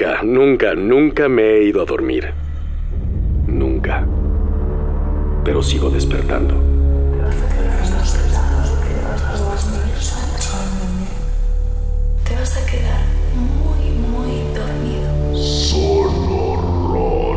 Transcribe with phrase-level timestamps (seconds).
[0.00, 2.32] Nunca, nunca, nunca me he ido a dormir.
[3.46, 4.02] Nunca.
[5.44, 6.54] Pero sigo despertando.
[12.24, 13.04] Te vas a quedar
[13.36, 15.36] muy, muy dormido.
[15.36, 17.36] Son horror.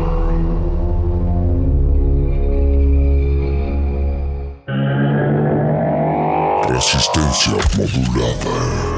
[6.70, 8.93] Resistencia modulada.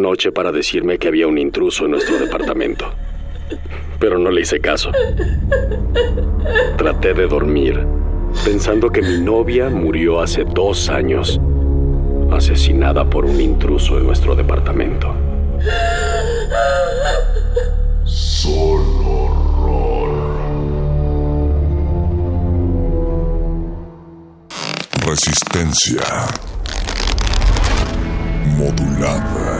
[0.00, 2.92] noche para decirme que había un intruso en nuestro departamento.
[3.98, 4.90] Pero no le hice caso.
[6.76, 7.86] Traté de dormir,
[8.44, 11.40] pensando que mi novia murió hace dos años,
[12.32, 15.14] asesinada por un intruso en nuestro departamento.
[18.04, 19.28] Solo
[19.62, 20.10] rol.
[25.06, 26.02] Resistencia
[28.60, 29.59] modulada.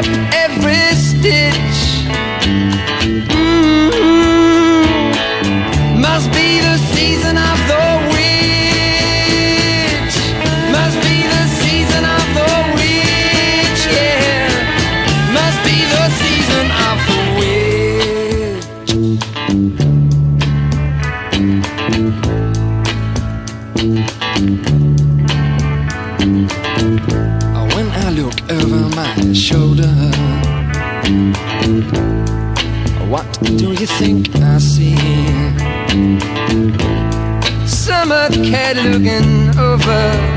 [0.00, 1.69] up every stitch
[38.82, 40.29] looking over.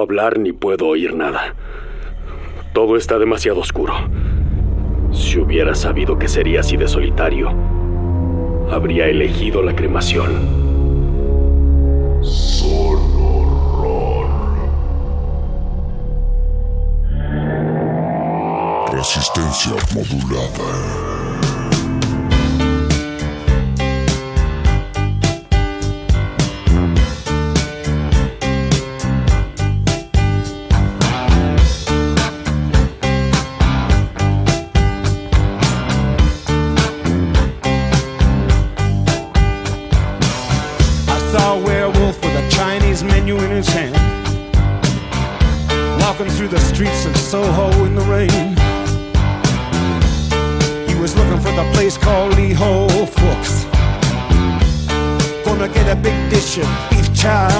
[0.00, 1.54] hablar ni puedo oír nada.
[2.72, 3.94] Todo está demasiado oscuro.
[5.12, 7.52] Si hubiera sabido que sería así de solitario,
[8.70, 10.60] habría elegido la cremación.
[18.92, 21.29] Resistencia modulada.
[56.56, 56.66] Beef
[57.14, 57.59] each.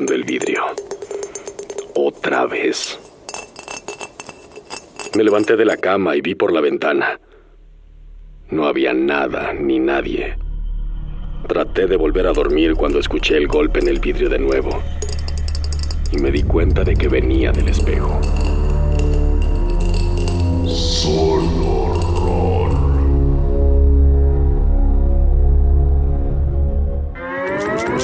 [0.00, 0.62] golpeando el vidrio.
[1.94, 2.98] Otra vez.
[5.16, 7.20] Me levanté de la cama y vi por la ventana.
[8.50, 10.36] No había nada ni nadie.
[11.48, 14.70] Traté de volver a dormir cuando escuché el golpe en el vidrio de nuevo
[16.12, 18.20] y me di cuenta de que venía del espejo.
[20.66, 21.70] Solo.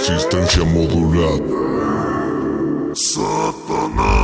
[0.09, 1.76] Resistencia modulada.
[3.09, 3.21] サ
[3.69, 4.16] タナ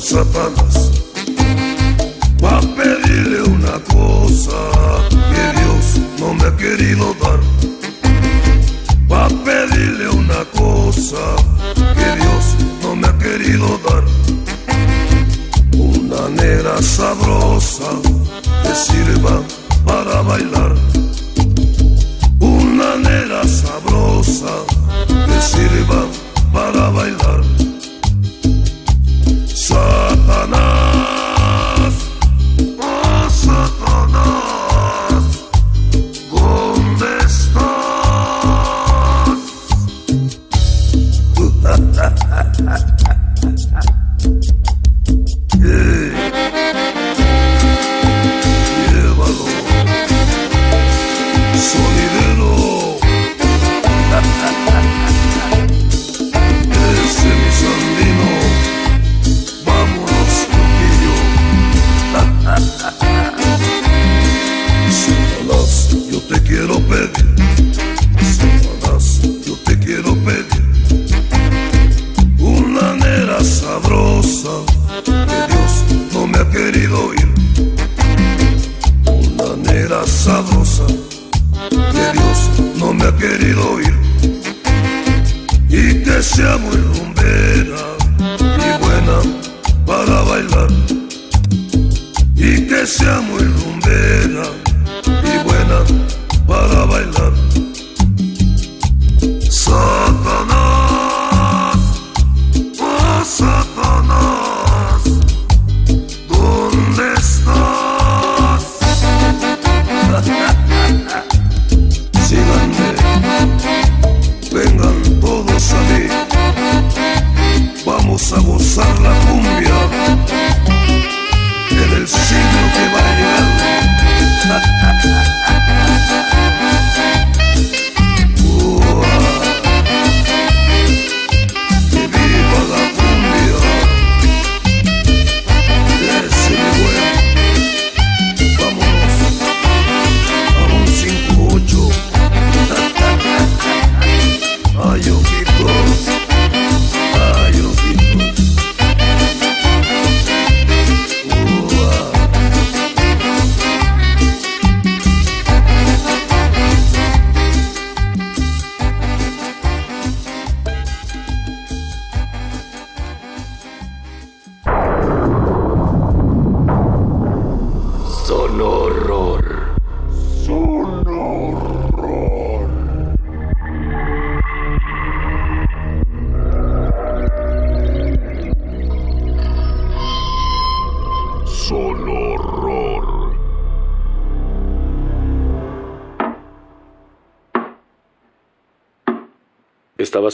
[0.00, 0.59] Sapata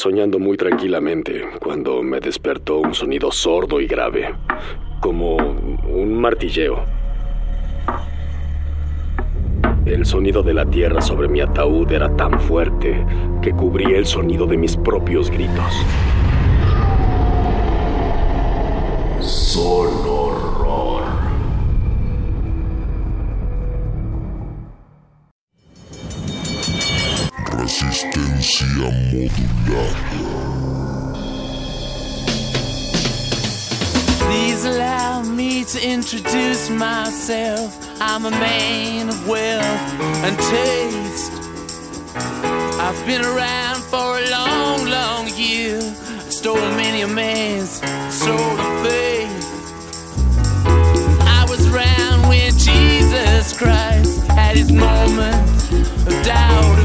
[0.07, 4.33] soñando muy tranquilamente cuando me despertó un sonido sordo y grave,
[5.01, 6.85] como un martilleo.
[9.85, 13.05] El sonido de la tierra sobre mi ataúd era tan fuerte
[13.43, 15.75] que cubría el sonido de mis propios gritos.
[36.71, 39.93] myself, I'm a man of wealth
[40.25, 41.33] and taste.
[42.81, 45.81] I've been around for a long, long year,
[46.31, 47.81] stolen many a man's
[48.13, 49.45] soul of faith.
[51.23, 55.73] I was around when Jesus Christ had his moment
[56.07, 56.76] of doubt.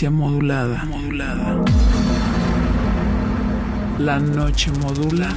[0.00, 0.84] Resistencia modulada.
[0.86, 1.64] Modulada.
[3.98, 5.28] La noche modula.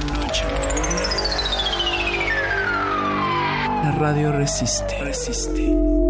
[3.82, 4.96] La radio resiste.
[5.02, 6.03] Resiste.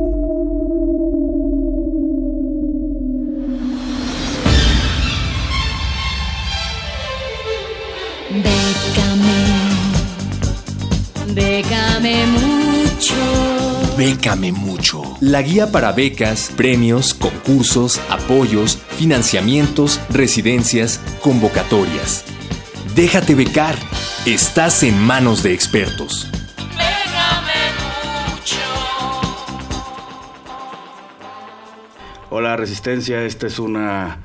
[14.37, 15.17] Mucho.
[15.21, 22.25] La guía para becas, premios, concursos, apoyos, financiamientos, residencias, convocatorias.
[22.97, 23.77] Déjate becar.
[24.27, 26.29] Estás en manos de expertos.
[32.31, 34.19] Hola Resistencia, esta es una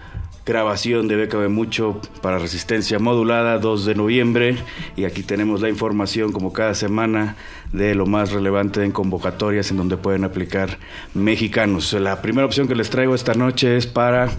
[0.50, 4.58] grabación de Bécame Mucho para Resistencia Modulada 2 de noviembre
[4.98, 7.36] y aquí tenemos la información como cada semana
[7.74, 10.80] de lo más relevante en convocatorias en donde pueden aplicar
[11.14, 11.94] mexicanos.
[11.94, 14.30] La primera opción que les traigo esta noche es para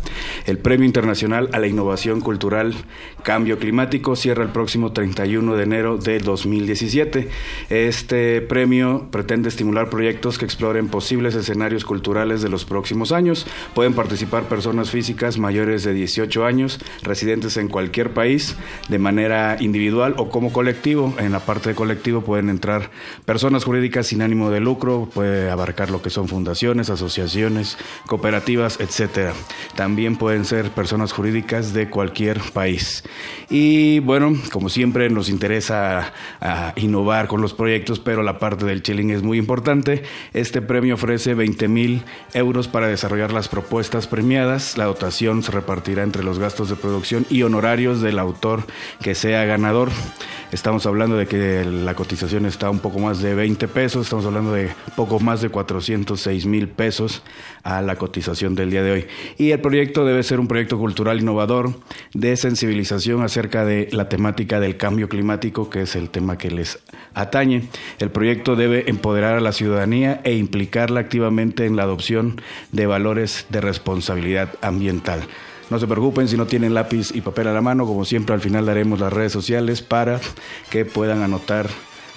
[0.46, 2.74] el Premio Internacional a la Innovación Cultural
[3.22, 4.16] Cambio Climático.
[4.16, 7.28] Cierra el próximo 31 de enero de 2017.
[7.68, 13.46] Este premio pretende estimular proyectos que exploren posibles escenarios culturales de los próximos años.
[13.74, 18.56] Pueden participar personas físicas mayores de 18 años, residentes en cualquier país,
[18.88, 21.14] de manera individual o como colectivo.
[21.18, 22.90] En la parte de colectivo pueden entrar
[23.24, 29.32] personas jurídicas sin ánimo de lucro, puede abarcar lo que son fundaciones, asociaciones, cooperativas, etcétera.
[29.74, 33.04] También pueden ser personas jurídicas de cualquier país.
[33.48, 38.82] Y bueno, como siempre nos interesa a innovar con los proyectos, pero la parte del
[38.82, 40.02] chilling es muy importante.
[40.32, 42.02] Este premio ofrece 20 mil
[42.32, 44.76] euros para desarrollar las propuestas premiadas.
[44.76, 48.64] La dotación se repartirá entre los gastos de producción y honorarios del autor
[49.02, 49.90] que sea ganador.
[50.52, 54.52] Estamos hablando de que la cotización está un poco más de 20 pesos, estamos hablando
[54.52, 57.22] de poco más de 406 mil pesos
[57.62, 59.06] a la cotización del día de hoy.
[59.38, 61.74] Y el proyecto debe ser un proyecto cultural innovador
[62.14, 66.80] de sensibilización acerca de la temática del cambio climático, que es el tema que les
[67.14, 67.68] atañe.
[68.00, 72.42] El proyecto debe empoderar a la ciudadanía e implicarla activamente en la adopción
[72.72, 75.22] de valores de responsabilidad ambiental.
[75.70, 78.40] No se preocupen si no tienen lápiz y papel a la mano, como siempre al
[78.40, 80.20] final daremos las redes sociales para
[80.68, 81.68] que puedan anotar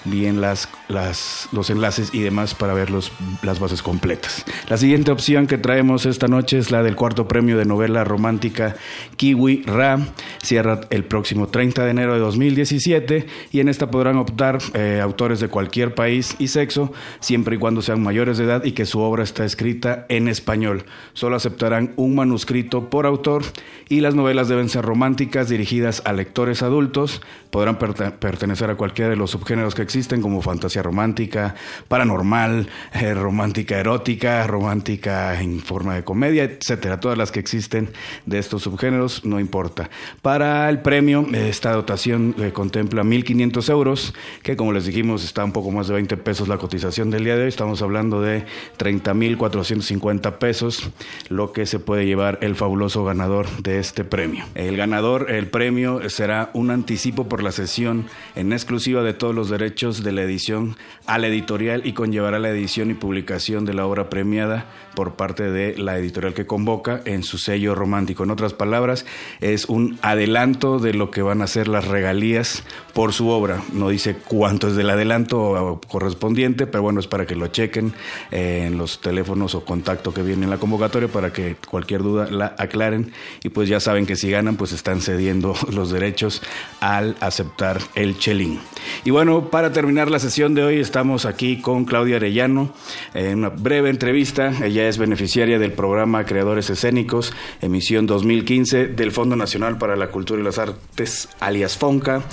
[0.06, 4.44] bien las, las, los enlaces y demás para ver los, las bases completas.
[4.70, 8.76] La siguiente opción que traemos esta noche es la del cuarto premio de novela romántica
[9.18, 10.00] Kiwi Ra.
[10.42, 15.40] Cierra el próximo 30 de enero de 2017 y en esta podrán optar eh, autores
[15.40, 19.00] de cualquier país y sexo, siempre y cuando sean mayores de edad y que su
[19.00, 20.86] obra está escrita en español.
[21.14, 23.44] Solo aceptarán un manuscrito por autor
[23.90, 27.22] y las novelas deben ser románticas dirigidas a lectores adultos.
[27.52, 31.54] Podrán pertenecer a cualquiera de los subgéneros que existen como fantasía romántica,
[31.88, 37.00] paranormal, eh, romántica erótica, romántica en forma de comedia, etcétera.
[37.00, 37.90] Todas las que existen
[38.26, 39.92] de estos subgéneros, no importa.
[40.24, 45.52] Para el premio, esta dotación eh, contempla 1.500 euros, que como les dijimos está un
[45.52, 47.50] poco más de 20 pesos la cotización del día de hoy.
[47.50, 48.46] Estamos hablando de
[48.80, 50.90] 30.450 pesos,
[51.30, 54.46] lo que se puede llevar el fabuloso ganador de este premio.
[54.56, 59.50] El ganador, el premio será un anticipo por la sesión en exclusiva de todos los
[59.50, 60.78] derechos de la edición
[61.08, 64.66] a la editorial y conllevará la edición y publicación de la obra premiada
[64.96, 68.24] por parte de la editorial que convoca en su sello romántico.
[68.24, 69.06] En otras palabras,
[69.42, 72.64] es un adelanto de lo que van a ser las regalías
[72.94, 73.62] por su obra.
[73.74, 77.94] No dice cuánto es del adelanto correspondiente, pero bueno, es para que lo chequen
[78.32, 82.56] en los teléfonos o contacto que viene en la convocatoria para que cualquier duda la
[82.58, 83.12] aclaren
[83.44, 86.42] y pues ya saben que si ganan pues están cediendo los derechos
[86.80, 88.60] al aceptar el chelín.
[89.06, 92.74] Y bueno, para terminar la sesión de hoy estamos aquí con Claudia Arellano
[93.14, 94.54] en una breve entrevista.
[94.64, 100.42] Ella es beneficiaria del programa Creadores Escénicos, emisión 2015 del Fondo Nacional para la Cultura
[100.42, 102.24] y las Artes, alias FONCA,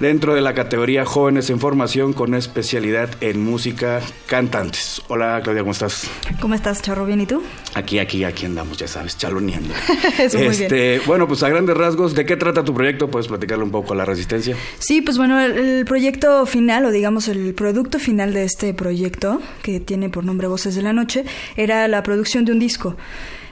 [0.00, 5.02] dentro de la categoría Jóvenes en Formación con especialidad en música cantantes.
[5.08, 6.10] Hola Claudia, ¿cómo estás?
[6.40, 7.06] ¿Cómo estás, Charro?
[7.06, 7.42] ¿Bien y tú?
[7.74, 9.72] Aquí, aquí, aquí andamos, ya sabes, chaloneando.
[10.18, 11.02] Eso muy este, bien.
[11.06, 13.10] Bueno, pues a grandes rasgos, ¿de qué trata tu proyecto?
[13.10, 14.56] ¿Puedes platicarle un poco a la resistencia?
[14.78, 19.80] Sí, pues bueno, el, el proyecto final digamos el producto final de este proyecto, que
[19.80, 21.24] tiene por nombre Voces de la Noche,
[21.56, 22.96] era la producción de un disco.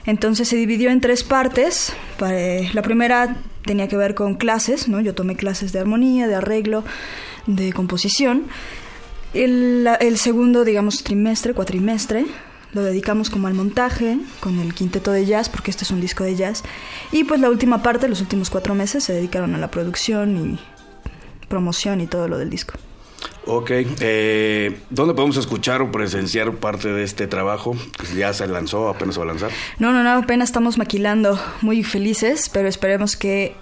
[0.05, 1.93] Entonces se dividió en tres partes.
[2.19, 4.99] La primera tenía que ver con clases, ¿no?
[5.01, 6.83] Yo tomé clases de armonía, de arreglo,
[7.45, 8.43] de composición.
[9.33, 12.25] El, el segundo, digamos, trimestre, cuatrimestre,
[12.73, 16.23] lo dedicamos como al montaje, con el quinteto de jazz, porque este es un disco
[16.23, 16.63] de jazz.
[17.11, 21.47] Y pues la última parte, los últimos cuatro meses, se dedicaron a la producción y
[21.47, 22.73] promoción y todo lo del disco.
[23.45, 27.75] Ok, eh, ¿dónde podemos escuchar o presenciar parte de este trabajo?
[28.15, 29.51] ¿Ya se lanzó, apenas se va a lanzar?
[29.79, 33.55] No, no, no, apenas estamos maquilando, muy felices, pero esperemos que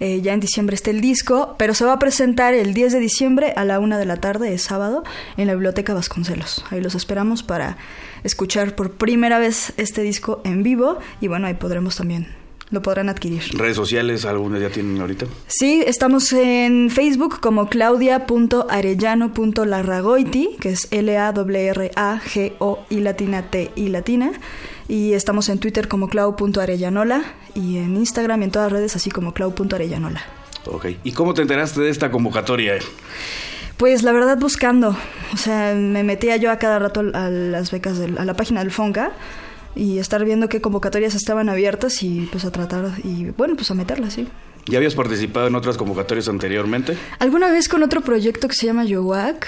[0.00, 3.00] eh, ya en diciembre esté el disco, pero se va a presentar el 10 de
[3.00, 5.02] diciembre a la una de la tarde, es sábado,
[5.36, 6.64] en la Biblioteca Vasconcelos.
[6.70, 7.78] Ahí los esperamos para
[8.24, 12.41] escuchar por primera vez este disco en vivo y bueno, ahí podremos también
[12.72, 13.44] lo podrán adquirir.
[13.52, 15.26] ¿Redes sociales algunas ya tienen ahorita?
[15.46, 24.32] Sí, estamos en Facebook como claudia.arellano.larragoiti, que es L-A-R-R-A-G-O y latina T y latina.
[24.88, 27.22] Y estamos en Twitter como clau.arellanola
[27.54, 30.22] y en Instagram y en todas las redes así como clau.arellanola.
[30.66, 30.86] Ok.
[31.04, 32.78] ¿Y cómo te enteraste de esta convocatoria?
[33.76, 34.96] Pues la verdad buscando,
[35.32, 38.60] o sea, me metía yo a cada rato a las becas, de, a la página
[38.60, 39.12] del Fonca
[39.74, 43.74] y estar viendo qué convocatorias estaban abiertas y pues a tratar y bueno, pues a
[43.74, 44.28] meterlas, sí.
[44.66, 46.96] ¿Ya habías participado en otras convocatorias anteriormente?
[47.18, 49.46] Alguna vez con otro proyecto que se llama Yowak,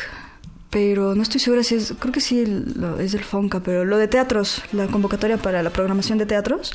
[0.71, 2.41] pero no estoy segura si es, creo que sí
[2.99, 6.73] es del Fonca, pero lo de teatros, la convocatoria para la programación de teatros,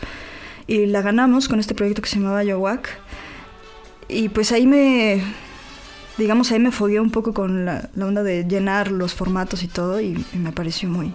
[0.67, 2.87] y la ganamos con este proyecto que se llamaba Yowak.
[4.07, 5.21] Y pues ahí me,
[6.17, 9.67] digamos, ahí me fogué un poco con la, la onda de llenar los formatos y
[9.67, 11.13] todo, y, y me pareció muy,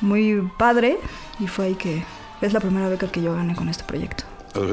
[0.00, 0.98] muy padre
[1.38, 2.04] y fue ahí que
[2.40, 4.24] es la primera beca que yo gané con este proyecto.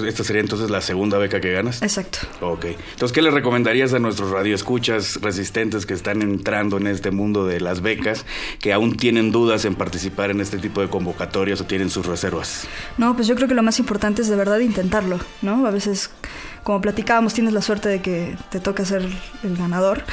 [0.05, 1.81] Esta sería entonces la segunda beca que ganas.
[1.81, 2.19] Exacto.
[2.41, 2.65] Ok.
[2.65, 7.59] Entonces, ¿qué le recomendarías a nuestros radioescuchas resistentes que están entrando en este mundo de
[7.59, 8.25] las becas,
[8.59, 12.67] que aún tienen dudas en participar en este tipo de convocatorias o tienen sus reservas?
[12.99, 15.65] No, pues yo creo que lo más importante es de verdad intentarlo, ¿no?
[15.65, 16.11] A veces,
[16.61, 19.01] como platicábamos, tienes la suerte de que te toca ser
[19.43, 20.03] el ganador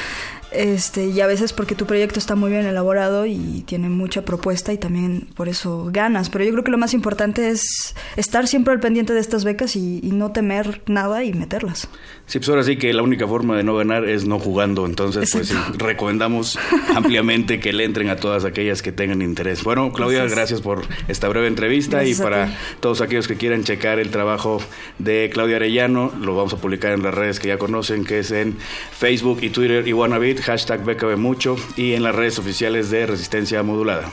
[0.51, 4.73] Este, y a veces porque tu proyecto está muy bien elaborado y tiene mucha propuesta
[4.73, 6.31] y también por eso ganas.
[6.31, 9.77] Pero yo creo que lo más importante es estar siempre al pendiente de estas becas
[9.77, 11.89] y, y no temer nada y meterlas.
[12.27, 14.87] Sí, pues ahora sí que la única forma de no ganar es no jugando.
[14.87, 16.59] Entonces, pues sí, recomendamos
[16.95, 19.65] ampliamente que le entren a todas aquellas que tengan interés.
[19.65, 20.37] Bueno, Claudia, Gracias.
[20.37, 24.61] gracias por esta breve entrevista Gracias y para todos aquellos que quieran checar el trabajo
[24.99, 28.31] de Claudia Arellano, lo vamos a publicar en las redes que ya conocen, que es
[28.31, 28.57] en
[28.93, 33.63] Facebook y Twitter y Wannabe, hashtag BKB mucho y en las redes oficiales de Resistencia
[33.63, 34.11] Modulada.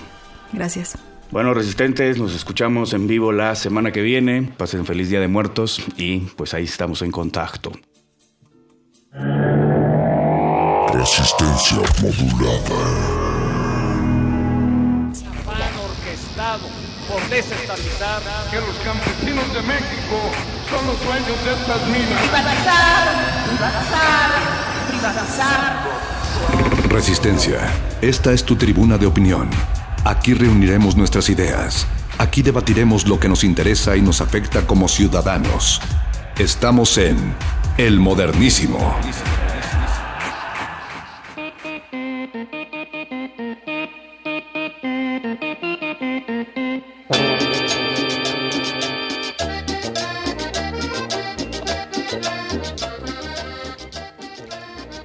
[0.54, 0.98] Gracias.
[1.32, 4.54] Bueno, resistentes, nos escuchamos en vivo la semana que viene.
[4.58, 7.72] Pasen feliz Día de Muertos y pues ahí estamos en contacto.
[10.94, 13.26] Resistencia modulada.
[15.84, 16.68] orquestado
[17.10, 20.18] por desestabilizar que los campesinos de México
[20.70, 22.22] son los dueños de estas minas.
[22.22, 23.08] Privatizar,
[23.50, 24.32] privatizar,
[24.90, 26.15] privatizar.
[26.90, 27.60] Resistencia.
[28.02, 29.50] Esta es tu tribuna de opinión.
[30.04, 31.88] Aquí reuniremos nuestras ideas.
[32.18, 35.82] Aquí debatiremos lo que nos interesa y nos afecta como ciudadanos.
[36.38, 37.18] Estamos en
[37.78, 38.96] El Modernísimo.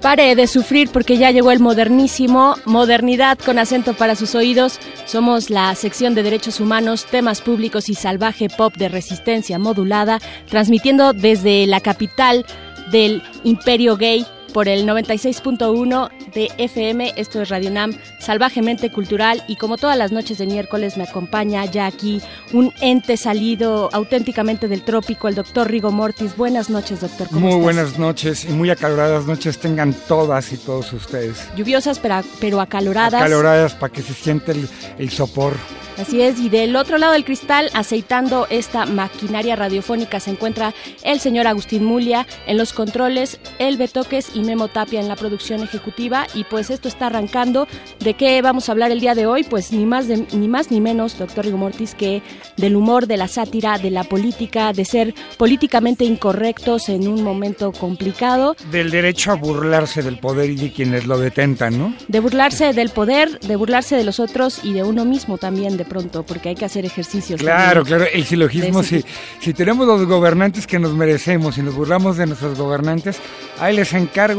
[0.00, 4.80] Pare de sufrir porque ya llegó el modernísimo, modernidad con acento para sus oídos.
[5.04, 11.12] Somos la sección de derechos humanos, temas públicos y salvaje pop de resistencia modulada, transmitiendo
[11.12, 12.46] desde la capital
[12.90, 17.14] del imperio gay por el 96.1 de FM.
[17.16, 19.42] Esto es Radio Nam, salvajemente cultural.
[19.48, 22.20] Y como todas las noches de miércoles me acompaña ya aquí
[22.52, 26.36] un ente salido auténticamente del trópico, el doctor Rigo Mortis.
[26.36, 27.28] Buenas noches, doctor.
[27.28, 27.62] ¿Cómo Muy estás?
[27.62, 31.48] buenas noches y muy acaloradas noches tengan todas y todos ustedes.
[31.56, 33.20] Lluviosas pero, pero acaloradas.
[33.20, 35.54] Acaloradas para que se siente el, el sopor.
[35.98, 40.72] Así es, y del otro lado del cristal, aceitando esta maquinaria radiofónica, se encuentra
[41.02, 45.62] el señor Agustín Mulia en los controles, el Betoques y Memo Tapia en la producción
[45.62, 46.26] ejecutiva.
[46.34, 47.66] Y pues esto está arrancando.
[48.00, 49.44] ¿De qué vamos a hablar el día de hoy?
[49.44, 52.22] Pues ni más, de- ni, más ni menos, doctor Rigo Mortis, que
[52.56, 57.72] del humor, de la sátira, de la política, de ser políticamente incorrectos en un momento
[57.72, 58.54] complicado.
[58.70, 61.94] Del derecho a burlarse del poder y de quienes lo detentan, ¿no?
[62.08, 65.84] De burlarse del poder, de burlarse de los otros y de uno mismo también de
[65.84, 67.40] pronto, porque hay que hacer ejercicios.
[67.40, 67.98] Claro, también.
[68.00, 69.04] claro, el silogismo, si,
[69.40, 73.18] si tenemos los gobernantes que nos merecemos y nos burlamos de nuestros gobernantes,
[73.58, 74.29] ahí les encargo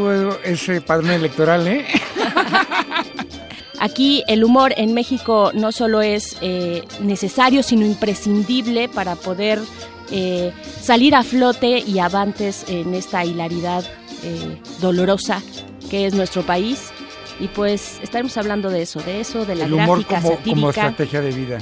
[0.44, 1.86] ese padrón electoral, ¿eh?
[3.80, 9.60] Aquí el humor en México no solo es eh, necesario, sino imprescindible para poder
[10.12, 13.84] eh, salir a flote y avantes en esta hilaridad
[14.24, 15.42] eh, dolorosa
[15.90, 16.92] que es nuestro país.
[17.40, 20.56] Y pues estaremos hablando de eso, de eso, de la El humor gráfica como, satírica.
[20.56, 21.58] como estrategia de vida.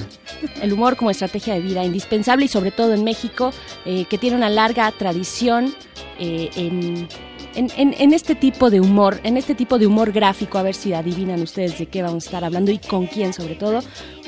[0.60, 3.50] El humor como estrategia de vida, indispensable y sobre todo en México,
[3.86, 5.74] eh, que tiene una larga tradición
[6.18, 7.08] eh, en,
[7.54, 11.40] en- este tipo de humor, en este tipo de humor gráfico, a ver si adivinan
[11.42, 13.80] ustedes de qué vamos a estar hablando y con quién sobre todo.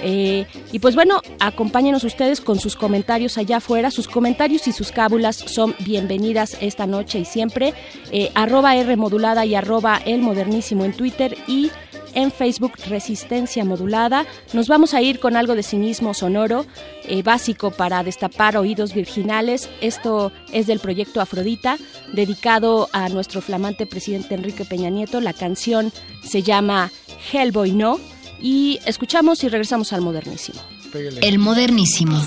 [0.03, 4.91] Eh, y pues bueno, acompáñenos ustedes con sus comentarios allá afuera, sus comentarios y sus
[4.91, 7.75] cábulas son bienvenidas esta noche y siempre.
[8.11, 11.71] Eh, arroba R modulada y arroba el modernísimo en Twitter y
[12.15, 14.27] en Facebook Resistencia Modulada.
[14.53, 16.67] Nos vamos a ir con algo de cinismo sonoro,
[17.05, 19.69] eh, básico para destapar oídos virginales.
[19.81, 21.79] Esto es del proyecto Afrodita,
[22.13, 25.21] dedicado a nuestro flamante presidente Enrique Peña Nieto.
[25.21, 25.93] La canción
[26.23, 26.91] se llama
[27.33, 27.99] Hellboy No
[28.41, 30.61] y escuchamos y regresamos al modernísimo.
[31.23, 32.21] El modernísimo.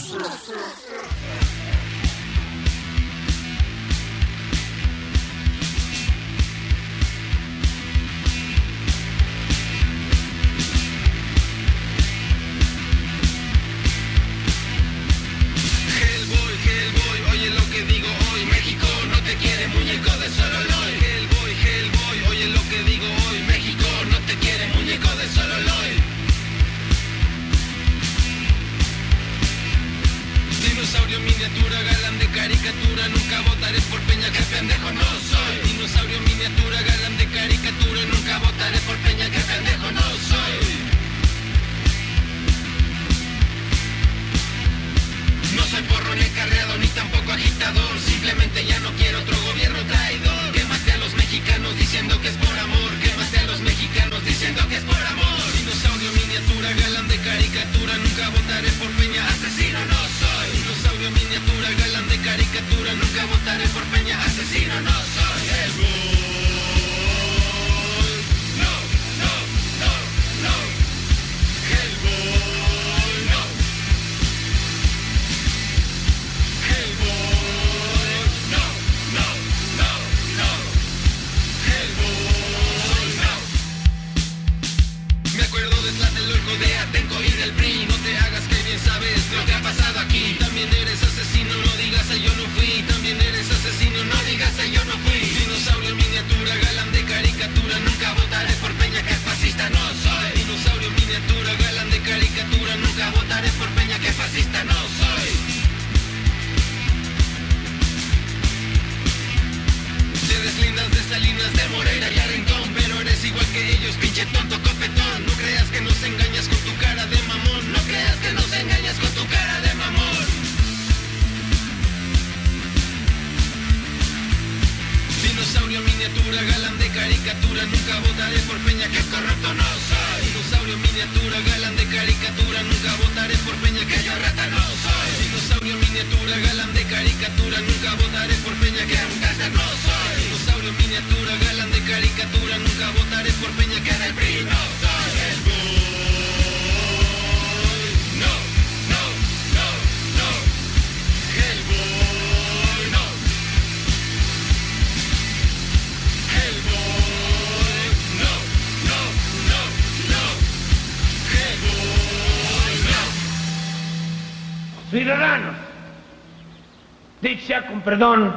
[167.85, 168.33] Perdón,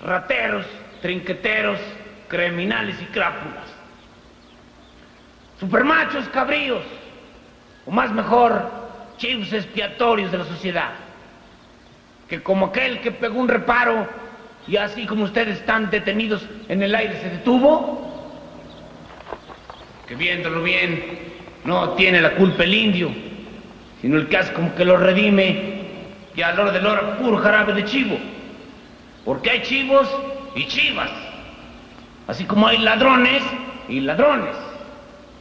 [0.00, 0.64] rateros,
[1.02, 1.78] trinqueteros,
[2.28, 3.66] criminales y crápulas,
[5.60, 6.82] supermachos cabríos,
[7.84, 8.70] o más mejor,
[9.18, 10.92] chivos expiatorios de la sociedad,
[12.28, 14.08] que como aquel que pegó un reparo
[14.66, 18.32] y así como ustedes están detenidos en el aire se detuvo,
[20.08, 21.18] que viéndolo bien,
[21.64, 23.10] no tiene la culpa el indio,
[24.00, 25.82] sino el que hace como que lo redime
[26.34, 28.18] y a la hora de la hora puro jarabe de chivo.
[29.24, 30.08] Porque hay chivos
[30.54, 31.10] y chivas.
[32.26, 33.42] Así como hay ladrones
[33.88, 34.54] y ladrones.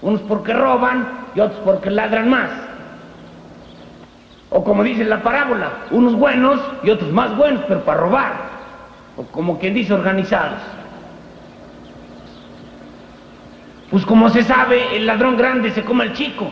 [0.01, 2.49] Unos porque roban y otros porque ladran más.
[4.49, 8.33] O como dice la parábola, unos buenos y otros más buenos, pero para robar.
[9.15, 10.59] O como quien dice organizados.
[13.89, 16.49] Pues como se sabe, el ladrón grande se come al chico.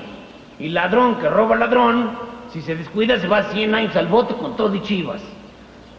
[0.60, 2.12] Y ladrón que roba al ladrón,
[2.52, 5.22] si se descuida se va 100 años al bote con todo y chivas.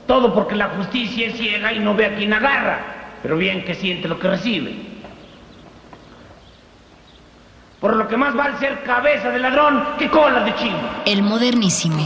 [0.07, 2.81] Todo porque la justicia es ciega y no ve a quien agarra,
[3.23, 4.75] pero bien que siente lo que recibe.
[7.81, 10.79] Por lo que más vale ser cabeza de ladrón que cola de chivo.
[11.07, 11.97] El modernísimo.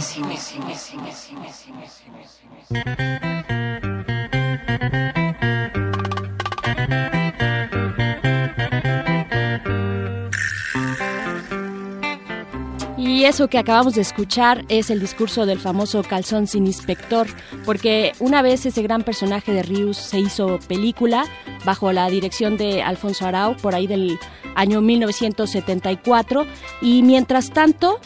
[13.24, 17.26] Y eso que acabamos de escuchar es el discurso del famoso calzón sin inspector,
[17.64, 21.24] porque una vez ese gran personaje de Rius se hizo película
[21.64, 24.18] bajo la dirección de Alfonso Arau por ahí del
[24.56, 26.44] año 1974
[26.82, 27.98] y mientras tanto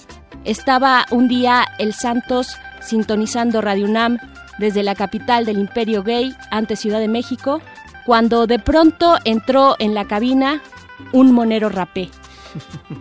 [0.45, 4.19] estaba un día el Santos sintonizando Radio UNAM
[4.61, 7.61] desde la capital del imperio gay ante Ciudad de México,
[8.07, 10.63] cuando de pronto entró en la cabina
[11.13, 12.09] un monero rapé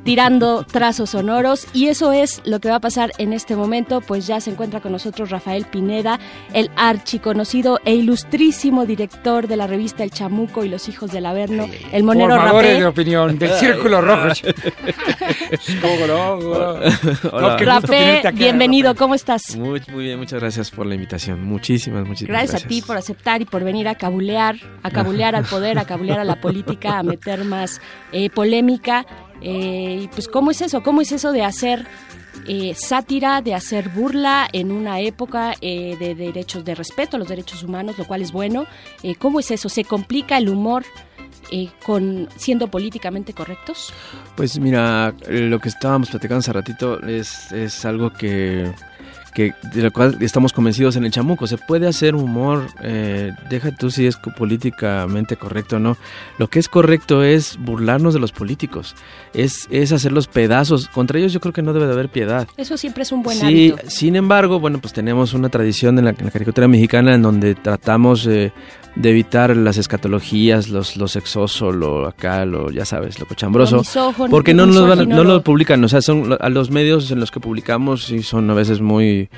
[0.03, 4.27] tirando trazos sonoros y eso es lo que va a pasar en este momento, pues
[4.27, 6.19] ya se encuentra con nosotros Rafael Pineda,
[6.53, 11.67] el archiconocido e ilustrísimo director de la revista El Chamuco y los Hijos del Averno,
[11.91, 12.79] el monero Formadores rapé.
[12.79, 14.27] de opinión del Círculo Rojo.
[17.31, 17.57] Hola.
[17.57, 19.55] Rapé, bienvenido, ¿cómo estás?
[19.55, 21.43] Muy, muy bien, muchas gracias por la invitación.
[21.43, 22.65] Muchísimas, muchísimas Gracias, gracias.
[22.65, 26.19] a ti por aceptar y por venir a cabulear, a cabulear al poder, a cabulear
[26.19, 27.81] a la política, a meter más
[28.11, 29.05] eh, polémica.
[29.41, 30.81] Eh, pues, ¿cómo es eso?
[30.83, 31.87] ¿Cómo es eso de hacer
[32.47, 37.27] eh, sátira, de hacer burla en una época eh, de derechos, de respeto a los
[37.27, 38.65] derechos humanos, lo cual es bueno?
[39.19, 39.69] ¿Cómo es eso?
[39.69, 40.83] ¿Se complica el humor
[41.85, 43.93] con siendo políticamente correctos?
[44.35, 48.69] Pues mira, lo que estábamos platicando hace ratito es, es algo que,
[49.37, 51.45] que de lo cual estamos convencidos en el chamuco.
[51.45, 55.95] Se puede hacer humor, eh, deja tú si es políticamente correcto o no.
[56.39, 58.95] Lo que es correcto es burlarnos de los políticos,
[59.35, 60.87] es, es hacerlos pedazos.
[60.87, 62.47] Contra ellos yo creo que no debe de haber piedad.
[62.57, 63.89] Eso siempre es un buen Sí, hábito.
[63.91, 67.53] sin embargo, bueno, pues tenemos una tradición en la, en la caricatura mexicana en donde
[67.53, 68.51] tratamos eh,
[68.99, 73.83] de evitar las escatologías, los, los sexoso, lo acá, lo, ya sabes, lo cochambroso.
[74.29, 77.29] Porque no, nos van no lo- publican, o sea, son a los medios en los
[77.29, 79.29] que publicamos sí son a veces muy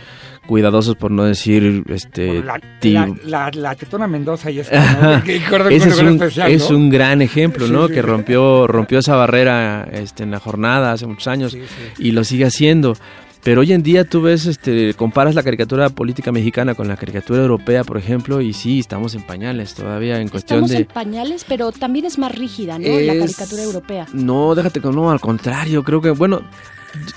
[0.48, 2.42] cuidadosos por no decir, este...
[2.42, 4.72] La, la, la, la tetona Mendoza y eso.
[4.74, 5.18] Ajá.
[5.18, 5.24] ¿no?
[5.24, 6.78] Que- que recuerdo Ese es un, especial, es ¿no?
[6.78, 7.88] un gran ejemplo, Sí, ¿no?
[7.88, 11.58] sí, que rompió rompió esa barrera este, en la jornada hace muchos años
[12.00, 12.96] y lo sigue haciendo.
[13.44, 17.42] Pero hoy en día tú ves, este, comparas la caricatura política mexicana con la caricatura
[17.42, 20.78] europea, por ejemplo, y sí, estamos en pañales todavía en cuestión Estamos de...
[20.78, 23.00] en pañales, pero también es más rígida, ¿no?
[23.00, 24.08] La caricatura europea.
[24.14, 26.42] No, déjate con no, al contrario, creo que, bueno,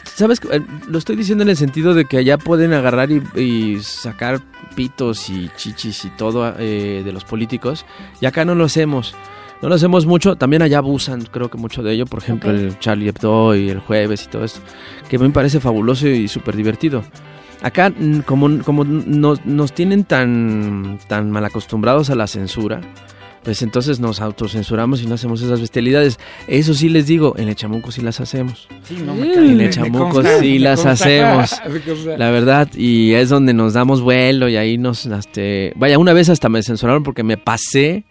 [0.05, 3.81] sabes, Eh, lo estoy diciendo en el sentido de que allá pueden agarrar y, y
[3.81, 4.41] sacar
[4.77, 7.85] pitos y chichis y todo eh, de los políticos,
[8.21, 9.15] y acá no lo hacemos.
[9.63, 12.57] No lo hacemos mucho, también allá abusan, creo que mucho de ello, por ejemplo, Ok.
[12.57, 14.61] el Charlie Hebdo y el jueves y todo esto,
[15.09, 17.05] que me parece fabuloso y súper divertido.
[17.63, 17.93] Acá,
[18.27, 22.81] como, como nos, nos tienen tan, tan mal acostumbrados a la censura,
[23.45, 26.19] pues entonces nos autocensuramos y no hacemos esas bestialidades.
[26.49, 28.67] Eso sí les digo, en el chamuco sí las hacemos.
[28.83, 31.55] Sí, no me en el chamuco consta, sí las hacemos.
[32.19, 35.07] La verdad, y es donde nos damos vuelo y ahí nos...
[35.07, 38.05] Este, vaya, una vez hasta me censuraron porque me pasé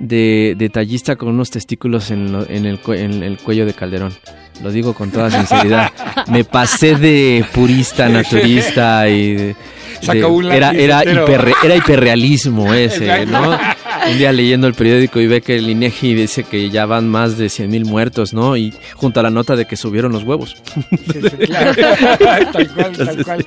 [0.00, 4.12] de detallista con unos testículos en, lo- en el, en el cuello de Calderón.
[4.62, 5.92] Lo digo con toda sinceridad.
[6.28, 9.34] Me pasé de purista, naturista y...
[9.36, 9.56] de-
[10.56, 11.02] era, era,
[11.62, 13.26] era hiperrealismo ese.
[13.26, 13.58] ¿no?
[14.08, 17.36] Un día leyendo el periódico y ve que el INEGI dice que ya van más
[17.36, 18.56] de 100 mil muertos, ¿no?
[18.56, 20.56] Y junto a la nota de que subieron los huevos.
[21.46, 21.74] claro.
[22.52, 23.46] tal cual, tal cual.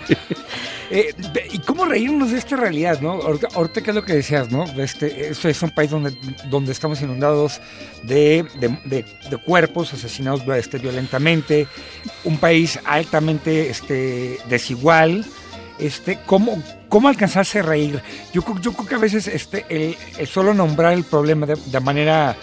[0.91, 1.14] Eh,
[1.51, 3.14] ¿Y cómo reírnos de esta realidad, no?
[3.14, 4.66] Ahorita, ahorita ¿qué es lo que decías, no?
[4.78, 6.16] Este, esto es un país donde,
[6.51, 7.60] donde estamos inundados
[8.04, 11.68] de, de- de- de cuerpos asesinados este, violentamente,
[12.26, 15.26] un país altamente este, desigual.
[15.80, 16.62] Este, ¿cómo,
[16.93, 17.99] ¿Cómo alcanzarse a reír?
[18.33, 21.55] Yo, creo- yo creo que a veces este, el, el solo nombrar el problema de,
[21.55, 22.37] de manera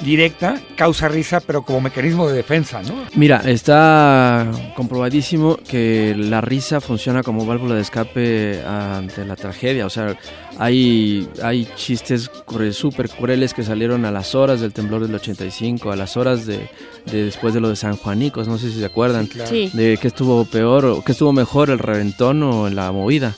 [0.00, 2.94] directa causa risa, pero como mecanismo de defensa, ¿no?
[3.16, 9.84] Mira, está comprobadísimo que la risa funciona como válvula de escape ante la tragedia.
[9.86, 10.16] O sea,
[10.56, 12.30] hay, hay chistes
[12.72, 16.70] súper crueles que salieron a las horas del temblor del 85, a las horas de,
[17.10, 19.24] de después de lo de San Juanicos, no sé si se acuerdan.
[19.26, 19.50] Sí, claro.
[19.50, 19.70] Sí.
[19.74, 23.34] De qué estuvo peor o qué estuvo mejor, el reventón o la movida.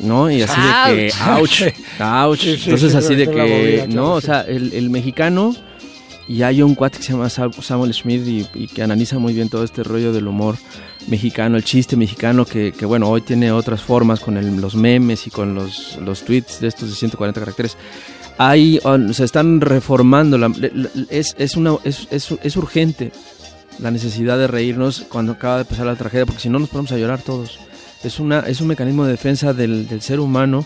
[0.00, 0.30] ¿No?
[0.30, 1.62] Y así de que, ouch,
[2.00, 2.38] ouch.
[2.40, 5.54] Sí, sí, Entonces sí, así de movida, que, no, o sea, el, el mexicano
[6.28, 9.32] y hay un cuate que se llama Sa- Samuel Schmidt y, y que analiza muy
[9.32, 10.56] bien todo este rollo del humor
[11.08, 15.26] mexicano, el chiste mexicano, que, que, bueno, hoy tiene otras formas con el- los memes
[15.26, 17.76] y con los, los tweets de estos de 140 caracteres.
[18.36, 20.52] Hay, on- se están reformando, la-
[21.10, 23.10] es, es, una, es, es, es urgente
[23.80, 26.92] la necesidad de reírnos cuando acaba de pasar la tragedia, porque si no nos ponemos
[26.92, 27.58] a llorar todos.
[28.04, 30.64] Es, una, es un mecanismo de defensa del, del ser humano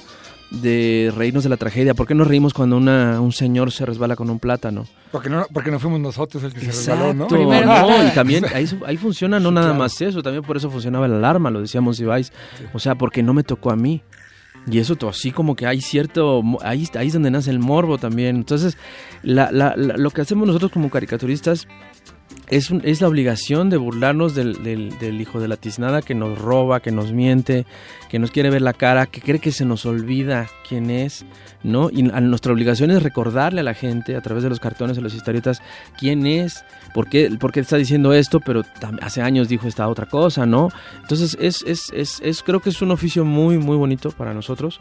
[0.51, 1.95] de reírnos de la tragedia.
[1.95, 4.87] ¿Por qué nos reímos cuando una, un señor se resbala con un plátano?
[5.11, 7.25] Porque no, porque no fuimos nosotros el que se resbaló, ¿no?
[7.25, 9.79] Exacto, no, y también ahí, ahí funciona no Sí, nada claro.
[9.79, 12.33] más eso, también por eso funcionaba la alarma, lo decíamos Ibáis.
[12.75, 14.03] O sea, porque no me tocó a mí.
[14.71, 18.37] Y eso así como que hay cierto, ahí, ahí es donde nace el morbo también.
[18.37, 18.77] Entonces,
[19.23, 21.67] la- la- la- lo que hacemos nosotros como caricaturistas
[22.57, 26.15] es, un- es la obligación de burlarnos del, del- del hijo de la tiznada que
[26.15, 27.67] nos roba, que nos miente,
[28.11, 31.25] que nos quiere ver la cara, que cree que se nos olvida quién es,
[31.63, 31.91] ¿no?
[31.91, 35.03] Y a- nuestra obligación es recordarle a la gente a través de los cartones, de
[35.03, 35.63] las historietas,
[35.99, 38.63] quién es, por qué, por qué está diciendo esto, pero
[39.01, 40.69] hace años dijo esta otra cosa, ¿no?
[41.01, 44.79] Entonces, es, es, es, es- creo que es un oficio muy, muy bonito para nosotros,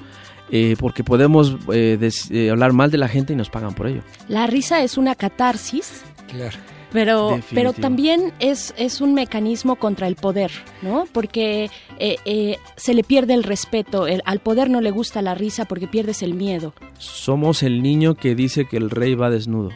[0.51, 3.88] eh, porque podemos eh, des- eh, hablar mal de la gente y nos pagan por
[3.88, 4.01] ello.
[4.28, 6.03] La risa es una catarsis.
[6.28, 6.57] Claro.
[6.94, 11.06] Pero, pero también es, es un mecanismo contra el poder, ¿no?
[11.12, 11.70] Porque
[12.00, 14.08] eh, eh, se le pierde el respeto.
[14.08, 16.74] El- al poder no le gusta la risa porque pierdes el miedo.
[16.98, 19.70] Somos el niño que dice que el rey va desnudo.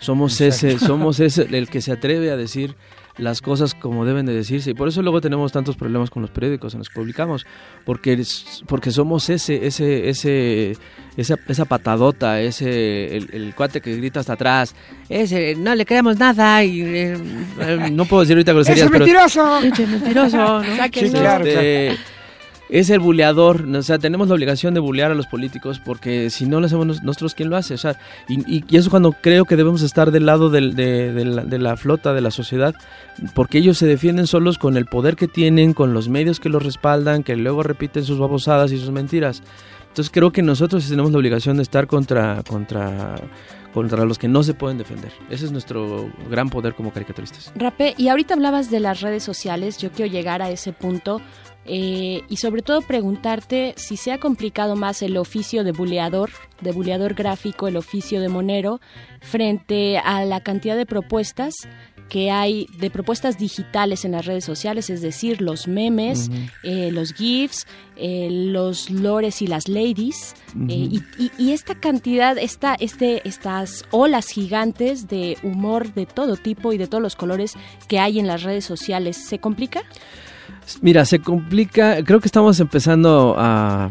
[0.00, 2.76] Somos ese, somos ese el que se atreve a decir
[3.18, 6.30] las cosas como deben de decirse y por eso luego tenemos tantos problemas con los
[6.30, 7.46] periódicos en los que publicamos
[7.84, 10.76] porque es- porque somos ese ese ese
[11.16, 14.74] esa, esa patadota ese el, el cuate que grita hasta atrás
[15.08, 17.18] ese no le creemos nada y eh,
[17.92, 19.58] no puedo decir ahorita groserías ¡Ese pero mentiroso!
[19.62, 20.62] ¡Ese mentiroso ¿no?
[20.76, 21.08] Sáquenlo.
[21.10, 21.96] Sí, claro, Este,
[22.68, 26.46] es el buleador, o sea, tenemos la obligación de bulear a los políticos porque si
[26.46, 27.74] no lo hacemos nos- nosotros, ¿quién lo hace?
[27.74, 27.98] O sea,
[28.28, 30.60] y, y- y eso cuando creo que debemos estar del lado de,
[31.58, 32.74] la, flota, de la sociedad,
[33.34, 36.62] porque ellos se defienden solos con el poder que tienen, con los medios que los
[36.62, 39.42] respaldan, que luego repiten sus babosadas y sus mentiras.
[39.88, 43.16] Entonces creo que nosotros tenemos la obligación de estar contra, contra,
[43.72, 45.10] contra los que no se pueden defender.
[45.30, 47.50] Ese es nuestro gran poder como caricaturistas.
[47.56, 51.20] Rapé, y ahorita hablabas de las redes sociales, yo quiero llegar a ese punto
[51.68, 56.72] eh, y sobre todo preguntarte si se ha complicado más el oficio de buleador, de
[56.72, 58.80] buleador gráfico, el oficio de monero,
[59.20, 61.54] frente a la cantidad de propuestas
[62.08, 66.30] que hay de propuestas digitales en las redes sociales, es decir, los memes,
[66.62, 67.66] eh, los GIFs,
[67.96, 70.34] eh, los lores y las ladies,
[70.70, 76.36] eh, y, y- y esta cantidad, esta, este, estas olas gigantes de humor de todo
[76.36, 77.52] tipo y de todos los colores
[77.88, 79.82] que hay en las redes sociales, ¿se complica?
[80.82, 83.86] Mira, se complica, creo que estamos empezando a,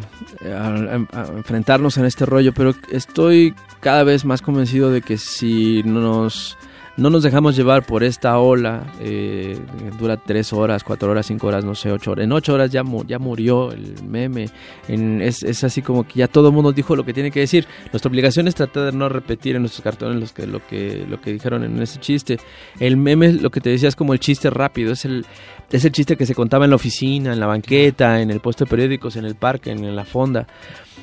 [0.46, 6.58] a- enfrentarnos en este rollo, pero estoy cada vez más convencido de que si nos,
[6.98, 9.58] no nos dejamos llevar por esta ola, eh,
[10.00, 12.84] dura tres horas, cuatro horas, cinco horas, no sé, ocho horas, en ocho horas ya,
[12.84, 14.50] mu- ya murió el meme,
[14.88, 17.40] En- es, es así como que ya todo el mundo dijo lo que tiene que
[17.42, 21.06] decir, nuestra obligación es tratar de no repetir en nuestros cartones los que, lo, que,
[21.08, 22.40] lo que dijeron en ese chiste,
[22.80, 25.26] el meme, lo que te decía, es como el chiste rápido, es el
[25.70, 28.64] es el chiste que se contaba en la oficina, en la banqueta, en el puesto
[28.64, 30.48] de periódicos, en el parque, en la fonda.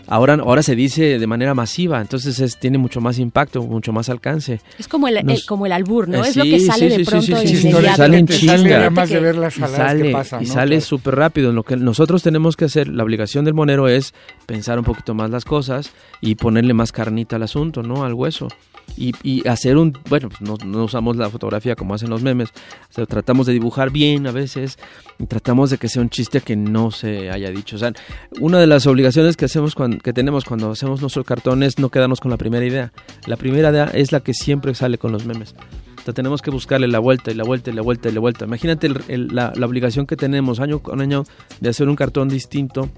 [0.07, 4.09] Ahora, ahora se dice de manera masiva, entonces es, tiene mucho más impacto, mucho más
[4.09, 4.61] alcance.
[4.79, 6.25] Es como el, el- Nos- como el albur, ¿no?
[6.25, 8.91] Eh, es lo que sale sí, de sí, sí, pronto sí, sí, sale en chinga.
[8.91, 10.53] de ver las y sale, que pasan, y ¿no?
[10.53, 10.85] sale Claro.
[10.87, 11.53] súper rápido.
[11.53, 14.13] Lo que nosotros tenemos que hacer, la obligación del monero es
[14.47, 15.91] pensar un poquito más las cosas
[16.21, 18.05] y ponerle más carnita al asunto, ¿no?
[18.05, 18.49] Al hueso.
[18.97, 23.07] Y, hacer un, bueno, pues no, usamos la fotografía como hacen los memes, o sea,
[23.07, 24.79] tratamos de dibujar bien a veces
[25.19, 27.75] y tratamos de que sea un chiste que no se haya dicho.
[27.75, 27.93] O sea,
[28.41, 31.89] una de las obligaciones que hacemos cuan- que tenemos cuando hacemos nuestros cartones es no
[31.89, 32.93] quedarnos con la primera idea.
[33.27, 35.57] La primera idea es la que siempre sale con los memes.
[35.99, 38.21] O sea, tenemos que buscarle la vuelta y la vuelta y la vuelta y la
[38.21, 38.45] vuelta.
[38.45, 41.25] Imagínate la, la obligación que tenemos año con año
[41.61, 42.91] de hacer un cartón distinto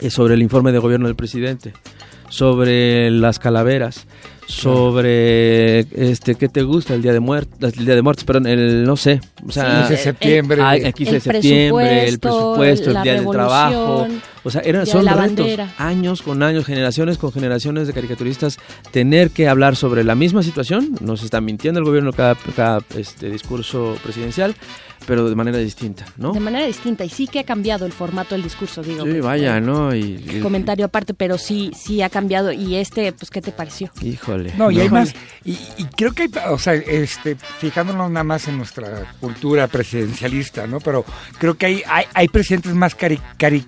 [0.00, 1.72] eh, sobre el informe de gobierno del presidente,
[2.28, 4.06] sobre las calaveras,
[4.48, 8.82] sobre este qué te gusta el día de muertos, el día de muertos, perdón, el
[8.84, 10.62] no sé, o sea, 15 de septiembre.
[10.72, 14.08] El 15 de El septiembre, el presupuesto, el día del trabajo,
[14.44, 15.74] o sea, eran son retos, bandera.
[15.78, 18.58] años con años, generaciones con generaciones de caricaturistas
[18.90, 23.30] tener que hablar sobre la misma situación, nos está mintiendo el gobierno cada, cada este
[23.30, 24.54] discurso presidencial,
[25.06, 26.32] pero de manera distinta, ¿no?
[26.32, 27.04] De manera distinta.
[27.04, 29.04] Y sí que ha cambiado el formato del discurso, digo.
[29.04, 29.94] Sí, pues, vaya, ¿no?
[29.94, 32.52] Y, y- Comentario aparte, pero sí, sí ha cambiado.
[32.52, 33.90] Y este, pues, ¿qué te pareció?
[34.02, 34.52] híjole.
[34.58, 35.14] No, y hay más.
[35.44, 40.66] Y, y creo que hay, o sea, este, fijándonos nada más en nuestra cultura presidencialista,
[40.66, 40.80] ¿no?
[40.80, 41.04] Pero
[41.38, 43.64] creo que hay, hay, hay presidentes más cari- cari-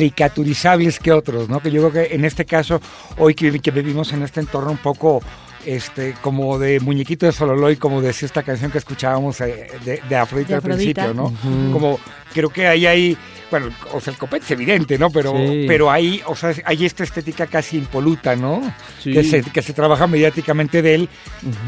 [0.00, 1.60] caricaturizables que otros, ¿no?
[1.60, 2.80] Que yo creo que en este caso,
[3.18, 5.20] hoy que, que vivimos en este entorno un poco
[5.66, 10.16] este como de muñequito de Sololoy, como decía esta canción que escuchábamos eh, de, de
[10.16, 11.32] Afrodita De al principio, ¿no?
[11.72, 11.98] Como
[12.32, 13.16] creo que ahí hay,
[13.50, 15.10] bueno, o sea, el copete es evidente, ¿no?
[15.10, 15.64] Pero, Sí.
[15.66, 18.62] pero ahí, o sea, hay esta estética casi impoluta, ¿no?
[19.02, 19.12] Sí.
[19.12, 21.08] Que, se, que se trabaja mediáticamente de él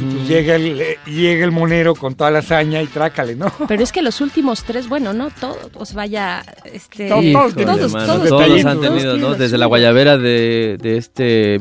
[0.01, 3.53] y pues llega el, eh, llega el monero con toda la hazaña y trácale, ¿no?
[3.67, 5.31] Pero es que los últimos tres, bueno, ¿no?
[5.31, 7.09] Todos, os vaya, este...
[7.09, 9.35] Todos, todos, todos, todos han tenido, ¿no?
[9.35, 11.59] Desde la guayabera de, de este...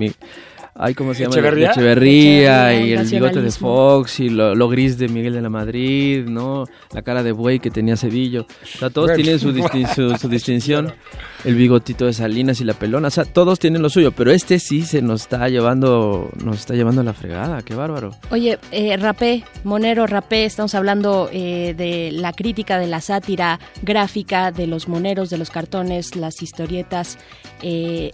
[0.73, 1.33] Ay, ¿cómo se llama?
[1.35, 1.71] ¿Echeverría?
[1.71, 3.51] Echeverría Echeverría, y el bigote de.
[3.51, 6.65] Fox y lo, lo gris de Miguel de la Madrid, ¿no?
[6.93, 8.47] La cara de buey que tenía Cedillo.
[8.63, 10.93] O sea, todos tienen su, distin- su, su distinción.
[11.43, 13.09] El bigotito de Salinas y la pelona.
[13.09, 16.73] O sea, todos tienen lo suyo, pero este sí se nos está llevando, nos está
[16.75, 17.61] llevando a la fregada.
[17.63, 18.11] Qué bárbaro.
[18.29, 24.51] Oye, eh, Rapé, Monero Rapé, estamos hablando eh, de la crítica, de la sátira gráfica,
[24.51, 27.17] de los moneros, de los cartones, las historietas.
[27.63, 28.11] Eh,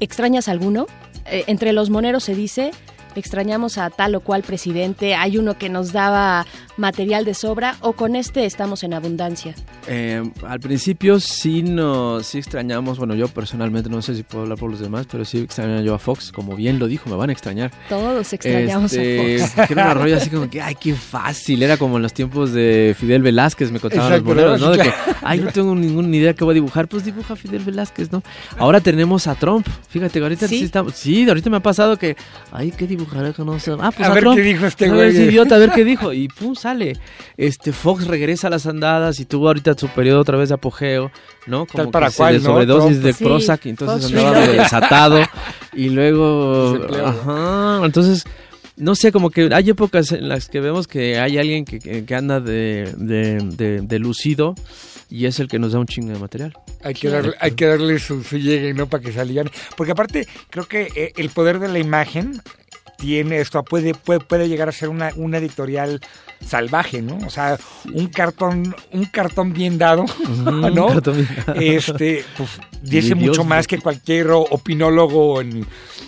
[0.00, 0.86] ¿Extrañas alguno?
[1.26, 2.70] Eh, entre los moneros se dice,
[3.14, 6.46] extrañamos a tal o cual presidente, hay uno que nos daba
[6.78, 9.54] material de sobra o con este estamos en abundancia.
[9.86, 14.58] Eh, al principio sí nos sí extrañamos, bueno yo personalmente no sé si puedo hablar
[14.58, 17.30] por los demás, pero sí extrañaba yo a Fox, como bien lo dijo, me van
[17.30, 17.70] a extrañar.
[17.88, 19.66] Todos extrañamos Este, a Fox.
[19.66, 22.52] que era una rollo así como que, ay, qué fácil, era como en los tiempos
[22.52, 24.70] de Fidel Velázquez, me contaban Exacto, los moneros, ¿no?
[24.70, 28.12] De que, ay, no tengo ninguna idea qué voy a dibujar, pues dibuja Fidel Velázquez,
[28.12, 28.22] ¿no?
[28.56, 30.64] Ahora tenemos a Trump, fíjate, ahorita sí, ¿Sí?
[30.64, 32.16] estamos, sí, ahorita me ha pasado que,
[32.52, 33.72] ay, ¿qué dibujaré que no sé?
[33.80, 34.36] Ah, pues A a, ver Trump.
[34.36, 35.00] qué dijo este A güey.
[35.00, 36.96] ver, ese idiota, a ver qué dijo, y pum, sale.
[37.36, 41.10] Este, Fox regresa a las andadas y tuvo ahorita su periodo otra vez de apogeo,
[41.46, 41.66] ¿no?
[41.66, 45.20] Como Tal para que cual, se sobredosis de Sí, Prozac y entonces Fox andaba desatado
[45.74, 48.24] y luego ajá entonces
[48.76, 52.04] no sé como que hay épocas en las que vemos que hay alguien que, que-
[52.04, 54.54] que anda de, de, de- de lucido
[55.10, 56.52] y es el que nos da un chingo de material
[56.82, 58.88] Hay que darle, hay que darle su, su llegue, ¿no?
[58.88, 59.50] Para que salgan.
[59.76, 62.42] Porque aparte, creo que eh, el poder de la imagen
[62.98, 66.00] tiene esto, puede, puede, puede llegar a ser una, una editorial
[66.44, 67.18] salvaje, ¿no?
[67.26, 67.58] O sea,
[67.92, 70.04] un cartón, un cartón bien dado,
[70.44, 70.88] ¿no?
[70.88, 71.14] Bien dado.
[71.60, 72.50] Este, pues,
[72.82, 75.66] dice mucho Dios, más que cualquier opinólogo en,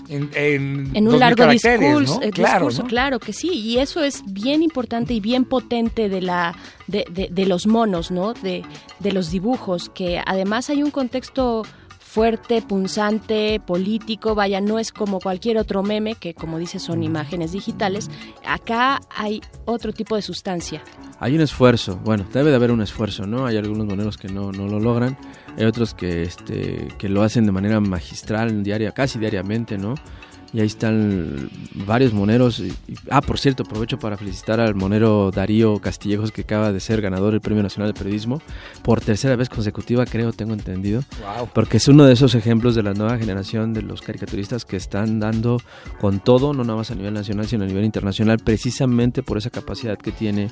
[0.09, 2.23] en, en, en un 2000 largo discurso, ¿no?
[2.27, 2.89] eh, Claro, discurso, ¿no?
[2.89, 6.55] claro que sí, y eso es bien importante y bien potente de la
[6.87, 8.33] de, de- de los monos, ¿no?
[8.35, 8.63] De,
[8.99, 11.63] de los dibujos, que además hay un contexto
[12.11, 17.53] fuerte, punzante, político, vaya, no es como cualquier otro meme que como dice son imágenes
[17.53, 18.11] digitales,
[18.45, 20.83] acá hay otro tipo de sustancia.
[21.21, 24.51] hay un esfuerzo bueno debe de haber un esfuerzo no hay algunos moneros que no,
[24.53, 25.17] no lo logran
[25.57, 29.95] hay otros que este que lo hacen de manera magistral diaria casi diariamente no
[30.53, 31.49] y ahí están
[31.87, 32.63] varios moneros.
[33.11, 37.33] ah, por cierto, aprovecho para felicitar al monero Darío Castillejos, que acaba de ser ganador
[37.33, 38.41] del Premio Nacional de Periodismo,
[38.83, 41.03] por tercera vez consecutiva, creo, tengo entendido.
[41.21, 41.49] Wow.
[41.55, 45.21] Porque es uno de esos ejemplos de la nueva generación de los caricaturistas que están
[45.21, 45.61] dando
[46.01, 49.51] con todo, no nada más a nivel nacional, sino a nivel internacional, precisamente por esa
[49.51, 50.51] capacidad que tiene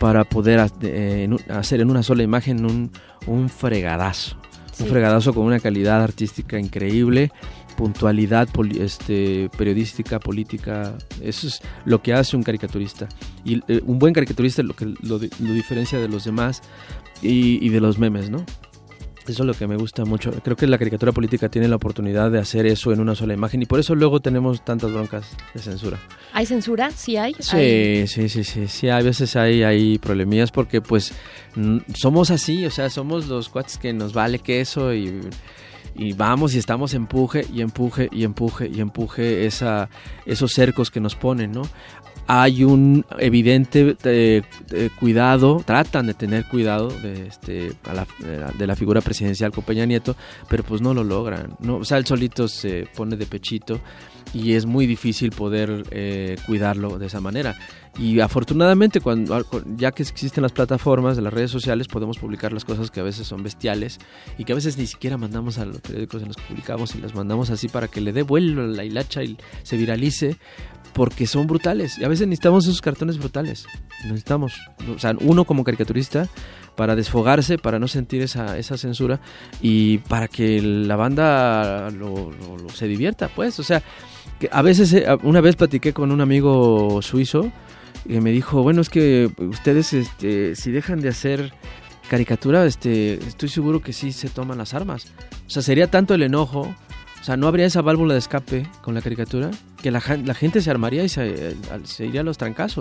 [0.00, 2.90] para poder eh, hacer en una sola imagen un,
[3.26, 4.36] un fregadazo.
[4.80, 7.30] Un fregadazo con una calidad artística increíble,
[7.76, 8.48] puntualidad
[8.78, 10.96] este, periodística, política.
[11.22, 13.08] Eso es lo que hace un caricaturista.
[13.44, 16.62] Y eh, un buen caricaturista es lo que lo, lo diferencia de los demás
[17.22, 18.44] y, y de los memes, ¿no?
[19.26, 20.32] Eso es lo que me gusta mucho.
[20.42, 23.62] Creo que la caricatura política tiene la oportunidad de hacer eso en una sola imagen
[23.62, 25.98] y por eso luego tenemos tantas broncas de censura.
[26.34, 26.90] ¿Hay censura?
[26.90, 27.34] ¿Sí hay?
[27.38, 28.06] Sí, ¿Hay?
[28.06, 31.14] sí, sí, sí, sí, a veces hay, hay problemillas porque pues
[31.94, 35.20] somos así, o sea, somos los cuates que nos vale queso y,
[35.94, 39.88] y vamos y estamos empuje y empuje y empuje y empuje esa,
[40.26, 41.62] esos cercos que nos ponen, ¿no?
[42.26, 48.06] Hay un evidente eh, eh, cuidado, tratan de tener cuidado de, este, a la,
[48.56, 50.16] de, la, figura presidencial con Peña Nieto,
[50.48, 51.76] pero pues no lo logran, ¿no?
[51.76, 53.78] O sea, él solito se pone de pechito
[54.32, 57.56] y es muy difícil poder eh, cuidarlo de esa manera.
[57.96, 59.44] Y afortunadamente, cuando
[59.76, 63.26] ya que existen las plataformas las redes sociales, podemos publicar las cosas que a veces
[63.26, 63.98] son bestiales
[64.36, 67.00] y que a veces ni siquiera mandamos a los periódicos en los que publicamos y
[67.00, 70.36] las mandamos así para que le dé vuelo la hilacha y se viralice,
[70.92, 71.98] porque son brutales.
[71.98, 73.64] Y a veces necesitamos esos cartones brutales.
[74.04, 74.54] Necesitamos,
[74.92, 76.28] o sea, uno como caricaturista
[76.74, 79.20] para desfogarse, para no sentir esa, esa censura
[79.62, 82.32] y para que la banda lo
[82.74, 83.60] se divierta, pues.
[83.60, 83.82] O sea,
[84.38, 87.52] que a veces, eh, una vez platiqué con un amigo suizo
[88.06, 91.52] y me dijo, bueno, es que ustedes, este, si dejan de hacer
[92.08, 95.06] caricatura, este, estoy seguro que sí se toman las armas.
[95.46, 98.94] O sea, sería tanto el enojo, o sea, no habría esa válvula de escape con
[98.94, 99.50] la caricatura,
[99.80, 102.76] que la, la gente se armaría y se, se, iría a los trancos.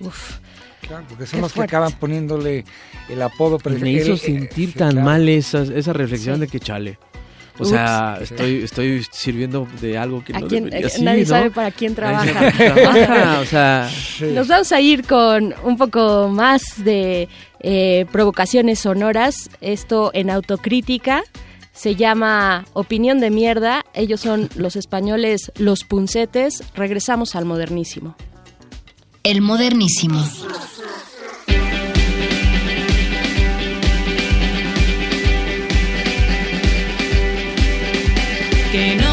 [0.00, 0.38] Uf.
[0.86, 1.70] Claro, porque son los fuerte.
[1.70, 2.64] que acaban poniéndole
[3.08, 3.58] el apodo.
[3.58, 5.04] Pero me hizo el, sentir el, tan claro.
[5.04, 6.40] mal esa, esa reflexión sí.
[6.40, 6.98] de que chale.
[7.60, 11.28] O Ups, sea, estoy, estoy sirviendo de algo que no quién, debería eh, Nadie ¿no?
[11.28, 12.50] sabe para quién trabaja.
[12.52, 14.24] trabaja o sea, sí.
[14.32, 17.28] Nos vamos a ir con un poco más de
[17.60, 19.50] eh, provocaciones sonoras.
[19.60, 21.22] Esto en autocrítica.
[21.72, 23.84] Se llama Opinión de Mierda.
[23.94, 26.64] Ellos son los españoles Los Puncetes.
[26.74, 28.16] Regresamos al modernísimo.
[29.22, 30.24] El modernísimo.
[38.70, 39.09] Que no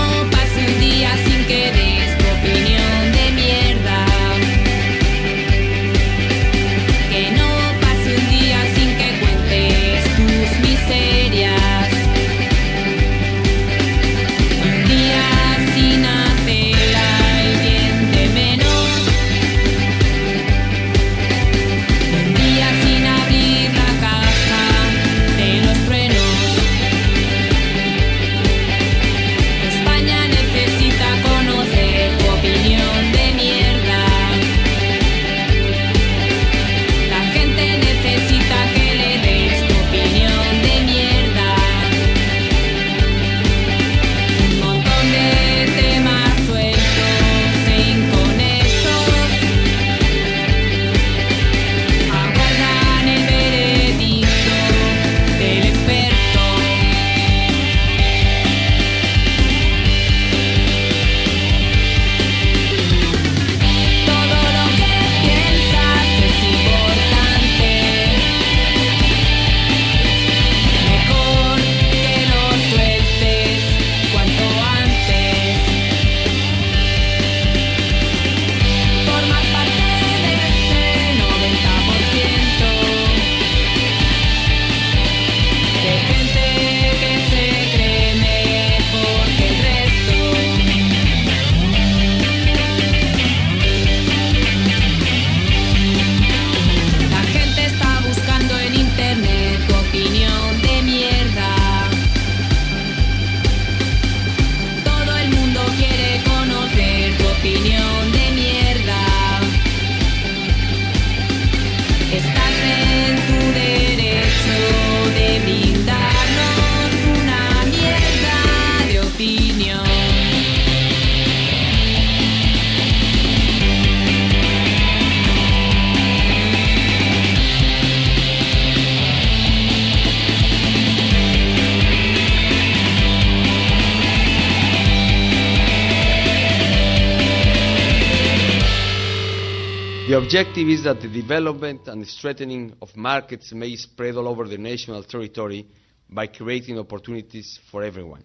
[140.17, 144.57] The objective is that the development and strengthening of markets may spread all over the
[144.57, 145.67] national territory
[146.09, 148.23] by creating opportunities for everyone.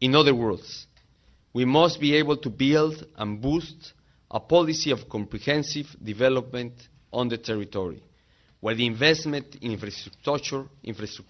[0.00, 0.88] In other words,
[1.52, 3.92] we must be able to build and boost
[4.28, 6.72] a policy of comprehensive development
[7.12, 8.02] on the territory,
[8.58, 11.24] where the investment in infrastructure, infrastru-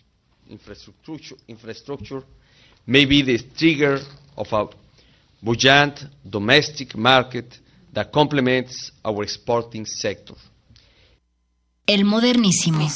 [0.48, 2.23] infrastructure, infrastructure
[2.86, 3.98] may be the trigger
[4.39, 4.69] of a
[5.43, 7.59] buoyant domestic market
[7.97, 10.36] that complements our exporting sector.
[11.86, 12.86] El modernísimo.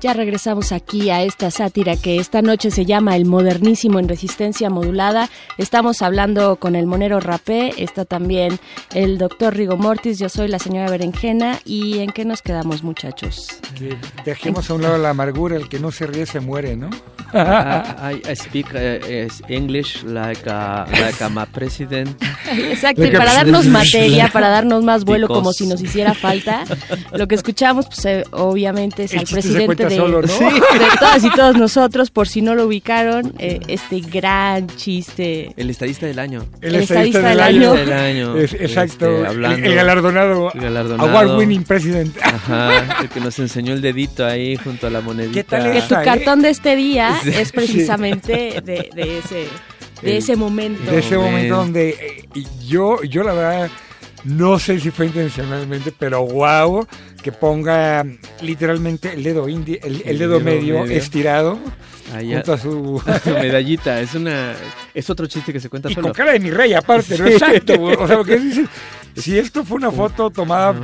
[0.00, 4.70] Ya regresamos aquí a esta sátira que esta noche se llama El Modernísimo en Resistencia
[4.70, 5.28] Modulada.
[5.56, 8.60] Estamos hablando con el monero Rapé, está también
[8.94, 11.58] el doctor Rigo Mortis, yo soy la señora Berenjena.
[11.64, 13.48] ¿Y en qué nos quedamos, muchachos?
[13.76, 16.90] Que Dejemos a un lado la amargura, el que no se ríe se muere, ¿no?
[17.34, 22.16] I, I speak uh, is English like a, like a my president.
[22.50, 26.64] Exacto, y a para darnos materia, para darnos más vuelo como si nos hiciera falta,
[27.12, 30.26] lo que escuchamos, pues eh, obviamente es El al presidente de, solo, ¿no?
[30.28, 30.60] de
[30.98, 35.52] todas y todos nosotros, por si no lo ubicaron, eh, este gran chiste.
[35.56, 36.44] El estadista del año.
[36.60, 37.72] El estadista del año.
[37.72, 37.74] año.
[37.74, 38.36] Del año.
[38.36, 41.08] Es- exacto, Este, el- hablando- el galardonado, el galardonado.
[41.10, 42.16] award-winning president.
[42.22, 45.34] Ajá, el que nos enseñó el dedito ahí junto a la monedita.
[45.34, 46.04] ¿Qué tal Que tu esa, eh?
[46.04, 47.30] cartón de este día Sí.
[47.34, 49.46] es precisamente de, de ese
[50.02, 50.90] de El- ese momento.
[50.90, 51.88] de ese momento donde
[52.34, 53.70] eh, yo, yo la verdad,
[54.24, 56.86] no sé si fue intencionalmente, pero wow,
[57.22, 58.04] que ponga
[58.42, 60.96] literalmente el dedo indi- el, el El dedo dedo medio, medio.
[60.96, 61.58] estirado
[62.14, 63.02] Ahí junto a su...
[63.24, 64.00] su medallita.
[64.00, 64.54] Es una
[64.94, 66.06] es otro chiste que se cuenta y solo.
[66.08, 67.26] con cara de mi rey aparte, ¿no?
[67.28, 67.32] Sí.
[67.34, 67.96] Exacto, güey.
[67.98, 68.68] o sea, porque dices,
[69.16, 70.74] si esto fue una foto tomada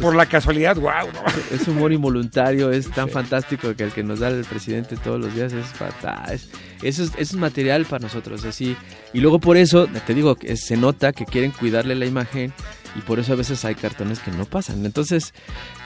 [0.00, 1.08] por la casualidad, wow,
[1.52, 5.34] Es humor involuntario, es tan fantástico que el que nos da el presidente todos los
[5.34, 6.56] días es fantástico.
[6.82, 8.76] Eso es, eso es material para nosotros, así.
[9.12, 12.52] Y luego por eso, te digo, se nota que quieren cuidarle la imagen
[12.96, 14.84] y por eso a veces hay cartones que no pasan.
[14.86, 15.34] Entonces,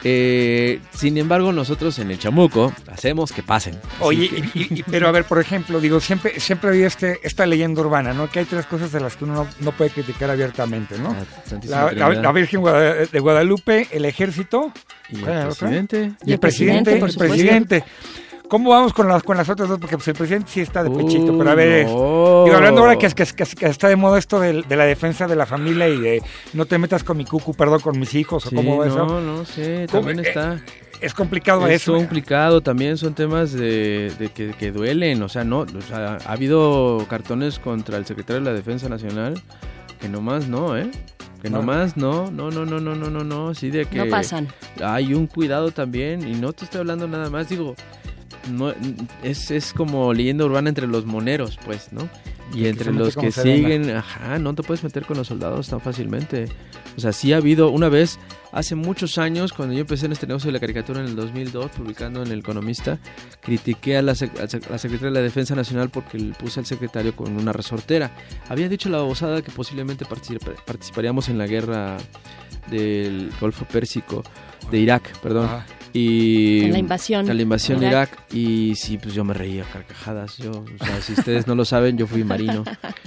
[0.05, 3.79] eh, sin embargo, nosotros en el chamuco hacemos que pasen.
[4.01, 7.47] Oye, que- y- y- pero a ver, por ejemplo, digo, siempre siempre había este, esta
[7.47, 8.31] leyenda urbana, ¿no?
[8.31, 11.15] Que hay tres cosas de las que uno no, no puede criticar abiertamente, ¿no?
[11.47, 12.23] Santísima La, la- Trinidad.
[12.23, 14.73] la Virgen Guada- de Guadalupe, el ejército
[15.11, 16.13] Y el presidente.
[16.25, 17.37] Y el presidente, por el supuesto.
[18.49, 19.79] ¿Cómo vamos con las, con las otras dos?
[19.79, 22.45] Porque pues, el presidente sí está de pechito, pero a ver, es- no.
[22.45, 24.63] digo, hablando ahora que, es- que, es- que es- que está de moda esto del-
[24.67, 26.23] de, la defensa de la familia y de
[26.55, 29.21] no te metas con mi cucu, perdón, con mis hijos, o cómo va no, eso.
[29.21, 30.07] no sé, ¿Cómo?
[30.07, 30.61] también Eh, está.
[31.01, 31.93] Es complicado es eso.
[31.95, 36.33] complicado también son temas de, de que, que duelen o sea no o sea, ha
[36.33, 39.41] habido cartones contra el secretario de la defensa nacional
[40.01, 40.91] que nomás no eh
[41.41, 41.59] que No.
[41.59, 44.49] nomás no no no no no no no no sí de que No pasan.
[44.83, 47.77] hay un cuidado también y no te estoy hablando nada más digo
[48.51, 48.73] no
[49.23, 52.09] es, es como leyenda urbana entre los moneros pues no
[52.55, 55.81] y Que entre los que siguen ajá no te puedes meter con los soldados tan
[55.83, 56.47] fácilmente.
[56.97, 58.19] O sea sí ha habido una vez
[58.53, 61.71] hace muchos años cuando yo empecé en este negocio de la caricatura en el 2002
[61.73, 62.99] publicando en el Economista
[63.43, 66.65] critiqué a la, sec- a la secretaria de la Defensa Nacional porque le puse al
[66.67, 68.13] secretario con una resortera.
[68.49, 71.99] Había dicho la babosada que posiblemente participa- participaríamos en la guerra
[72.71, 74.23] del Golfo Pérsico
[74.71, 75.47] de Irak perdón.
[75.47, 75.67] Ajá.
[75.93, 77.93] Y En la invasión de la invasión Irak.
[77.93, 81.55] Irak y sí pues yo me reía a carcajadas yo o sea si ustedes no
[81.55, 82.65] lo saben yo fui marino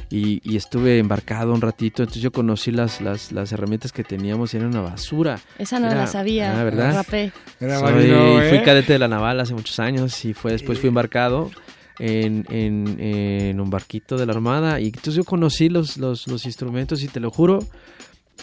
[0.09, 4.53] y, y estuve embarcado un ratito entonces yo conocí las las, las herramientas que teníamos
[4.53, 6.59] y era una basura Esa no Era- la sabía.
[6.59, 6.95] ah, ¿verdad?
[6.95, 7.31] Rapé.
[7.59, 8.49] Era Soy- marino, ¿eh?
[8.49, 11.51] fui cadete de la naval hace muchos años y fue después fui embarcado
[11.99, 16.45] en, en, en un barquito de la armada y entonces yo conocí los, los, los
[16.45, 17.59] instrumentos y te lo juro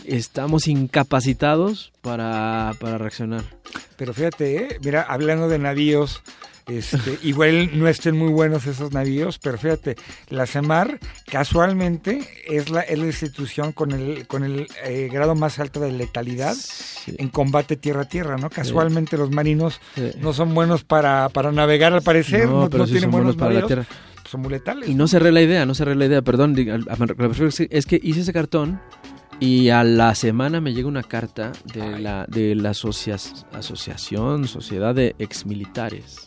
[0.07, 3.43] estamos incapacitados para, para reaccionar
[3.97, 4.79] Pero fíjate, ¿eh?
[4.83, 6.23] mira, hablando de navíos,
[6.67, 9.97] este, igual no estén muy buenos esos navíos, pero fíjate,
[10.29, 10.99] la CEMAR
[11.31, 15.93] casualmente es la, es la institución con el, con el eh, grado más alto de
[15.93, 16.55] letalidad
[17.07, 18.51] en combate tierra a tierra, ¿no?
[18.51, 20.11] Casualmente los marinos Sí.
[20.21, 23.37] no son buenos para, para navegar al parecer, No, no, pero no tienen son buenos
[23.37, 23.87] buenos para la navíos, tierra.
[24.31, 24.89] son muy letales.
[24.89, 26.55] Y no cerré la idea, no cerré la idea, perdón.
[27.71, 28.79] Es que hice ese cartón
[29.41, 33.17] y a la semana me llega una carta de la, de la asocia-
[33.53, 36.27] asociación, sociedad de exmilitares,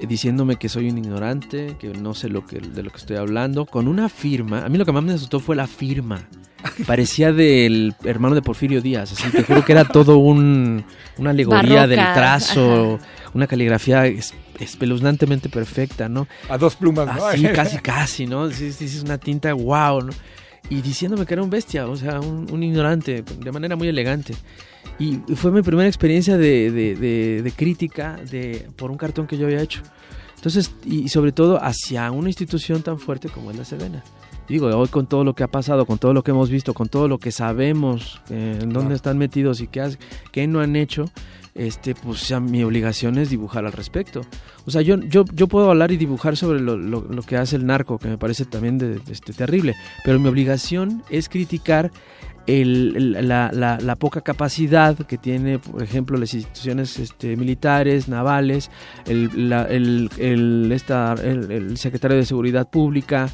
[0.00, 3.66] diciéndome que soy un ignorante, que no sé lo que, de lo que estoy hablando,
[3.66, 4.64] con una firma.
[4.64, 6.20] A mí lo que más me asustó fue la firma.
[6.86, 10.84] Parecía del hermano de Porfirio Díaz, así te juro que era todo un,
[11.16, 12.98] una alegoría del trazo,
[13.34, 16.28] una caligrafía es- espeluznantemente perfecta, ¿no?
[16.50, 17.12] A dos plumas, ¿no?
[17.24, 18.50] Así, casi, casi, ¿no?
[18.50, 20.12] Sí, sí, sí, es una tinta wow, ¿no?
[20.68, 24.34] Y diciéndome que era un bestia, o sea, un, un ignorante, de manera muy elegante.
[24.98, 29.36] Y fue mi primera experiencia de, de- de- de crítica de, por un cartón que
[29.38, 29.82] yo había hecho.
[30.36, 34.02] Entonces, y sobre todo hacia una institución tan fuerte como es la Sedena.
[34.48, 36.88] Digo, hoy con todo lo que ha pasado, con todo lo que hemos visto, con
[36.88, 39.98] todo lo que sabemos, eh, en dónde están metidos y qué, has-
[40.32, 41.04] qué no han hecho,
[41.54, 44.22] este, pues ya mi obligación es dibujar al respecto.
[44.66, 47.56] O sea, yo, yo, yo puedo hablar y dibujar sobre lo, lo- lo que hace
[47.56, 49.74] el narco, que me parece también de, este, terrible,
[50.04, 51.90] pero mi obligación es criticar
[52.46, 58.08] el- el- la, la- la poca capacidad que tiene, por ejemplo, las instituciones este, militares,
[58.08, 58.70] navales,
[59.06, 63.28] el, la- el- esta- el secretario de Seguridad Pública,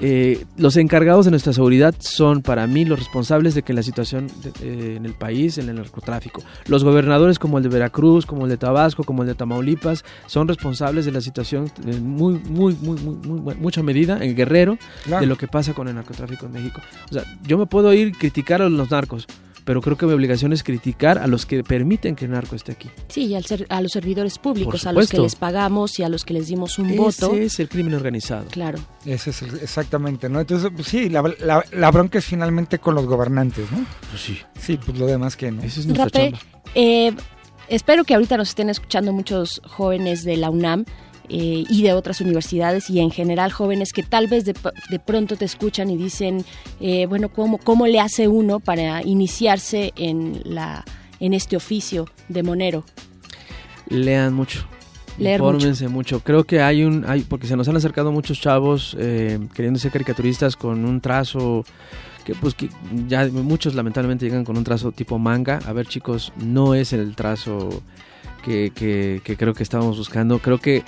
[0.00, 4.26] Eh, los encargados de nuestra seguridad son para mí los responsables de que la situación
[4.60, 8.50] eh, en el país, en el narcotráfico, los gobernadores como el de Veracruz, como el
[8.50, 12.98] de Tabasco, como el de Tamaulipas, son responsables de la situación en muy, muy, muy,
[13.00, 15.20] muy, muy- mucha medida en Guerrero Claro.
[15.20, 16.80] de lo que pasa con el narcotráfico en México.
[17.10, 19.26] O sea, yo me puedo ir criticar a los narcos,
[19.64, 22.72] pero creo que mi obligación es criticar a los que permiten que el narco esté
[22.72, 22.88] aquí.
[23.08, 26.08] Sí, y al ser, a los servidores públicos, a los que les pagamos y a
[26.08, 27.34] los que les dimos un Ese voto.
[27.34, 28.46] es el crimen organizado.
[28.50, 28.78] Claro.
[29.04, 30.40] Ese es el- exactamente, ¿no?
[30.40, 33.84] Entonces, pues sí, la, la- la bronca es finalmente con los gobernantes, ¿no?
[34.10, 34.38] Pues sí.
[34.60, 35.62] Sí, pues lo demás que no.
[35.62, 36.32] Esa es Rape,
[36.74, 37.12] eh,
[37.68, 40.84] espero que ahorita nos estén escuchando muchos jóvenes de la UNAM
[41.32, 44.54] eh, y de otras universidades y en general jóvenes que tal vez de,
[44.90, 46.44] de pronto te escuchan y dicen,
[46.80, 50.84] eh, bueno, ¿cómo, ¿cómo le hace uno para iniciarse en, la,
[51.20, 52.84] en este oficio de monero?
[53.88, 54.66] Lean mucho.
[55.18, 56.20] Leer Infórmense mucho.
[56.20, 59.90] Creo que hay un, hay, porque se nos han acercado muchos chavos eh, queriendo ser
[59.92, 61.64] caricaturistas con un trazo
[62.24, 62.68] que pues que
[63.08, 65.58] ya muchos lamentablemente llegan con un trazo tipo manga.
[65.66, 67.82] A ver chicos, no es el trazo
[68.44, 70.38] que, que- que creo que estábamos buscando.
[70.38, 70.82] Creo que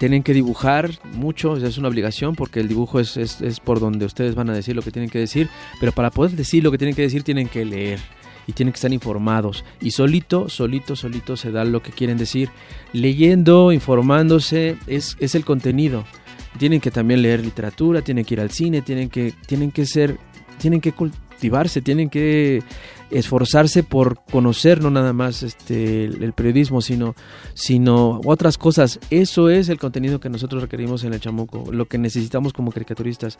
[0.00, 4.34] tienen que dibujar mucho, es una obligación porque el dibujo es, es, por donde ustedes
[4.34, 6.94] van a decir lo que tienen que decir, pero para poder decir lo que tienen
[6.94, 8.00] que decir tienen que leer
[8.46, 12.48] y tienen que estar informados y solito, solito, solito se da lo que quieren decir.
[12.94, 16.06] Leyendo, informándose, es, es el contenido.
[16.56, 20.16] Tienen que también leer literatura, tienen que ir al cine, tienen que, tienen que ser,
[20.58, 20.92] tienen que
[21.40, 22.62] cultivarse, tienen que
[23.10, 27.14] esforzarse por conocer no nada más este el, el periodismo sino
[27.54, 29.00] sino otras cosas.
[29.10, 33.38] Eso es el contenido que nosotros requerimos en el chamuco lo que necesitamos como caricaturistas.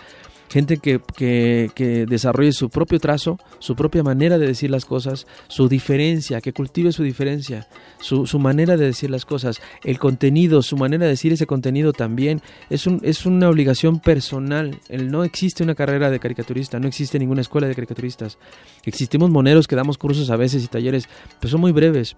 [0.49, 5.27] Gente que, que, que desarrolle su propio trazo su propia manera de decir las cosas
[5.49, 7.69] su diferencia que cultive su diferencia
[8.01, 11.93] su, su manera de decir las cosas el contenido su manera de decir ese contenido
[11.93, 12.43] también.
[12.71, 14.79] Es un es una obligación personal.
[14.89, 18.39] El no existe una carrera de caricaturista no existe ninguna escuela de caricaturistas
[18.85, 21.09] existimos moneros que damos cursos a veces y talleres
[21.41, 22.17] pero son muy breves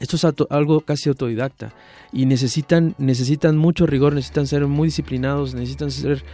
[0.00, 1.72] esto es algo casi autodidacta
[2.12, 6.24] y necesitan necesitan mucho rigor, necesitan ser muy disciplinados, necesitan ser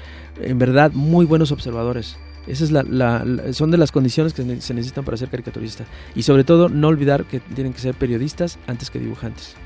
[0.41, 2.17] en verdad muy buenos observadores.
[2.47, 5.85] Esa es la, son de las condiciones que se necesitan para ser caricaturista
[6.15, 9.57] y sobre todo no olvidar que tienen que ser periodistas antes que dibujantes.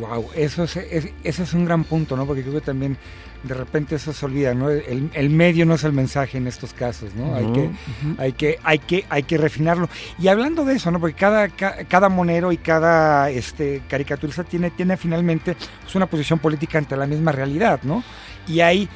[0.00, 2.26] wow, eso es, es- ese es un gran punto, ¿no?
[2.26, 2.96] Porque creo que también
[3.44, 4.70] de repente eso se olvida, ¿no?
[4.70, 7.34] El, el medio no es el mensaje en estos casos, ¿no?
[7.34, 7.70] Hay que,
[8.18, 9.88] hay que, hay que, hay que refinarlo.
[10.18, 10.98] Y hablando de eso, ¿no?
[10.98, 16.38] Porque cada, ca- cada monero y cada este caricaturista tiene, tiene finalmente pues, una posición
[16.38, 18.02] política ante la misma realidad, ¿no?
[18.48, 18.88] Y hay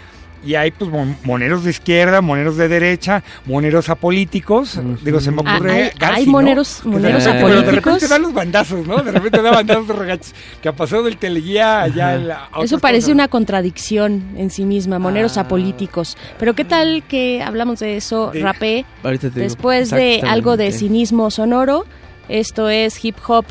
[0.44, 4.80] y hay pues mon- moneros de izquierda, moneros de derecha, moneros apolíticos.
[5.02, 6.32] Digo, se me Ah, ocurre hay- Garci, hay ¿no?
[6.32, 8.08] moneros- de moneros repente- pero de repente apolíticos.
[8.10, 9.02] da los bandazos, ¿no?
[9.02, 10.34] De repente da bandazos de regachos.
[10.62, 13.14] Que ha pasado del teleguía allá a la- a Eso parece cosas.
[13.14, 16.16] una contradicción en sí misma, moneros apolíticos.
[16.38, 19.44] Pero ¿qué tal que hablamos de eso, De- rapé, Ahorita te digo.
[19.44, 21.84] después de algo de cinismo sonoro?
[22.28, 23.44] Esto es hip hop.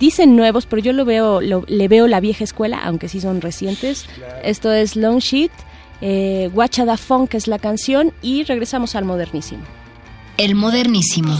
[0.00, 3.40] Dicen nuevos, pero yo lo veo, lo- le veo la vieja escuela, aunque sí son
[3.40, 4.06] recientes.
[4.42, 5.52] Esto es Long Sheet,
[6.02, 9.62] eh, Guacha da Funk es la canción y regresamos al modernísimo.
[10.36, 11.38] El modernísimo.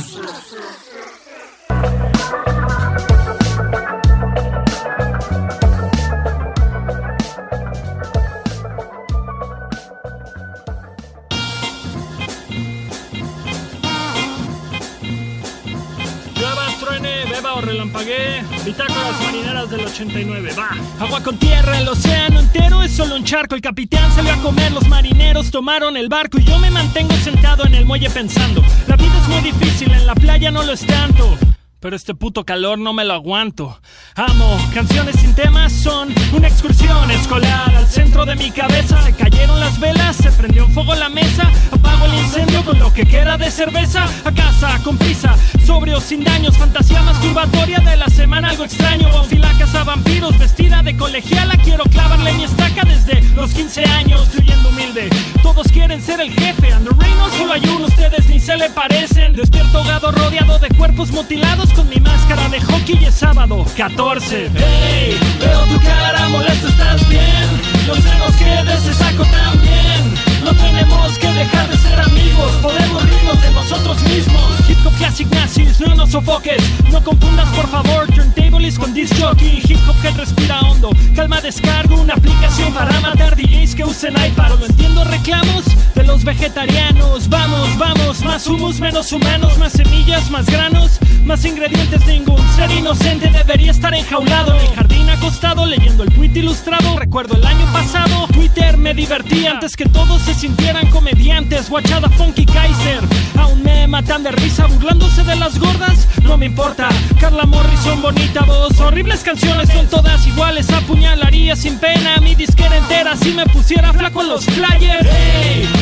[17.63, 20.71] Relampaguee, bitácoras marineras del 89, va.
[21.03, 23.55] Agua con tierra, el océano entero es solo un charco.
[23.55, 27.65] El capitán salió a comer, los marineros tomaron el barco y yo me mantengo sentado
[27.65, 28.63] en el muelle pensando.
[28.87, 31.39] La vida es muy difícil, en la playa no lo es tanto.
[31.83, 33.81] Pero este puto calor no me lo aguanto.
[34.15, 37.75] Amo, canciones sin temas son una excursión escolar.
[37.75, 41.51] Al centro de mi cabeza se cayeron las velas, se prendió en fuego la mesa.
[41.73, 44.05] Apago el incendio con lo que queda de cerveza.
[44.25, 45.37] A casa, con prisa,
[45.67, 46.57] sobrio, sin daños.
[46.57, 49.09] Fantasía masturbatoria de la semana, algo extraño.
[49.11, 51.57] Buffy la casa vampiros, vestida de colegiala.
[51.65, 55.11] Quiero clavarle mi estaca desde los 15 años, fluyendo humilde.
[55.43, 56.71] Todos quieren ser el jefe.
[56.71, 59.33] Reino, solo hay uno, ustedes ni se le parecen.
[59.33, 64.51] Despierto ahogado, rodeado de cuerpos mutilados con mi máscara de hockey y es sábado 14.
[64.55, 67.49] Hey, veo tu cara molesto, estás bien.
[67.87, 70.32] Los senos que de ese saco también.
[70.45, 74.43] No tenemos que dejar de ser amigos, podemos rirnos de nosotros mismos.
[74.69, 76.63] Hip hop classic nazis, no nos sofoques.
[76.91, 79.61] No confundas por favor, turntables con disc jockey.
[79.69, 84.49] Hip hop que respira hondo, calma descargo, una aplicación para matar DJs que usen iPad.
[84.49, 85.65] Solo entiendo reclamos
[85.95, 87.29] de los vegetarianos.
[87.29, 92.05] Vamos, vamos, más humos, menos humanos, más semillas, más granos, más ingredientes.
[92.07, 96.99] Ningún ser inocente debería estar enjaulado en el jardín acostado leyendo el tweet ilustrado.
[96.99, 101.69] Recuerdo el año pasado, Twitter me divertía antes que todos sintieran comediantes.
[101.69, 103.01] Guachada Funky Kaiser,
[103.39, 106.07] aún me matan de risa burlándose de las gordas.
[106.23, 106.89] No me importa,
[107.21, 108.79] Carla Morrison, bonita voz.
[108.81, 110.71] Horribles canciones son todas iguales.
[110.71, 115.09] Apuñalaría sin pena mi disquera entera si me pusiera flaco en los flyers.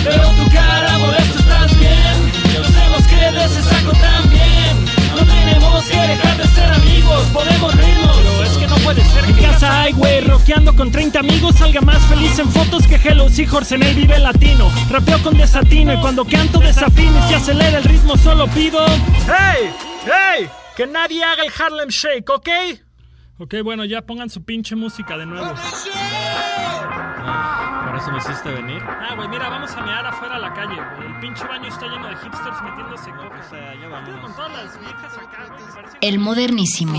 [0.05, 2.33] Veo tu cara, molesto, estás bien.
[2.55, 4.85] Yo sabemos que de saco también.
[5.15, 8.10] No tenemos que dejar de ser amigos, podemos reírnos.
[8.85, 12.51] Puede ser que en casa hay güey, rockeando con 30 amigos, salga más feliz en
[12.51, 14.71] fotos que Hello Seahorse en el Vive Latino.
[14.91, 18.85] Rapeo con desatino y cuando canto desafino y acelera el ritmo solo pido.
[19.27, 19.71] ¡Hey!
[20.05, 20.49] ¡Hey!
[20.77, 22.49] Que nadie haga el Harlem Shake, ¿ok?
[23.39, 25.55] Ok, bueno, ya pongan su pinche música de nuevo.
[28.01, 28.83] Eso me hiciste venir.
[28.87, 31.07] Ah, güey, mira, vamos a mear afuera a la calle, güey.
[31.07, 33.41] El pinche baño está lleno de hipsters metiéndose coca.
[33.47, 34.21] O sea, ya vamos.
[34.23, 35.99] Con todas las viejas acá, güey.
[36.01, 36.99] El modernísimo.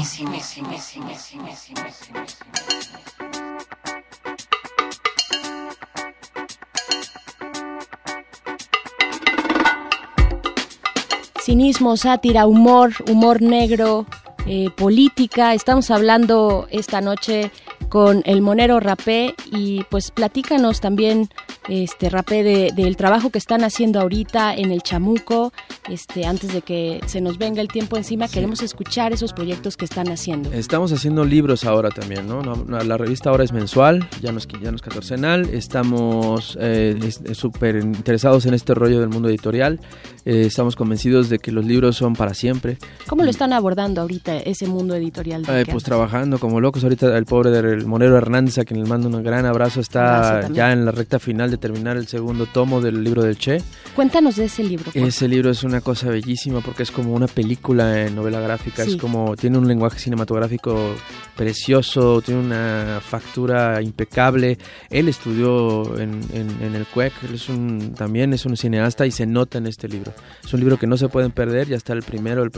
[11.42, 14.06] Cinismo, sátira, humor, humor negro,
[14.46, 15.54] eh, política.
[15.54, 17.52] Estamos hablando esta noche
[17.90, 21.28] con el Monero Rapé y pues platícanos también,
[21.68, 25.52] este Rapé, de- del trabajo que están haciendo ahorita en el Chamuco.
[25.90, 29.86] Este, antes de que se nos venga el tiempo encima, queremos escuchar esos proyectos que
[29.86, 30.52] están haciendo.
[30.54, 32.42] Estamos haciendo libros ahora también, ¿no?
[32.68, 35.50] La revista ahora es mensual, ya no es, ya no es catorcenal.
[35.50, 39.80] Estamos eh, es súper interesados en este rollo del mundo editorial.
[40.24, 42.78] Eh, estamos convencidos de que los libros son para siempre.
[43.08, 45.44] ¿Cómo lo están abordando ahorita ese mundo editorial?
[45.50, 46.84] Eh, pues trabajando como locos.
[46.84, 50.72] Ahorita el pobre del Monero Hernández, a quien le mando un gran abrazo, está ya
[50.72, 53.62] en la recta final de terminar el segundo tomo del libro del Che.
[53.96, 54.92] Cuéntanos de ese libro.
[54.94, 58.92] Ese libro es una cosa bellísima porque es como una película en novela gráfica, Sí.
[58.92, 60.96] es como tiene un lenguaje cinematográfico
[61.36, 64.58] precioso, tiene una factura impecable.
[64.90, 69.12] Él estudió en, en- en el CUEC, él es un, también es un cineasta y
[69.12, 70.11] se nota en este libro.
[70.44, 72.52] Es un libro que no se pueden perder, ya está el primero, el,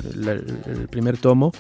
[0.90, 1.52] primer tomo.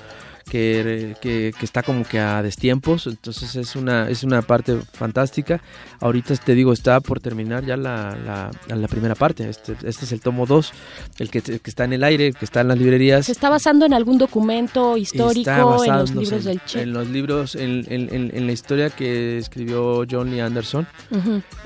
[0.49, 5.61] Que, que- que está como que a destiempos, entonces es una, es una parte fantástica.
[5.99, 9.49] Ahorita te digo, está por terminar ya la, la, la primera parte.
[9.49, 10.71] Este, este es el tomo 2,
[11.19, 13.25] el que, que está en el aire, que está en las librerías.
[13.25, 16.81] ¿Se está basando en algún documento histórico, en los libros en- del Che?
[16.81, 20.85] En los libros, en, en- en- en la historia que escribió John Lee Anderson.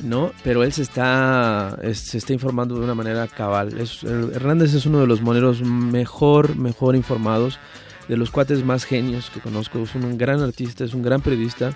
[0.03, 0.31] ¿no?
[0.43, 3.77] Pero él se está, es- se está informando de una manera cabal.
[3.79, 7.59] Es- Hernández es uno de los moneros mejor, mejor informados,
[8.07, 9.79] de los cuates más genios que conozco.
[9.79, 11.73] Es un gran artista, es un gran periodista,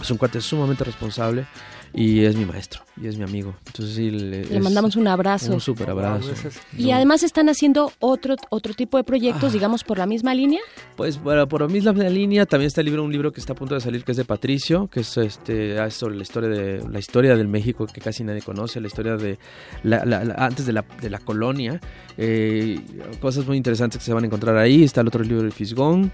[0.00, 1.46] es un cuate sumamente responsable
[1.94, 3.54] y es mi maestro y es mi amigo.
[3.66, 5.52] Entonces sí, le, Le es mandamos un abrazo.
[5.52, 6.30] Un súper abrazo.
[6.76, 9.04] Y además están haciendo otro otro tipo de Ah.
[9.06, 10.60] proyectos, digamos, por la misma línea.
[10.96, 13.56] Pues bueno, por la misma línea también está el libro, un libro que está a
[13.56, 16.48] punto de salir que es de Patricio, que es este ah, es sobre la historia
[16.50, 19.38] de la historia del México que casi nadie conoce, la historia de
[19.82, 21.80] la, la- la- antes de la, de la colonia,
[22.18, 22.80] eh,
[23.20, 24.82] cosas muy interesantes que se van a encontrar ahí.
[24.84, 26.12] Está el otro libro del Fisgón,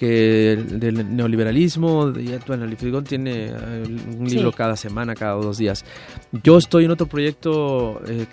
[0.00, 3.84] que del neoliberalismo, de- bueno, el Fisgón tiene eh,
[4.18, 4.36] un Sí.
[4.36, 5.84] libro cada semana, cada dos días.
[6.42, 8.26] Yo estoy en otro proyecto eh,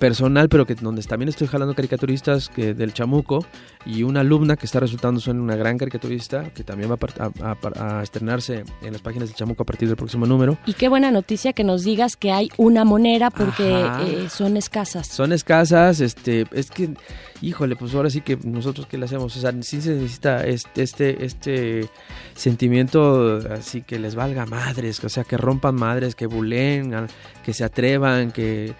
[0.00, 3.46] personal, pero que donde también estoy jalando caricaturistas que del Chamuco
[3.86, 7.56] y una alumna que está resultando ser una gran caricaturista que también va a, a-
[7.78, 10.58] a- a estrenarse en las páginas del Chamuco a partir del próximo número.
[10.66, 13.68] Y qué buena noticia que nos digas que hay una monera porque
[14.00, 15.06] eh, son escasas.
[15.06, 16.90] Son escasas, este, es que,
[17.48, 20.82] híjole, pues ahora sí que nosotros qué le hacemos, o sea, sí se necesita este,
[20.82, 21.88] este, este
[22.34, 27.08] sentimiento así que les valga madres, o sea, que rompan madres, que bulen, al-
[27.44, 28.74] que se atrevan, que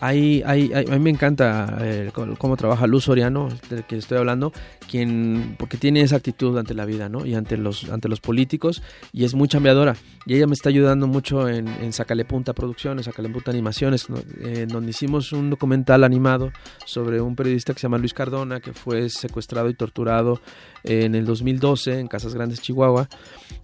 [0.00, 4.18] hay, hay, hay- a mí me encanta eh, cómo, trabaja Luz Soriano, del que estoy
[4.18, 4.52] hablando,
[4.90, 7.24] quien, porque tiene esa actitud ante la vida, ¿no?
[7.26, 8.82] Y ante los, ante los políticos,
[9.12, 9.96] y es muy chambeadora.
[10.26, 14.06] Y ella me está ayudando mucho en, en Sacale Punta Producciones, Sacale Punta Animaciones.
[14.40, 16.50] Eh, donde hicimos un documental animado
[16.84, 20.40] sobre un periodista que se llama Luis Cardona, que fue secuestrado y torturado
[20.82, 23.08] en el 2012 en Casas Grandes, Chihuahua.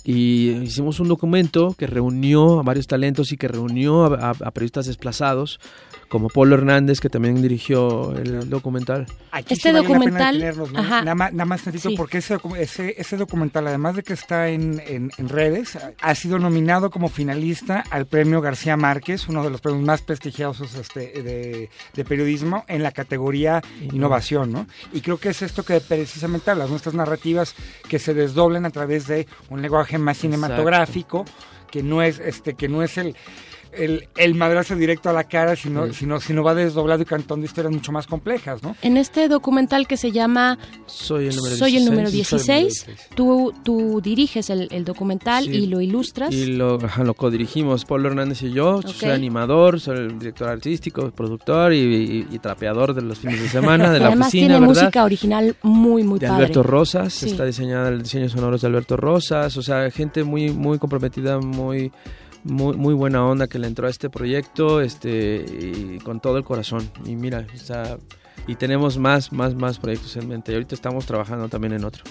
[0.05, 4.87] Y hicimos un documento que reunió a varios talentos y que reunió a- a periodistas
[4.87, 5.59] desplazados,
[6.13, 9.07] como Polo Hernández, que también dirigió el documental.
[9.31, 10.83] Aquí Este sí vale la pena documental, detenernos, ¿no?
[10.83, 11.97] Nada más, nada más tantito, Sí.
[11.97, 16.39] porque ese, ese, ese documental, además de que está en, en- en redes, ha- sido
[16.39, 21.71] nominado como finalista al premio García Márquez, uno de los premios más prestigiosos este, de,
[21.95, 24.67] de periodismo, en la categoría innovación, ¿no?
[24.93, 27.55] Y creo que es esto que precisamente hablas, nuestras narrativas
[27.89, 31.25] que se desdoblan a través de un lenguaje más cinematográfico,
[31.71, 33.17] que no es, este, que no es el
[33.73, 37.73] el, el madrazo directo a la cara, sino, sino, sino va desdoblado y cantando historias
[37.73, 38.77] mucho más complejas, ¿no?
[38.83, 41.91] En este documental que se llama Soy el número Soy el 16.
[41.91, 45.51] número Sí, 16, tú, tú diriges el, el documental Sí.
[45.51, 46.33] y lo ilustras.
[46.35, 48.77] Y lo, lo codirigimos Pablo Hernández y yo.
[48.77, 48.89] Ok.
[48.89, 53.49] Soy animador, soy el director artístico, productor y, y- y trapeador de los fines de
[53.61, 54.83] semana de la Además oficina, tiene ¿verdad?
[54.83, 56.45] música original muy, muy de padre.
[56.45, 57.31] Alberto Rosas, Sí.
[57.31, 61.91] está diseñada el diseño sonoro de Alberto Rosas, o sea, gente muy muy comprometida, muy
[62.45, 66.45] muy muy buena onda que le entró a este proyecto, este y con todo el
[66.45, 66.91] corazón.
[67.05, 67.99] Y mira, o sea,
[68.47, 70.53] y tenemos más más más proyectos en mente.
[70.53, 72.05] Y ahorita estamos trabajando también en otro.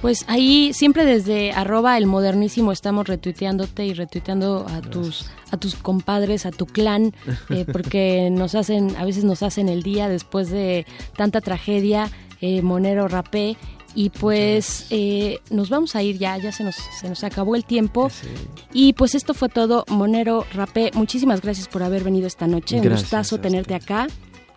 [0.00, 5.74] Pues ahí siempre desde arroba el modernísimo estamos retuiteándote y retuiteando a tus a tus
[5.74, 7.12] compadres, a tu clan,
[7.50, 10.86] eh, porque nos hacen, a veces nos hacen el día después de
[11.16, 12.10] tanta tragedia,
[12.40, 13.56] eh, Monero Rapé.
[14.00, 17.64] Y pues eh, nos vamos a ir ya, ya se nos, se nos acabó el
[17.64, 18.08] tiempo.
[18.72, 20.92] Y pues esto fue todo, Monero Rapé.
[20.94, 22.78] Muchísimas gracias por haber venido esta noche.
[22.80, 24.06] Un gustazo tenerte acá.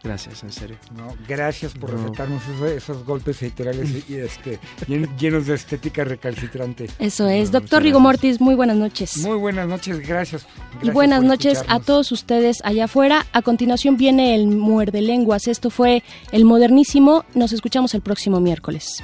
[0.04, 0.78] Gracias, en serio.
[0.96, 1.98] No, gracias por No.
[2.04, 6.88] recetarnos esos, esos golpes editoriales y, y, este, llen- llenos de estética recalcitrante.
[7.00, 7.52] Eso es.
[7.52, 9.18] Doctor Rigo Mortis, muy buenas noches.
[9.26, 10.44] Muy buenas noches, gracias.
[10.44, 10.46] Y
[10.76, 13.26] Gracias buenas por noches a todos ustedes allá afuera.
[13.34, 15.48] A continuación viene el Muerde Lenguas.
[15.48, 17.26] Esto fue El Modernísimo.
[17.34, 19.04] Nos escuchamos el próximo miércoles.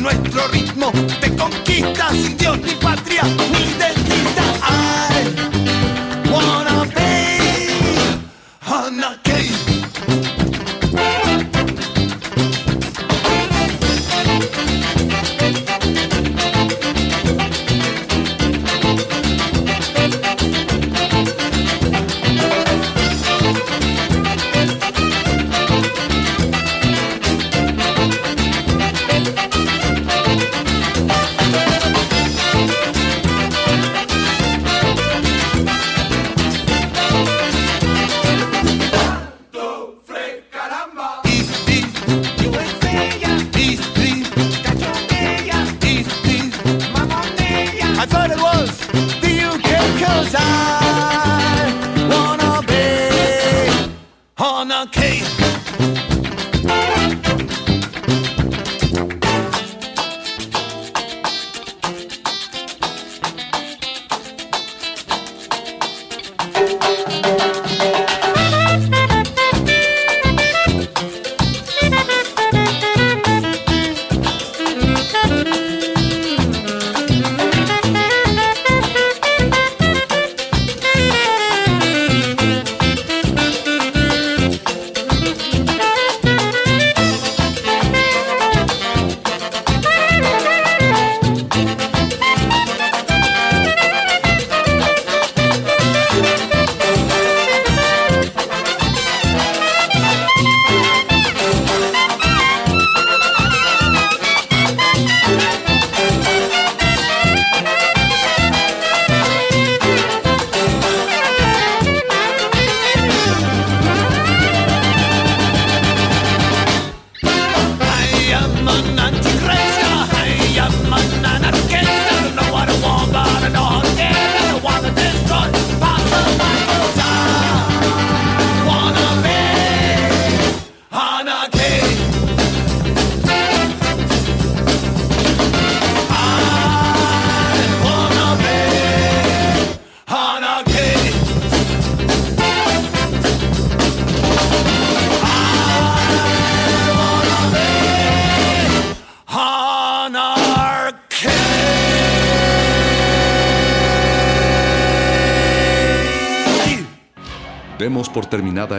[0.00, 0.90] nuestro ritmo
[1.20, 3.22] te conquista sin Dios ni patria.
[3.22, 3.79] ni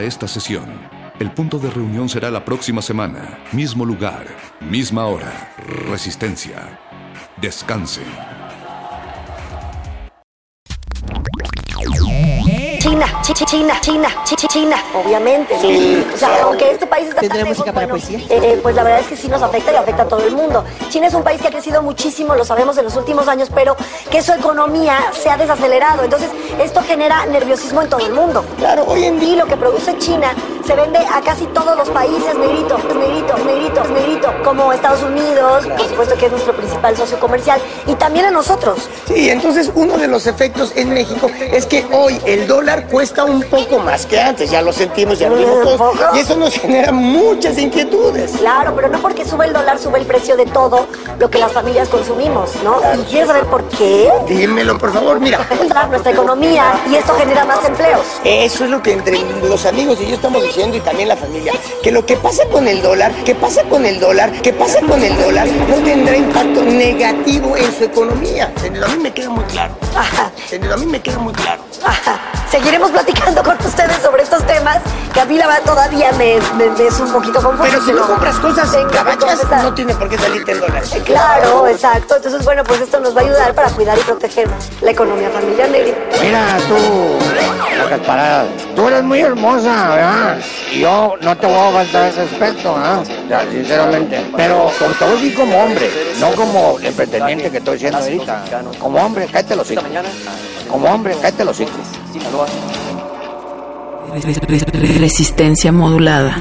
[0.04, 0.66] esta sesión.
[1.20, 3.40] El punto de reunión será la próxima semana.
[3.52, 4.26] Mismo lugar,
[4.60, 5.54] misma hora.
[5.90, 6.80] Resistencia.
[7.38, 8.02] Descanse.
[12.80, 15.56] China, chi- chi- China, China, chi- chi- China, obviamente.
[15.60, 18.26] Sí, o sea, aunque este país está ¿Tendrá tan lejos, música para bueno, poesía?
[18.30, 20.64] eh, pues la verdad es que sí nos afecta y afecta a todo el mundo.
[20.90, 23.76] China es un país que ha crecido muchísimo, lo sabemos en los últimos años, pero
[24.12, 26.04] que su economía se ha desacelerado.
[26.04, 26.30] Entonces,
[26.60, 28.44] esto genera nerviosismo en todo el mundo.
[28.58, 30.34] Claro, hoy en día lo que produce China
[30.66, 35.88] se vende a casi todos los países, negrito, negrito, negrito, negrito, como Estados Unidos, por
[35.88, 38.90] supuesto que es nuestro principal socio comercial, y también a nosotros.
[39.08, 43.42] Sí, entonces uno de los efectos en México es que hoy el dólar cuesta un
[43.44, 46.54] poco más que antes, ya lo sentimos, ya lo vimos ¿Un todos, y eso nos
[46.54, 48.34] genera muchas inquietudes.
[48.34, 50.88] Claro, pero no porque sube el dólar, sube el precio de todo
[51.22, 52.82] lo que las familias consumimos, ¿no?
[53.00, 54.12] ¿Y quieres saber por qué?
[54.28, 55.38] Dímelo, por favor, mira.
[55.90, 58.02] Nuestra economía y esto genera más empleos.
[58.24, 61.54] Eso es lo que entre los amigos y yo estamos diciendo y también la familia,
[61.84, 65.04] que lo que pasa con el dólar, que pasa con el dólar, que pasa con
[65.04, 68.52] el dólar, no tendrá impacto negativo en su economía.
[68.84, 69.76] A mí me queda muy claro.
[70.46, 71.62] Entendido, a mí me queda muy claro.
[72.50, 74.80] Seguiremos platicando con ustedes sobre estos temas
[75.14, 77.64] que a mí la verdad todavía me, me- me es un poquito confuso.
[77.70, 79.64] Pero si no compras cosas gabachas, confesar.
[79.64, 80.84] no tiene por qué salirte el dólar.
[81.06, 82.16] Claro, exacto.
[82.16, 84.48] Entonces, bueno, pues esto nos va a ayudar para cuidar y proteger
[84.82, 85.94] la economía familiar, Negri.
[86.22, 87.18] Mira tú,
[88.06, 88.48] paradas.
[88.76, 90.38] Tú eres muy hermosa, ¿verdad?
[90.72, 93.04] Y yo no te voy a faltar ese aspecto, ¿ah?
[93.52, 94.26] Sinceramente.
[94.36, 97.98] Pero como te voy a decir como hombre, no como el pretendiente que estoy siendo
[97.98, 98.44] ahorita.
[98.80, 99.84] Como hombre, cállate los hijos.
[100.70, 101.76] Como hombre, cállate los hijos.
[105.00, 106.38] Resistencia modulada.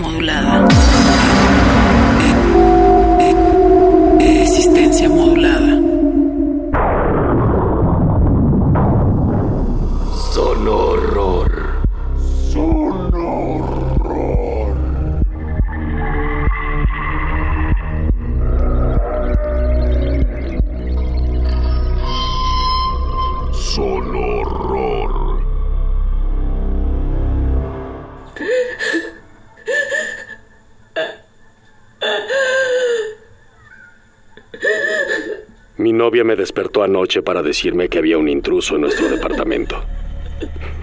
[36.41, 39.77] Despertó anoche para decirme que había un intruso en nuestro departamento.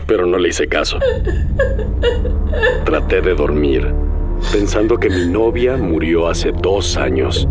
[0.06, 1.00] Pero no le hice caso.
[2.86, 3.92] Traté de dormir,
[4.52, 7.48] pensando que mi novia murió hace dos años,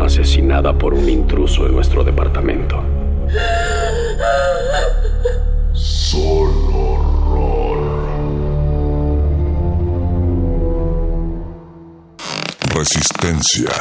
[0.00, 2.82] asesinada por un intruso en nuestro departamento.
[12.74, 13.72] Resistencia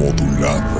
[0.00, 0.79] modulada.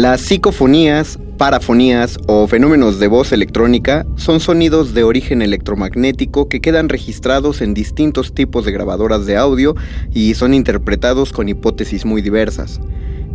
[0.00, 6.88] Las psicofonías, parafonías o fenómenos de voz electrónica son sonidos de origen electromagnético que quedan
[6.88, 9.74] registrados en distintos tipos de grabadoras de audio
[10.14, 12.80] y son interpretados con hipótesis muy diversas.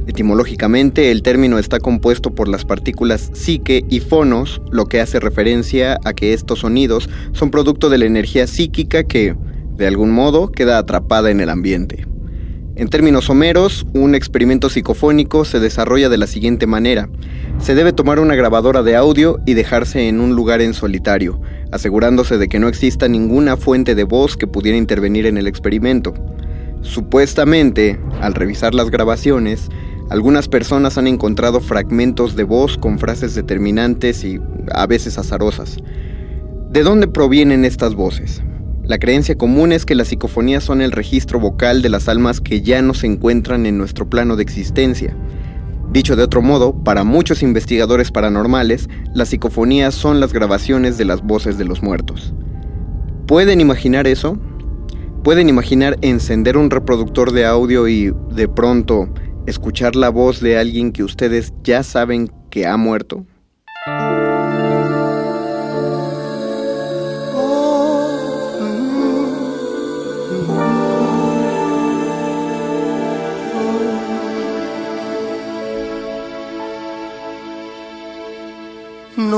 [0.08, 6.00] Etimológicamente, el término está compuesto por las partículas psique y fonos, lo que hace referencia
[6.04, 9.36] a que estos sonidos son producto de la energía psíquica que,
[9.78, 12.08] de algún modo, queda atrapada en el ambiente.
[12.78, 17.08] En términos someros, un experimento psicofónico se desarrolla de la siguiente manera.
[17.58, 21.40] Se debe tomar una grabadora de audio y dejarse en un lugar en solitario,
[21.72, 26.14] asegurándose de que no exista ninguna fuente de voz que pudiera intervenir en el experimento.
[26.82, 29.70] Supuestamente, al revisar las grabaciones,
[30.10, 34.38] algunas personas han encontrado fragmentos de voz con frases determinantes y
[34.74, 35.78] a veces azarosas.
[36.70, 38.44] ¿De dónde provienen estas voces?
[38.88, 42.62] La creencia común es que las psicofonías son el registro vocal de las almas que
[42.62, 45.18] ya no se encuentran en nuestro plano de existencia.
[45.92, 51.24] Dicho de otro modo, para muchos investigadores paranormales, las psicofonías son las grabaciones de las
[51.24, 52.36] voces de los muertos.
[53.26, 54.38] ¿Pueden imaginar eso?
[55.24, 59.10] ¿Pueden imaginar encender un reproductor de audio y, de pronto,
[59.48, 63.26] escuchar la voz de alguien que ustedes ya saben que ha muerto?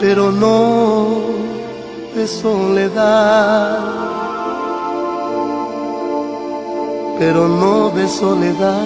[0.00, 1.20] pero no
[2.14, 3.78] de soledad.
[7.18, 8.82] Pero no de soledad.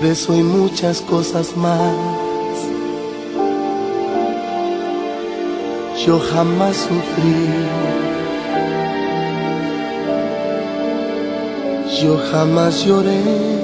[0.00, 1.94] De eso muchas cosas más.
[6.04, 7.48] Yo jamás sufrí.
[12.02, 13.63] Yo jamás lloré.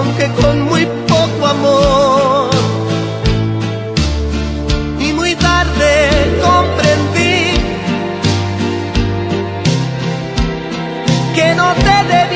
[0.00, 2.50] Aunque con muy poco amor.
[4.98, 6.08] Y muy tarde
[6.42, 7.52] comprendí
[11.34, 12.29] que no te debía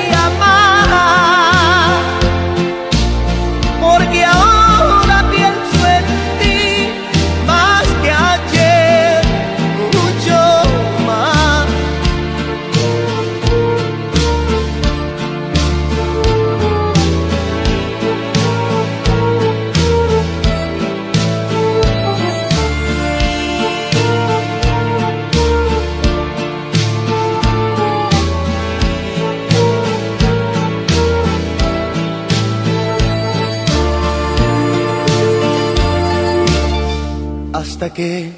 [37.75, 38.31] Hasta que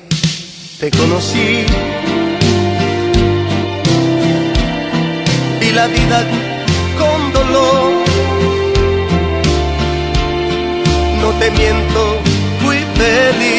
[0.80, 1.66] te conocí
[5.60, 6.24] vi la vida
[6.96, 7.92] con dolor.
[11.20, 12.00] No te miento,
[12.62, 13.55] fui feliz,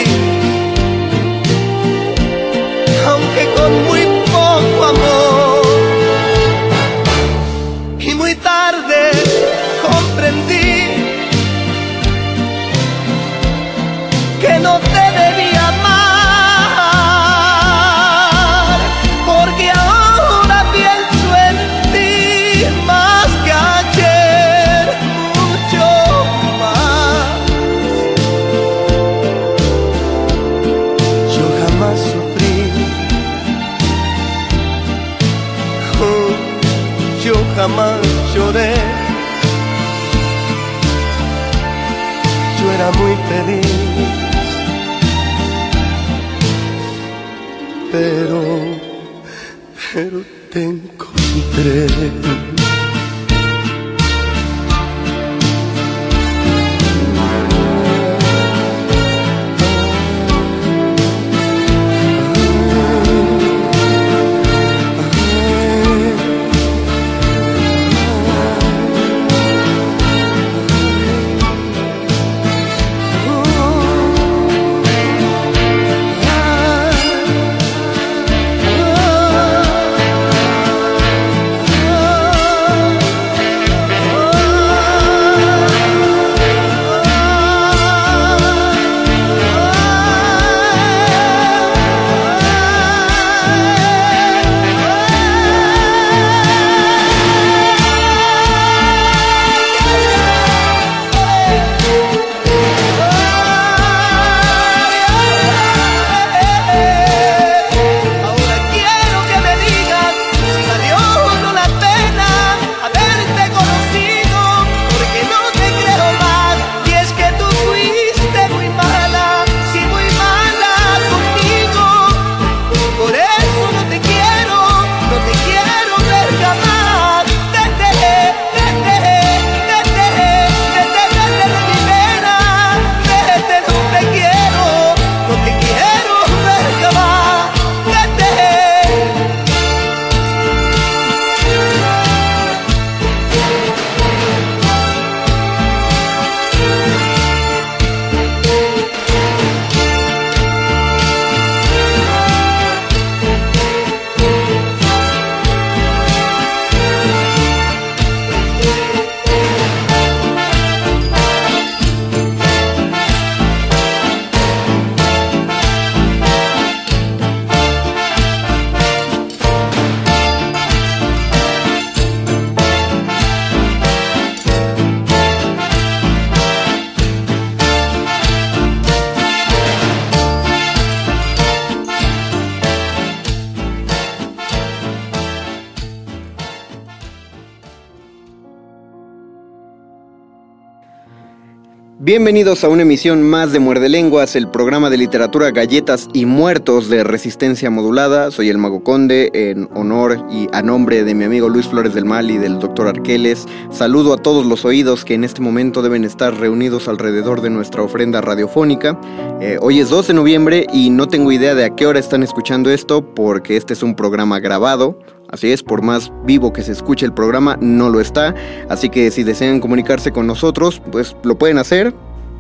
[192.28, 196.90] Bienvenidos a una emisión más de Muerde Lenguas, el programa de literatura Galletas y Muertos
[196.90, 198.32] de Resistencia Modulada.
[198.32, 202.04] Soy el Mago Conde, en honor y a nombre de mi amigo Luis Flores del
[202.04, 203.46] Mal y del doctor Arqueles.
[203.72, 207.82] Saludo a todos los oídos que en este momento deben estar reunidos alrededor de nuestra
[207.82, 209.00] ofrenda radiofónica.
[209.40, 212.24] Eh, hoy es 2 de noviembre y no tengo idea de a qué hora están
[212.24, 215.00] escuchando esto porque este es un programa grabado.
[215.30, 218.36] Así es, por más vivo que se escuche el programa, no lo está.
[218.68, 221.94] Así que si desean comunicarse con nosotros, pues lo pueden hacer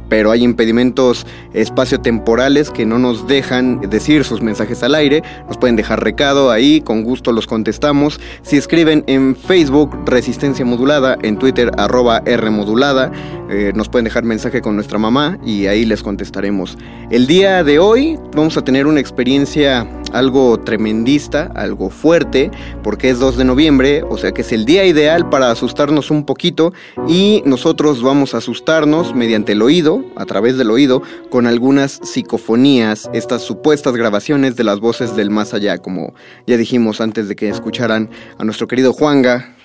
[0.09, 5.23] pero hay impedimentos espaciotemporales que no nos dejan decir sus mensajes al aire.
[5.47, 8.19] Nos pueden dejar recado ahí, con gusto los contestamos.
[8.41, 13.11] Si escriben en Facebook Resistencia Modulada, en Twitter arroba R Modulada,
[13.49, 16.77] eh, nos pueden dejar mensaje con nuestra mamá y ahí les contestaremos.
[17.09, 22.51] El día de hoy vamos a tener una experiencia algo tremendista, algo fuerte,
[22.83, 26.25] porque es 2 de noviembre, o sea que es el día ideal para asustarnos un
[26.25, 26.73] poquito
[27.07, 33.09] y nosotros vamos a asustarnos mediante el oído, a través del oído, con algunas psicofonías,
[33.13, 36.13] estas supuestas grabaciones de las voces del más allá, como
[36.45, 39.56] ya dijimos antes de que escucharan a nuestro querido Juanga,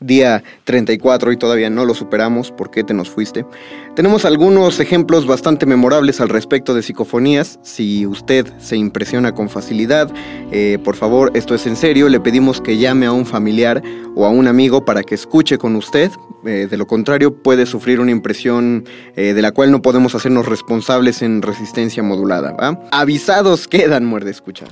[0.00, 3.44] día 34 y todavía no lo superamos, ¿por qué te nos fuiste?
[3.94, 10.10] Tenemos algunos ejemplos bastante memorables al respecto de psicofonías, si usted se impresiona con facilidad,
[10.52, 13.82] eh, por favor, esto es en serio, le pedimos que llame a un familiar
[14.14, 16.10] o a un amigo para que escuche con usted,
[16.44, 18.84] eh, de lo contrario puede sufrir una impresión
[19.16, 22.56] eh, de la cual no podemos hacernos responsables en resistencia modulada.
[22.92, 24.70] Avisados quedan, muerde escuchas.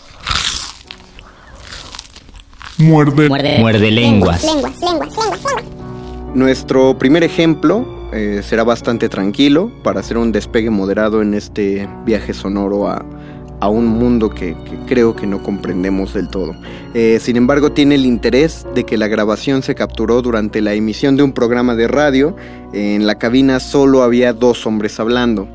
[2.79, 3.29] Muerde.
[3.59, 4.47] Muerde lenguas.
[6.35, 12.33] Nuestro primer ejemplo eh, será bastante tranquilo para hacer un despegue moderado en este viaje
[12.33, 13.05] sonoro a,
[13.61, 16.55] a un mundo que, que creo que no comprendemos del todo.
[16.95, 21.17] Eh, sin embargo, tiene el interés de que la grabación se capturó durante la emisión
[21.17, 22.37] de un programa de radio.
[22.73, 25.49] En la cabina solo había dos hombres hablando.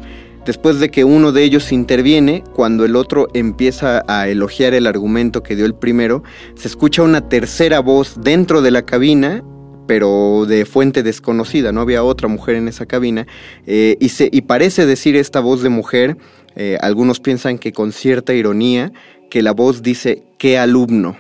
[0.46, 5.42] Después de que uno de ellos interviene, cuando el otro empieza a elogiar el argumento
[5.42, 6.22] que dio el primero,
[6.56, 9.42] se escucha una tercera voz dentro de la cabina,
[9.88, 13.26] pero de fuente desconocida, no había otra mujer en esa cabina,
[13.66, 16.18] eh, y, se, y parece decir esta voz de mujer,
[16.58, 18.92] eh, algunos piensan que con cierta ironía,
[19.30, 21.18] que la voz dice, ¿qué alumno?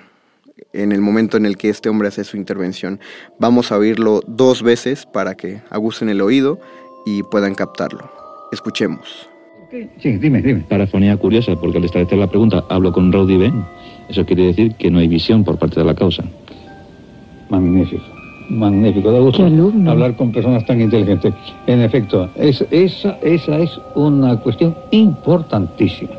[0.71, 2.99] en el momento en el que este hombre hace su intervención.
[3.39, 6.59] Vamos a oírlo dos veces para que agucen el oído
[7.05, 8.22] y puedan captarlo.
[8.53, 9.27] Escuchemos.
[9.71, 10.61] Sí, dime, dime.
[10.69, 13.65] Parafonía curiosa, porque al establecer la pregunta hablo con Rowdy Ben.
[14.07, 16.23] Eso quiere decir que no hay visión por parte de la causa.
[17.49, 18.03] Magnífico,
[18.49, 19.11] magnífico.
[19.11, 19.43] Da gusto
[19.87, 21.33] hablar con personas tan inteligentes.
[21.65, 26.11] En efecto, es, esa, esa es una cuestión importantísima.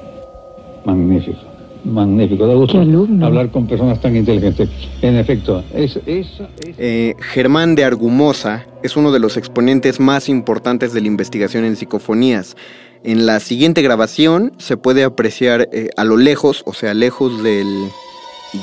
[0.84, 1.38] Magnífico,
[1.84, 2.46] magnífico.
[2.46, 4.68] Da gusto hablar con personas tan inteligentes.
[5.02, 6.74] En efecto, es, esa es...
[6.78, 11.76] Eh, Germán de Argumosa es uno de los exponentes más importantes de la investigación en
[11.76, 12.56] psicofonías.
[13.02, 17.88] En la siguiente grabación se puede apreciar eh, a lo lejos, o sea, lejos del,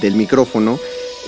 [0.01, 0.79] del micrófono,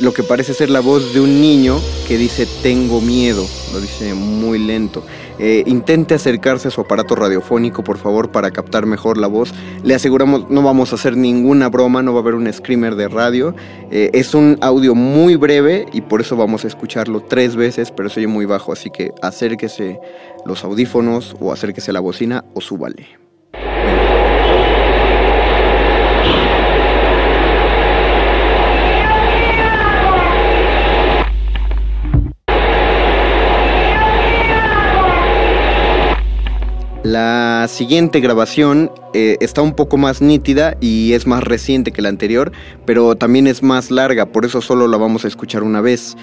[0.02, 4.14] lo que parece ser la voz de un niño que dice tengo miedo, lo dice
[4.14, 5.03] muy lento.
[5.39, 9.53] Eh, intente acercarse a su aparato radiofónico, por favor, para captar mejor la voz.
[9.84, 13.07] Le aseguramos, no vamos a hacer ninguna broma, no va a haber un screamer de
[13.07, 13.55] radio.
[13.91, 18.10] Eh, es un audio muy breve y por eso vamos a escucharlo tres veces, pero
[18.10, 19.99] se oye muy bajo, así que acérquese
[20.45, 23.23] los audífonos o acérquese la bocina o súbale.
[37.64, 42.10] La siguiente grabación eh, está un poco más nítida y es más reciente que la
[42.10, 42.52] anterior,
[42.85, 46.18] pero también es más larga, por eso solo la vamos a escuchar una vez.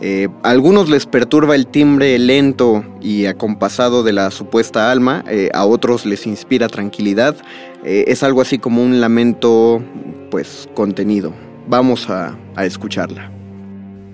[0.00, 5.50] Eh, a algunos les perturba el timbre lento y acompasado de la supuesta alma, eh,
[5.52, 7.36] a otros les inspira tranquilidad.
[7.84, 9.84] Eh, es algo así como un lamento,
[10.30, 11.34] pues, contenido.
[11.68, 13.30] Vamos a, a escucharla.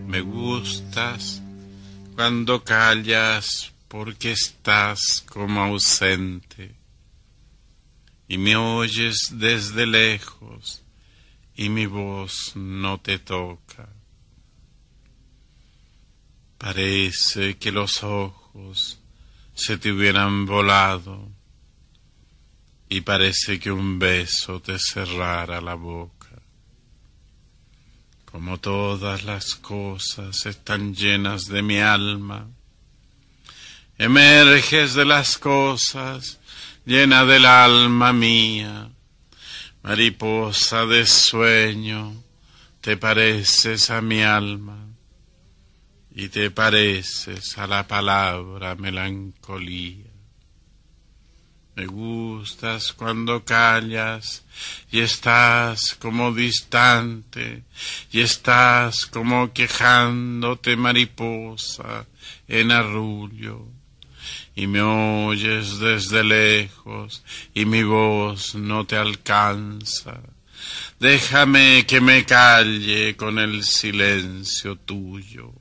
[0.09, 1.41] Me gustas
[2.17, 6.75] cuando callas porque estás como ausente
[8.27, 10.83] y me oyes desde lejos
[11.55, 13.91] y mi voz no te toca.
[16.57, 18.99] Parece que los ojos
[19.53, 21.29] se te hubieran volado
[22.89, 26.41] y parece que un beso te cerrara la boca.
[28.25, 32.49] Como todas las cosas están llenas de mi alma,
[34.03, 36.41] emerges de las cosas
[36.85, 38.91] llena del alma mía,
[39.85, 42.13] mariposa de sueño,
[42.81, 44.89] te pareces a mi alma
[46.17, 50.11] y te pareces a la palabra melancolía.
[51.77, 54.45] Me gustas cuando callas
[54.91, 57.63] y estás como distante
[58.11, 62.05] y estás como quejándote mariposa
[62.49, 63.82] en arrullo
[64.55, 67.23] y me oyes desde lejos
[67.55, 70.21] y mi voz no te alcanza.
[71.01, 75.53] Déjame que me calle con el silencio tuyo.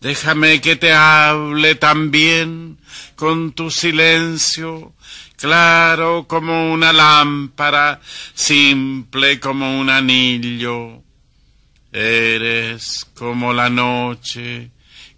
[0.00, 2.78] Déjame que te hable también
[3.14, 4.94] con tu silencio,
[5.36, 8.00] claro como una lámpara,
[8.34, 11.02] simple como un anillo.
[11.92, 14.70] Eres como la noche,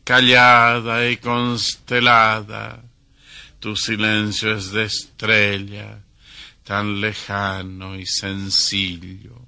[0.05, 2.84] callada y constelada.
[3.65, 5.99] Tu silencio es de estrella,
[6.65, 9.41] tan lejano y sencillo.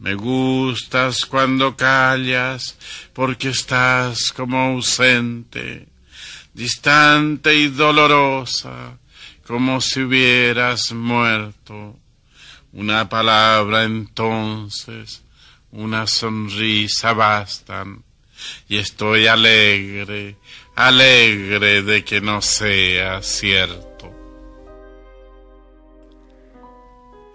[0.00, 2.76] Me gustas cuando callas,
[3.12, 5.86] porque estás como ausente,
[6.54, 8.98] distante y dolorosa,
[9.46, 11.96] como si hubieras muerto.
[12.72, 15.22] Una palabra entonces,
[15.70, 18.02] una sonrisa bastan,
[18.68, 20.36] y estoy alegre,
[20.76, 23.86] alegre de que no sea cierto.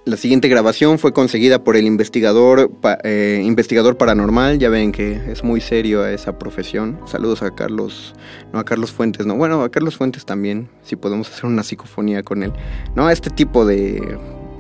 [0.04, 2.72] La siguiente grabación fue conseguida por el investigador,
[3.04, 4.58] eh, investigador paranormal.
[4.58, 7.00] Ya ven que es muy serio a esa profesión.
[7.06, 8.16] Saludos a Carlos,
[8.52, 9.36] no a Carlos Fuentes, no.
[9.36, 12.52] Bueno, a Carlos Fuentes también, si podemos hacer una psicofonía con él.
[12.96, 14.18] No, a este tipo de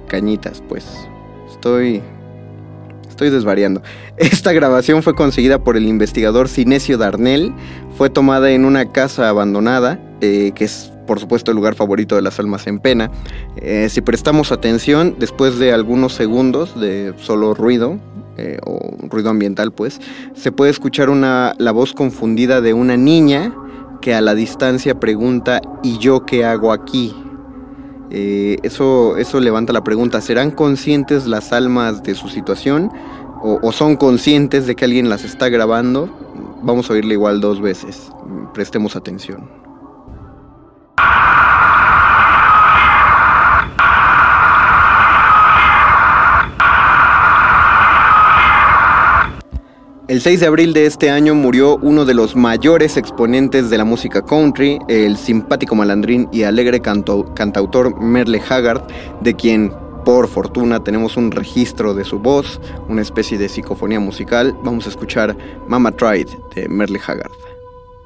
[0.07, 0.85] cañitas, pues.
[1.51, 2.03] Estoy,
[3.21, 3.83] estoy desvariando.
[4.17, 7.53] Esta grabación fue conseguida por el investigador Cinesio Darnell.
[7.95, 12.23] Fue tomada en una casa abandonada, eh, que es por supuesto el lugar favorito de
[12.23, 13.11] las almas en pena.
[13.57, 17.99] Eh, si prestamos atención, después de algunos segundos de solo ruido,
[18.37, 19.99] eh, o ruido ambiental pues,
[20.33, 23.53] se puede escuchar una, la voz confundida de una niña
[24.01, 27.13] que a la distancia pregunta ¿y yo qué hago aquí?
[28.13, 32.91] Eh, eso, eso levanta la pregunta, ¿serán conscientes las almas de su situación?
[33.41, 36.09] O, o son conscientes de que alguien las está grabando?
[36.61, 38.11] Vamos a oírle igual dos veces.
[38.53, 39.49] Prestemos atención.
[50.11, 53.85] El 6 de abril de este año murió uno de los mayores exponentes de la
[53.85, 58.81] música country, el simpático malandrín y alegre cantautor Merle Haggard,
[59.21, 59.71] de quien
[60.03, 62.59] por fortuna tenemos un registro de su voz,
[62.89, 64.53] una especie de psicofonía musical.
[64.65, 65.33] Vamos a escuchar
[65.69, 67.31] Mama Tried de Merle Haggard.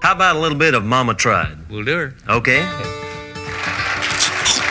[0.04, 1.58] How about a little bit of Mama Tried?
[1.72, 2.14] We'll do her.
[2.30, 2.62] Okay.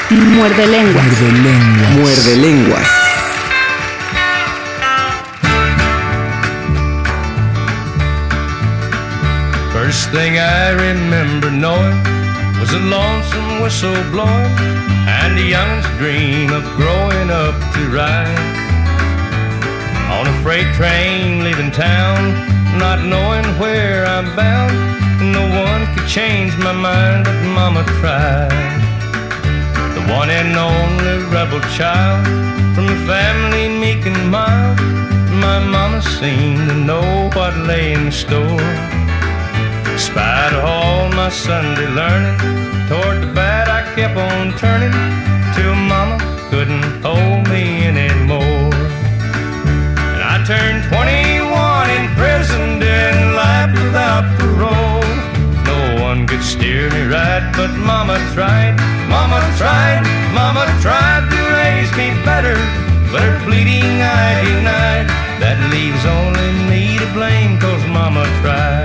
[0.08, 1.04] Muerde lenguas.
[1.04, 1.96] Muerde lenguas.
[1.98, 3.13] Muerde lenguas.
[9.94, 11.98] First thing I remember knowing
[12.58, 14.54] was a lonesome whistle blowing
[15.06, 18.34] and a young's dream of growing up to ride
[20.10, 22.18] on a freight train leaving town,
[22.76, 24.74] not knowing where I'm bound.
[25.32, 28.50] No one could change my mind, but Mama tried.
[29.94, 32.26] The one and only rebel child
[32.74, 34.76] from a family meek and mild.
[35.38, 39.03] My mama seemed to know what lay in store.
[39.96, 42.36] Spite of all my Sunday learning,
[42.88, 44.90] toward the bad I kept on turning
[45.54, 46.18] till Mama
[46.50, 48.74] couldn't hold me anymore.
[50.10, 55.06] And I turned 21 in prison, doing life without parole.
[55.62, 58.74] No one could steer me right, but Mama tried,
[59.08, 60.02] Mama tried,
[60.34, 62.58] Mama tried to raise me better,
[63.14, 65.06] but her pleading I denied.
[65.38, 68.83] That leaves only me to blame, cause Mama tried.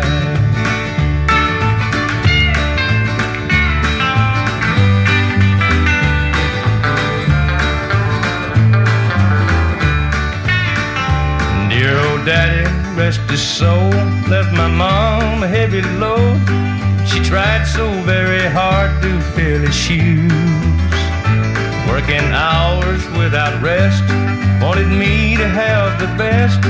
[12.29, 12.63] Daddy,
[12.95, 13.89] rest his soul,
[14.29, 16.37] left my mom a heavy load.
[17.09, 20.31] She tried so very hard to fill his shoes.
[21.89, 24.05] Working hours without rest,
[24.61, 26.61] wanted me to have the best.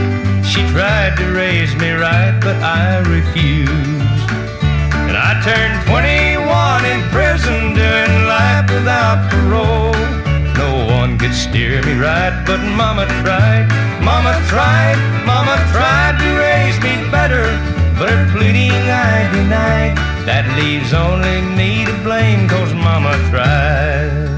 [0.49, 4.29] She tried to raise me right, but I refused.
[5.09, 10.28] And I turned 21 in prison, doing life without parole.
[11.09, 13.65] One could steer me right, but Mama tried.
[14.05, 14.95] Mama tried,
[15.25, 17.49] Mama tried to raise me better,
[17.97, 19.97] but her pleading I denied.
[20.27, 24.29] That leaves only me to blame, cause Mama tried.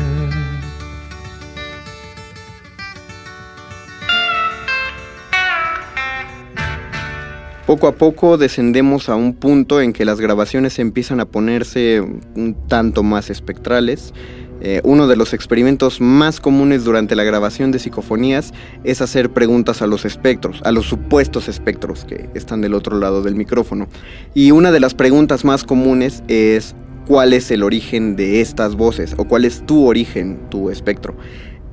[7.68, 12.56] Poco a poco descendemos a un punto en que las grabaciones empiezan a ponerse un
[12.70, 14.14] tanto más espectrales.
[14.64, 19.82] Eh, uno de los experimentos más comunes durante la grabación de psicofonías es hacer preguntas
[19.82, 23.88] a los espectros, a los supuestos espectros que están del otro lado del micrófono.
[24.36, 26.76] Y una de las preguntas más comunes es
[27.08, 31.16] cuál es el origen de estas voces o cuál es tu origen, tu espectro.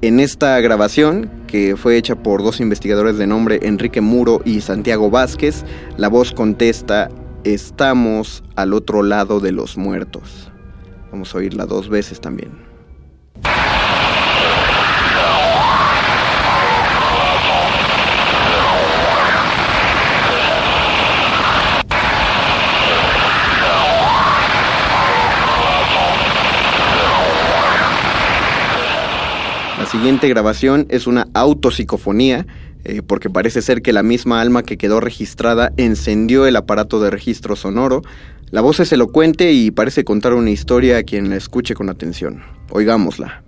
[0.01, 5.11] En esta grabación, que fue hecha por dos investigadores de nombre Enrique Muro y Santiago
[5.11, 5.65] Vázquez,
[5.97, 7.11] la voz contesta,
[7.45, 10.51] estamos al otro lado de los muertos.
[11.11, 12.68] Vamos a oírla dos veces también.
[29.89, 32.47] Siguiente grabación es una autopsicofonía,
[32.85, 37.11] eh, porque parece ser que la misma alma que quedó registrada encendió el aparato de
[37.11, 38.03] registro sonoro.
[38.51, 42.43] La voz es elocuente y parece contar una historia a quien la escuche con atención.
[42.71, 43.43] Oigámosla.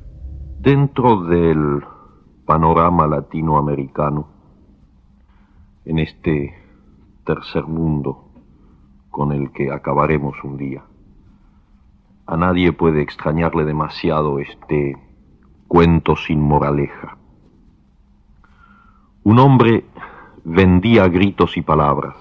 [0.61, 1.83] Dentro del
[2.47, 4.29] panorama latinoamericano,
[5.85, 6.55] en este
[7.25, 8.31] tercer mundo
[9.11, 10.83] con el que acabaremos un día,
[12.27, 14.97] a nadie puede extrañarle demasiado este
[15.71, 17.17] cuento sin moraleja.
[19.23, 19.85] Un hombre
[20.43, 22.17] vendía gritos y palabras,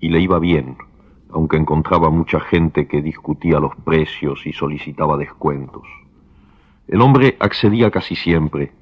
[0.00, 0.78] y le iba bien,
[1.30, 5.86] aunque encontraba mucha gente que discutía los precios y solicitaba descuentos.
[6.88, 8.72] El hombre accedía casi siempre,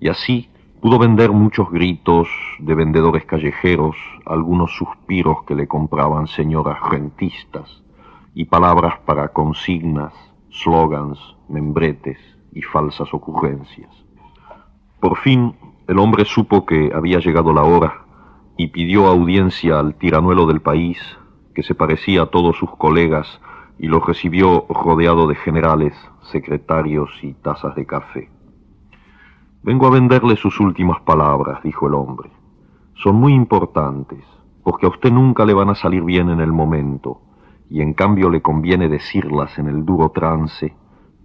[0.00, 0.50] y así
[0.82, 2.28] pudo vender muchos gritos
[2.58, 3.96] de vendedores callejeros,
[4.26, 7.82] algunos suspiros que le compraban señoras rentistas,
[8.34, 10.12] y palabras para consignas,
[10.50, 11.18] slogans,
[11.48, 13.90] membretes y falsas ocurrencias.
[15.00, 15.54] Por fin
[15.88, 18.04] el hombre supo que había llegado la hora
[18.56, 20.98] y pidió audiencia al tiranuelo del país,
[21.54, 23.40] que se parecía a todos sus colegas,
[23.78, 28.30] y lo recibió rodeado de generales, secretarios y tazas de café.
[29.62, 32.30] Vengo a venderle sus últimas palabras, dijo el hombre.
[32.94, 34.24] Son muy importantes,
[34.62, 37.20] porque a usted nunca le van a salir bien en el momento,
[37.68, 40.74] y en cambio le conviene decirlas en el duro trance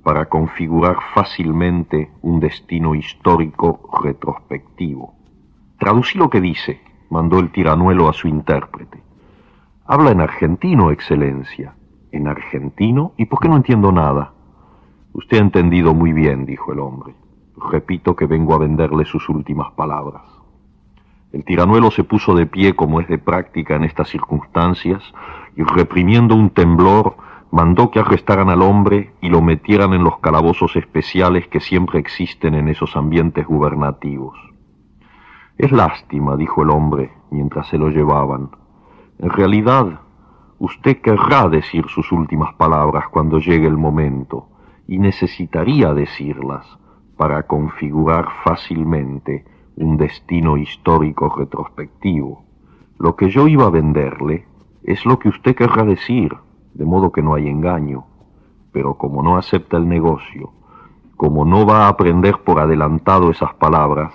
[0.07, 5.15] para configurar fácilmente un destino histórico retrospectivo.
[5.77, 6.79] Traducí lo que dice,
[7.09, 9.03] mandó el tiranuelo a su intérprete.
[9.85, 11.75] Habla en argentino, Excelencia.
[12.13, 13.11] ¿En argentino?
[13.17, 14.31] ¿Y por qué no entiendo nada?
[15.11, 17.13] Usted ha entendido muy bien, dijo el hombre.
[17.69, 20.23] Repito que vengo a venderle sus últimas palabras.
[21.33, 25.03] El tiranuelo se puso de pie como es de práctica en estas circunstancias
[25.57, 30.75] y reprimiendo un temblor mandó que arrestaran al hombre y lo metieran en los calabozos
[30.75, 34.37] especiales que siempre existen en esos ambientes gubernativos.
[35.57, 38.49] Es lástima, dijo el hombre mientras se lo llevaban.
[39.19, 40.01] En realidad,
[40.59, 44.49] usted querrá decir sus últimas palabras cuando llegue el momento,
[44.87, 46.65] y necesitaría decirlas
[47.17, 49.45] para configurar fácilmente
[49.75, 52.43] un destino histórico retrospectivo.
[52.97, 54.45] Lo que yo iba a venderle
[54.83, 56.35] es lo que usted querrá decir,
[56.77, 58.05] de modo que no hay engaño.
[58.71, 60.51] Pero como no acepta el negocio,
[61.15, 64.13] como no va a aprender por adelantado esas palabras,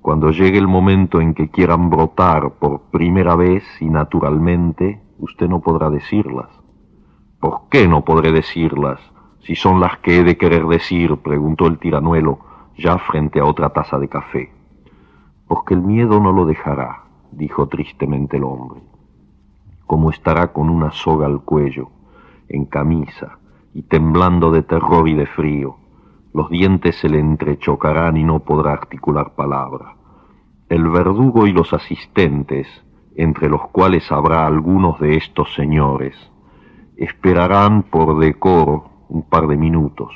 [0.00, 5.60] cuando llegue el momento en que quieran brotar por primera vez y naturalmente, usted no
[5.60, 6.48] podrá decirlas.
[7.40, 9.00] ¿Por qué no podré decirlas
[9.40, 11.16] si son las que he de querer decir?
[11.16, 12.38] preguntó el tiranuelo,
[12.76, 14.52] ya frente a otra taza de café.
[15.48, 17.02] Porque el miedo no lo dejará,
[17.32, 18.87] dijo tristemente el hombre
[19.88, 21.88] como estará con una soga al cuello,
[22.48, 23.38] en camisa,
[23.72, 25.76] y temblando de terror y de frío.
[26.34, 29.96] Los dientes se le entrechocarán y no podrá articular palabra.
[30.68, 32.68] El verdugo y los asistentes,
[33.16, 36.14] entre los cuales habrá algunos de estos señores,
[36.98, 40.12] esperarán por decoro un par de minutos,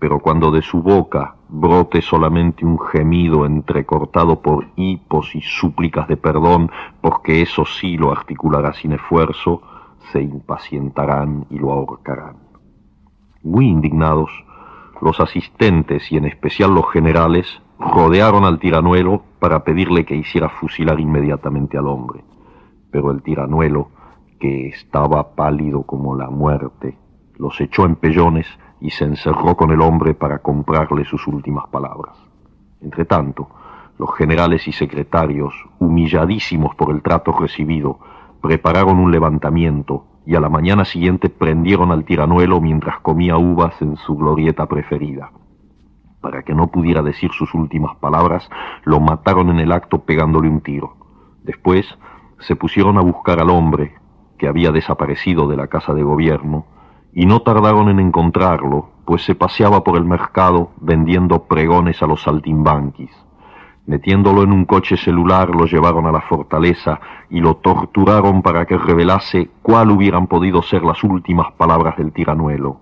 [0.00, 6.16] pero cuando de su boca brote solamente un gemido entrecortado por hipos y súplicas de
[6.16, 6.70] perdón,
[7.00, 9.62] porque eso sí lo articulará sin esfuerzo,
[10.12, 12.36] se impacientarán y lo ahorcarán.
[13.42, 14.30] Muy indignados,
[15.00, 20.98] los asistentes y en especial los generales rodearon al tiranuelo para pedirle que hiciera fusilar
[20.98, 22.24] inmediatamente al hombre.
[22.90, 23.90] Pero el tiranuelo,
[24.40, 26.96] que estaba pálido como la muerte,
[27.36, 28.46] los echó en pellones
[28.80, 32.16] y se encerró con el hombre para comprarle sus últimas palabras.
[32.80, 33.48] Entretanto,
[33.98, 37.98] los generales y secretarios, humilladísimos por el trato recibido,
[38.40, 43.96] prepararon un levantamiento y a la mañana siguiente prendieron al tiranuelo mientras comía uvas en
[43.96, 45.32] su glorieta preferida.
[46.20, 48.48] Para que no pudiera decir sus últimas palabras,
[48.84, 50.96] lo mataron en el acto pegándole un tiro.
[51.42, 51.98] Después
[52.40, 53.94] se pusieron a buscar al hombre,
[54.36, 56.66] que había desaparecido de la casa de gobierno,
[57.12, 62.22] y no tardaron en encontrarlo, pues se paseaba por el mercado vendiendo pregones a los
[62.22, 63.10] saltimbanquis.
[63.86, 68.76] Metiéndolo en un coche celular lo llevaron a la fortaleza y lo torturaron para que
[68.76, 72.80] revelase cuál hubieran podido ser las últimas palabras del tiranuelo.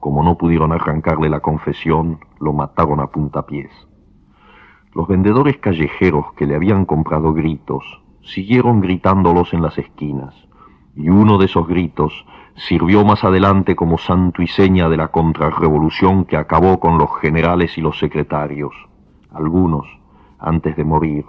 [0.00, 3.70] Como no pudieron arrancarle la confesión, lo mataron a puntapiés.
[4.94, 10.34] Los vendedores callejeros que le habían comprado gritos siguieron gritándolos en las esquinas,
[10.96, 12.26] y uno de esos gritos
[12.58, 17.78] sirvió más adelante como santo y seña de la contrarrevolución que acabó con los generales
[17.78, 18.74] y los secretarios.
[19.32, 19.86] Algunos,
[20.38, 21.24] antes de morir,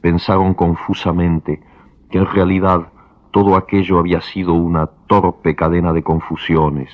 [0.00, 1.60] pensaron confusamente
[2.08, 2.88] que en realidad
[3.32, 6.90] todo aquello había sido una torpe cadena de confusiones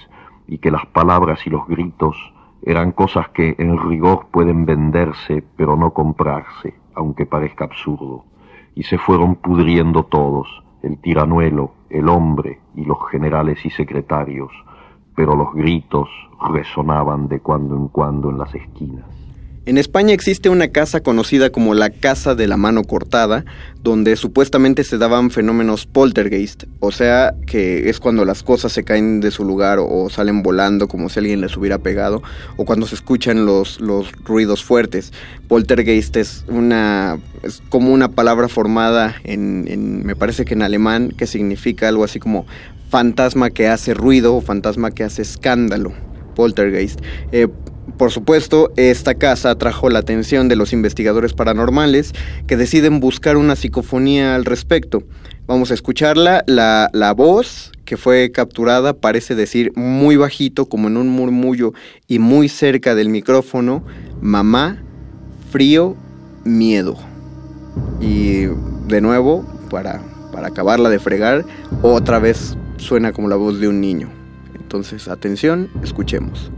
[0.48, 2.16] y que las palabras y los gritos
[2.62, 8.24] eran cosas que en rigor pueden venderse pero no comprarse, aunque parezca absurdo,
[8.74, 14.52] y se fueron pudriendo todos, el tiranuelo, el hombre y los generales y secretarios,
[15.14, 16.08] pero los gritos
[16.52, 19.25] resonaban de cuando en cuando en las esquinas.
[19.66, 23.44] En España existe una casa conocida como la Casa de la Mano Cortada,
[23.82, 29.18] donde supuestamente se daban fenómenos poltergeist, o sea, que es cuando las cosas se caen
[29.18, 32.22] de su lugar o salen volando como si alguien les hubiera pegado,
[32.56, 35.12] o cuando se escuchan los, los ruidos fuertes.
[35.48, 41.26] Poltergeist es una es como una palabra formada en, me parece que en alemán, que
[41.26, 42.46] significa algo así como
[42.88, 45.92] fantasma que hace ruido o fantasma que hace escándalo.
[46.36, 47.00] Poltergeist.
[47.32, 47.48] Eh,
[47.96, 52.12] por supuesto, esta casa atrajo la atención de los investigadores paranormales
[52.46, 55.02] que deciden buscar una psicofonía al respecto.
[55.46, 56.44] Vamos a escucharla.
[56.46, 61.72] La, la, voz que fue capturada parece decir muy bajito, como en un murmullo
[62.06, 63.84] y muy cerca del micrófono,
[64.20, 64.82] mamá,
[65.50, 65.96] frío,
[66.44, 66.98] miedo.
[68.00, 68.46] Y
[68.88, 70.02] de nuevo, para,
[70.32, 71.44] para acabarla de fregar,
[71.82, 74.10] otra vez suena como la voz de un niño.
[74.54, 76.50] Entonces, atención, escuchemos.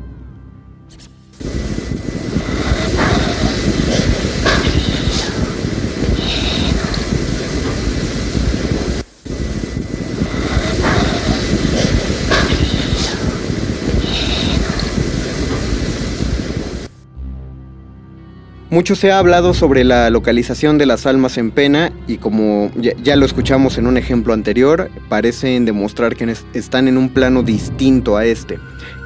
[18.71, 23.17] Mucho se ha hablado sobre la localización de las almas en pena y como ya,
[23.17, 28.27] lo escuchamos en un ejemplo anterior, parecen demostrar que están en un plano distinto a
[28.27, 28.59] este.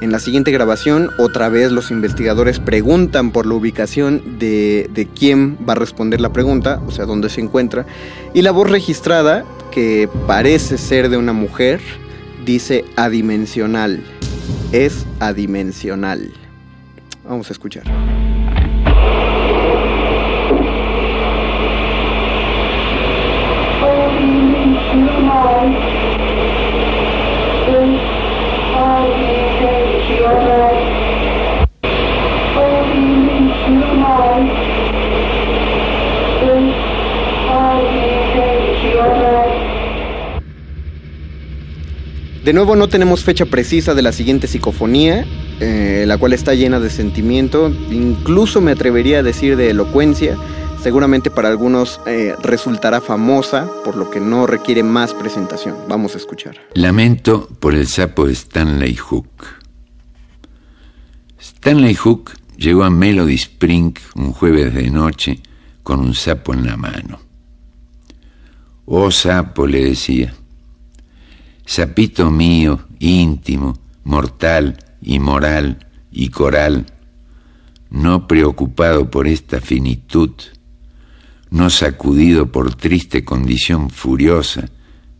[0.03, 5.57] En la siguiente grabación, otra vez los investigadores preguntan por la ubicación de, de quién
[5.57, 7.85] va a responder la pregunta, o sea, dónde se encuentra,
[8.33, 11.79] y la voz registrada, que parece ser de una mujer,
[12.43, 14.03] dice adimensional.
[14.73, 16.33] Es adimensional.
[17.23, 17.83] Vamos a escuchar.
[42.43, 45.25] De nuevo no tenemos fecha precisa de la siguiente psicofonía,
[45.61, 50.35] eh, la cual está llena de sentimiento, incluso me atrevería a decir de elocuencia,
[50.81, 55.77] seguramente para algunos eh, resultará famosa, por lo que no requiere más presentación.
[55.87, 56.57] Vamos a escuchar.
[56.73, 59.62] Lamento por el sapo Stanley Hook.
[61.63, 65.39] Stanley Hook llegó a Melody Spring un jueves de noche
[65.81, 67.21] con un sapo en la mano.
[68.83, 70.33] Oh sapo, le decía,
[71.65, 76.85] sapito mío, íntimo, mortal, inmoral y coral,
[77.89, 80.31] no preocupado por esta finitud,
[81.49, 84.67] no sacudido por triste condición furiosa,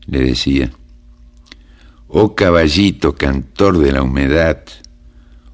[0.07, 0.73] le decía.
[2.09, 4.65] Oh caballito cantor de la humedad,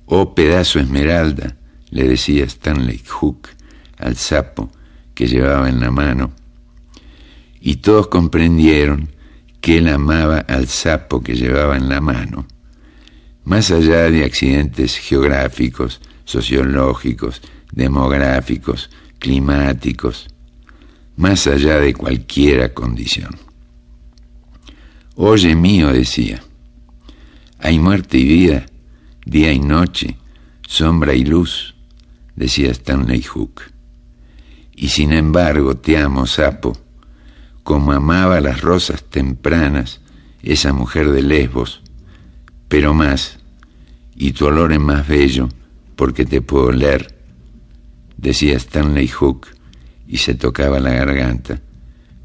[0.09, 1.55] oh pedazo esmeralda,
[1.91, 3.49] le decía Stanley Hook
[3.97, 4.71] al sapo
[5.13, 6.31] que llevaba en la mano.
[7.61, 9.09] Y todos comprendieron
[9.61, 12.47] que él amaba al sapo que llevaba en la mano.
[13.43, 17.41] Más allá de accidentes geográficos, sociológicos,
[17.71, 20.27] demográficos, climáticos,
[21.17, 23.35] más allá de cualquiera condición.
[25.15, 26.41] Oye mío, decía,
[27.59, 28.65] hay muerte y vida,
[29.29, 30.17] día y noche,
[30.67, 31.75] sombra y luz,
[32.35, 33.61] decía Stanley Hook.
[34.75, 36.75] Y sin embargo te amo, sapo,
[37.63, 40.01] como amaba las rosas tempranas
[40.41, 41.81] esa mujer de Lesbos,
[42.67, 43.39] pero más,
[44.15, 45.49] y tu olor es más bello
[45.95, 47.15] porque te puedo leer,
[48.17, 49.47] decía Stanley Hook
[50.07, 51.61] y se tocaba la garganta,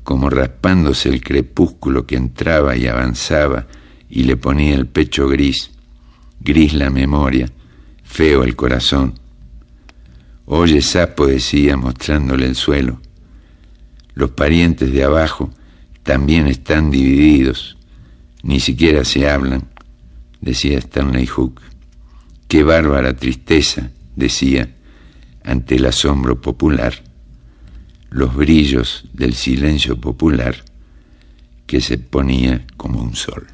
[0.04, 3.66] como raspándose el crepúsculo que entraba y avanzaba
[4.08, 5.73] y le ponía el pecho gris,
[6.44, 7.50] gris la memoria,
[8.02, 9.18] feo el corazón.
[10.44, 13.00] Oye, sapo, decía, mostrándole el suelo.
[14.14, 15.50] Los parientes de abajo
[16.02, 17.78] también están divididos,
[18.42, 19.70] ni siquiera se hablan,
[20.40, 21.62] decía Stanley Hook.
[22.46, 24.76] Qué bárbara tristeza, decía,
[25.42, 27.02] ante el asombro popular,
[28.10, 30.62] los brillos del silencio popular
[31.66, 33.46] que se ponía como un sol.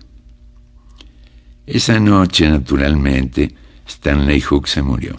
[1.72, 3.54] Esa noche, naturalmente,
[3.86, 5.14] Stanley Hook se murió.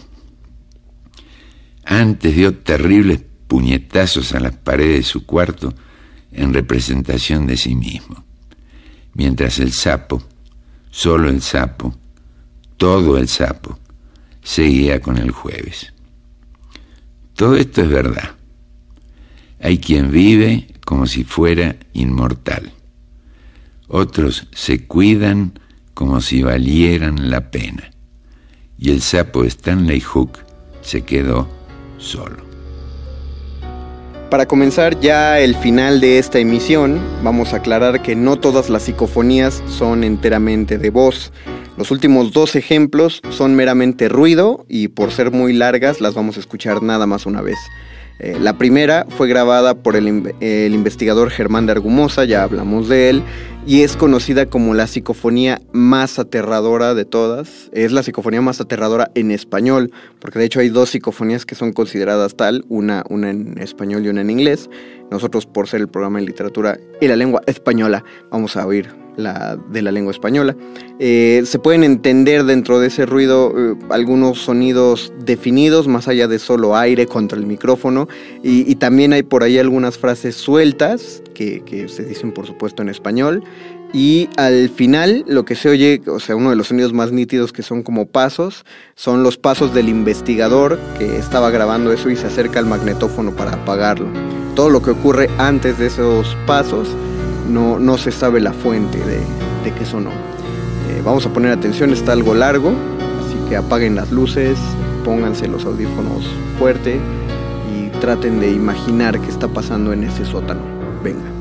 [1.86, 5.74] Antes dio terribles puñetazos a las paredes de su cuarto
[6.30, 8.26] en representación de sí mismo,
[9.14, 10.24] mientras el sapo,
[10.90, 11.96] solo el sapo,
[12.76, 13.80] todo el sapo,
[14.44, 15.94] seguía con el jueves.
[17.34, 18.36] Todo esto es verdad.
[19.62, 22.74] Hay quien vive como si fuera inmortal.
[23.88, 25.54] Otros se cuidan
[25.94, 27.92] como si valieran la pena.
[28.78, 30.40] Y el sapo Stanley Hook
[30.82, 31.48] se quedó
[31.98, 32.52] solo.
[34.32, 38.84] Para comenzar ya el final de esta emisión, vamos a aclarar que no todas las
[38.84, 41.34] psicofonías son enteramente de voz.
[41.76, 46.40] Los últimos dos ejemplos son meramente ruido y por ser muy largas las vamos a
[46.40, 47.58] escuchar nada más una vez.
[48.24, 53.24] Eh, la primera fue grabada por el, investigador Germán de Argumosa, ya hablamos de él,
[53.66, 57.72] y es conocida como la psicofonía más aterradora de todas.
[57.72, 61.74] Es la psicofonía más aterradora en español, porque de hecho hay dos psicofonías que son
[61.74, 64.70] consideradas tal, una, una en español y una en inglés.
[65.12, 69.58] Nosotros, por ser el programa de literatura y la lengua española, vamos a oír la,
[69.70, 70.56] de la lengua española.
[71.00, 76.40] Eh, se pueden entender dentro de ese ruido eh, algunos sonidos definidos, más allá de
[76.40, 78.08] solo aire contra el micrófono,
[78.42, 82.90] y, también hay por ahí algunas frases sueltas que, que se dicen por supuesto en
[82.90, 83.44] español.
[83.94, 87.52] Y al final lo que se oye, o sea, uno de los sonidos más nítidos
[87.52, 88.66] que son como pasos,
[88.96, 93.54] son los pasos del investigador que estaba grabando eso y se acerca al magnetófono para
[93.54, 94.08] apagarlo.
[94.56, 96.88] Todo lo que ocurre antes de esos pasos
[97.50, 99.20] no, no se sabe la fuente de,
[99.64, 100.12] de qué sonó.
[100.12, 104.58] Eh, vamos a poner atención, está algo largo, así que apaguen las luces,
[105.04, 106.26] pónganse los audífonos
[106.58, 106.98] fuerte
[107.76, 110.62] y traten de imaginar qué está pasando en ese sótano.
[111.04, 111.41] Venga.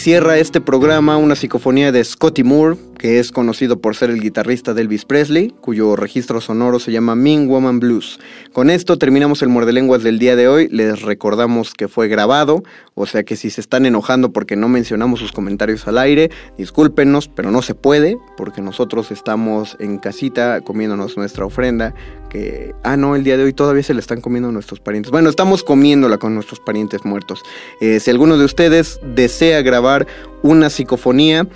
[0.00, 4.72] Cierra este programa una psicofonía de Scotty Moore, que es conocido por ser el guitarrista
[4.72, 8.18] de Elvis Presley, cuyo registro sonoro se llama Mean Woman Blues.
[8.60, 10.68] Con esto terminamos el muerde lenguas del día de hoy.
[10.68, 12.62] Les recordamos que fue grabado,
[12.94, 17.26] o sea que si se están enojando porque no mencionamos sus comentarios al aire, discúlpenos,
[17.28, 21.94] pero no se puede, porque nosotros estamos en casita comiéndonos nuestra ofrenda,
[22.28, 25.10] que, ah, no, el día de hoy todavía se la están comiendo nuestros parientes.
[25.10, 27.42] Bueno, estamos comiéndola con nuestros parientes muertos.
[27.80, 30.06] Eh, si alguno de ustedes desea grabar
[30.42, 31.48] una psicofonía,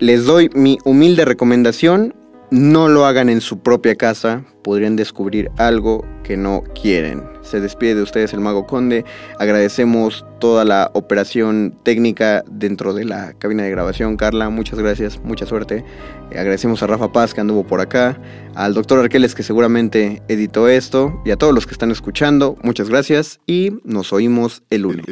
[0.00, 2.12] les doy mi humilde recomendación.
[2.50, 7.22] No lo hagan en su propia casa, podrían descubrir algo que no quieren.
[7.42, 9.04] Se despide de ustedes el Mago Conde.
[9.38, 14.16] Agradecemos toda la operación técnica dentro de la cabina de grabación.
[14.16, 15.84] Carla, muchas gracias, mucha suerte.
[16.32, 18.20] Eh, agradecemos a Rafa Paz que anduvo por acá,
[18.56, 22.88] al doctor Arqueles que seguramente editó esto y a todos los que están escuchando, muchas
[22.88, 25.06] gracias y nos oímos el lunes.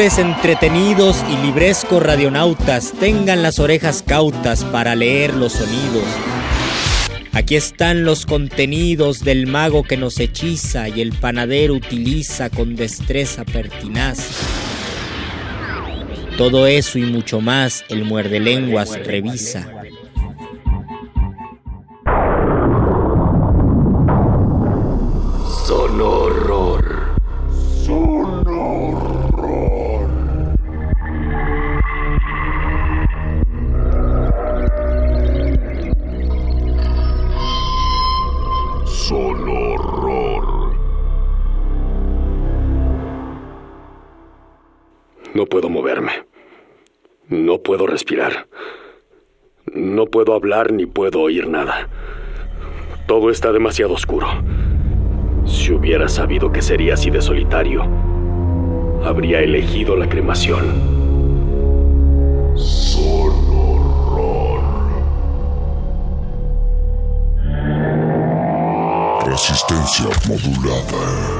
[0.00, 6.04] Lectores entretenidos y librescos radionautas, tengan las orejas cautas para leer los sonidos.
[7.32, 13.44] Aquí están los contenidos del mago que nos hechiza y el panadero utiliza con destreza
[13.44, 14.26] pertinaz.
[16.38, 19.79] Todo eso y mucho más el muerde lenguas revisa.
[50.30, 51.88] Puedo hablar ni puedo oír nada.
[53.08, 54.28] Todo está demasiado oscuro.
[55.44, 57.82] Si hubiera sabido que sería así de solitario,
[59.04, 61.00] habría elegido la cremación.
[69.26, 71.39] Resistencia modulada.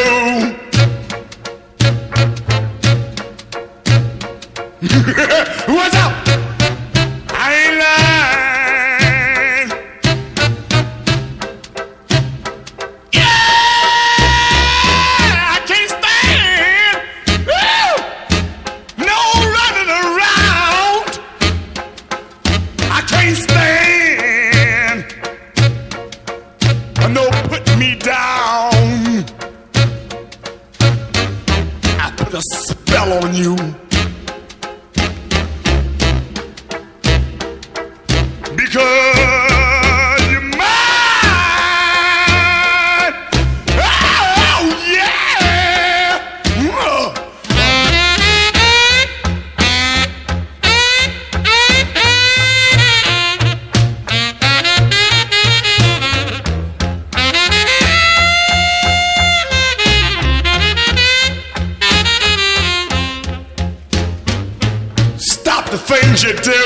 [65.81, 66.61] Things you do.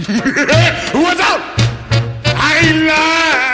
[0.98, 1.42] Without,
[2.24, 3.49] I lying.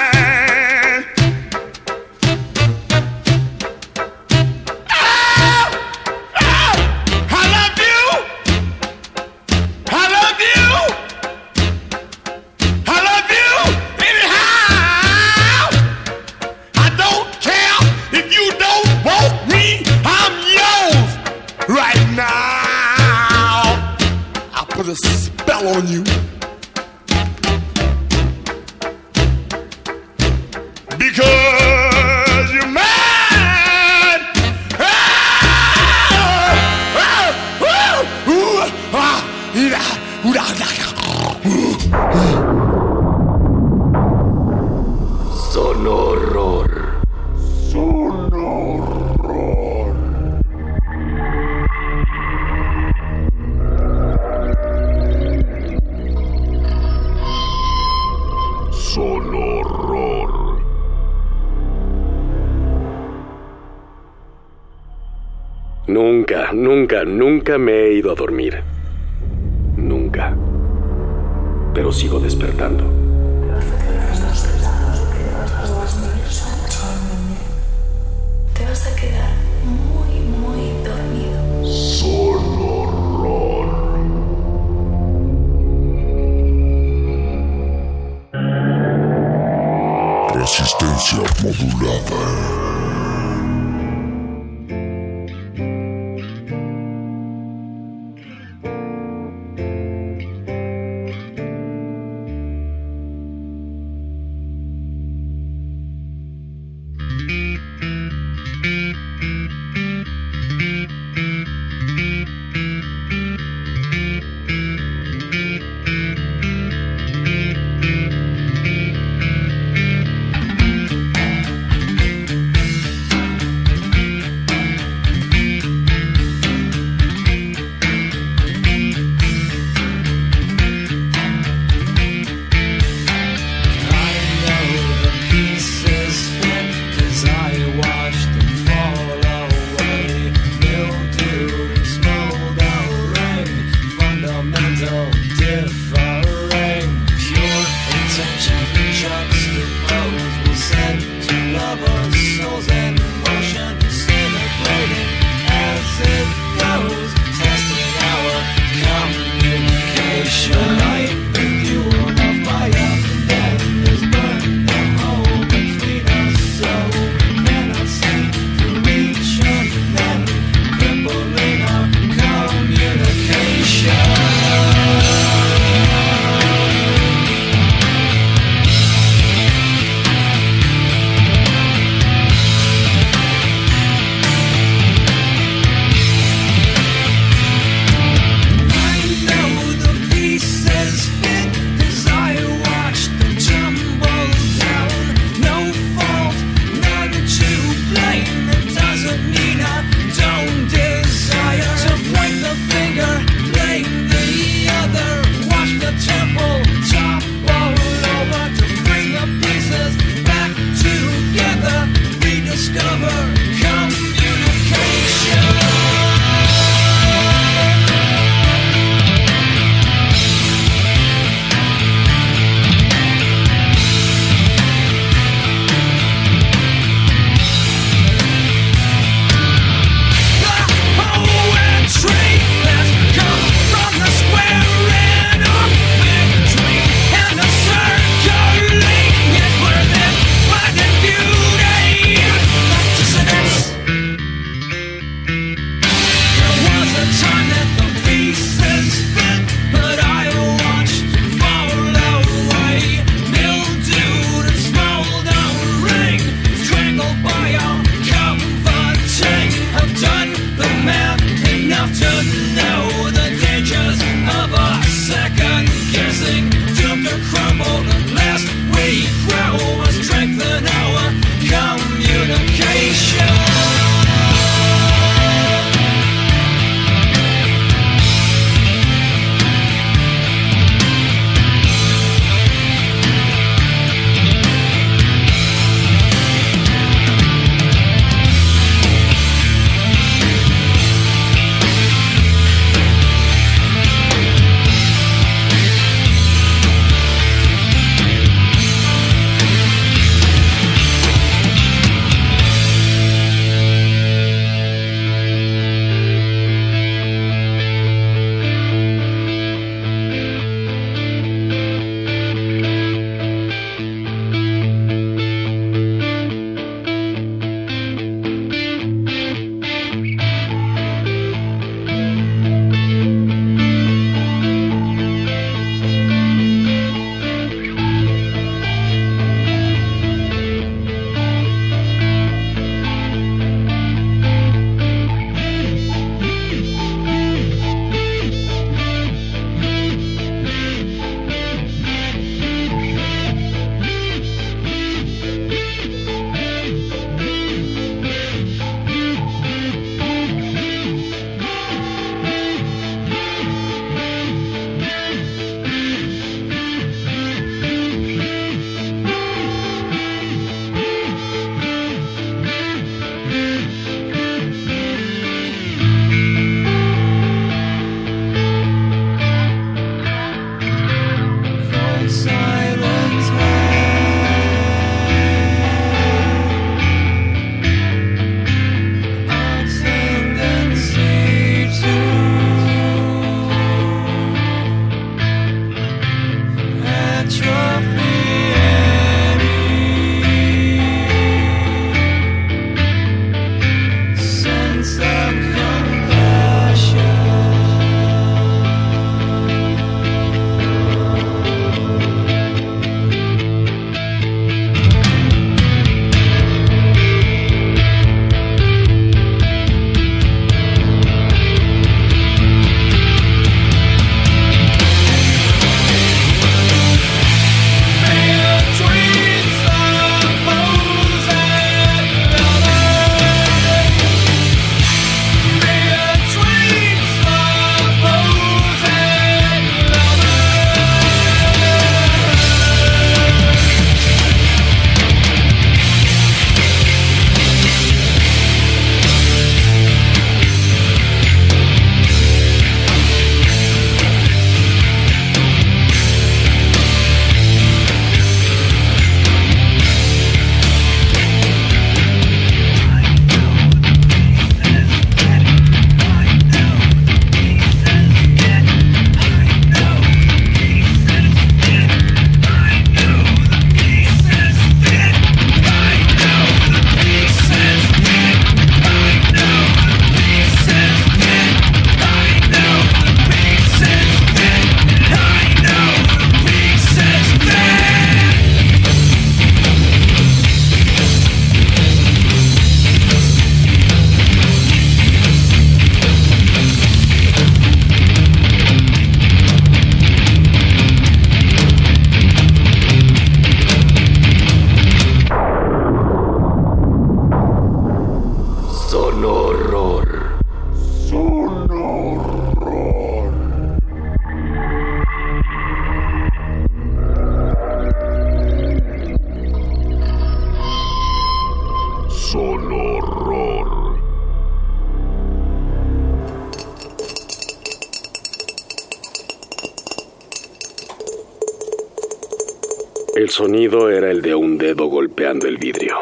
[523.66, 525.96] Sonido era el de un dedo golpeando el vidrio.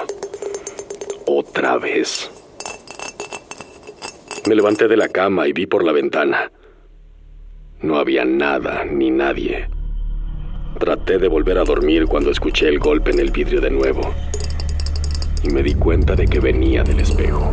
[1.26, 2.31] Otra vez.
[4.47, 6.51] Me levanté de la cama y vi por la ventana.
[7.81, 9.68] No había nada ni nadie.
[10.78, 14.15] Traté de volver a dormir cuando escuché el golpe en el vidrio de nuevo.
[15.43, 17.51] Y me di cuenta de que venía del espejo.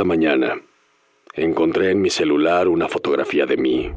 [0.00, 0.58] Esta mañana
[1.34, 3.92] encontré en mi celular una fotografía de mí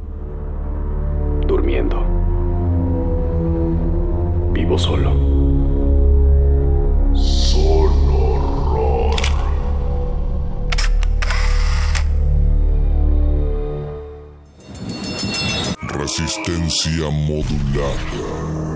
[1.48, 2.06] durmiendo.
[4.52, 5.14] Vivo solo.
[15.84, 18.73] Resistencia modulada.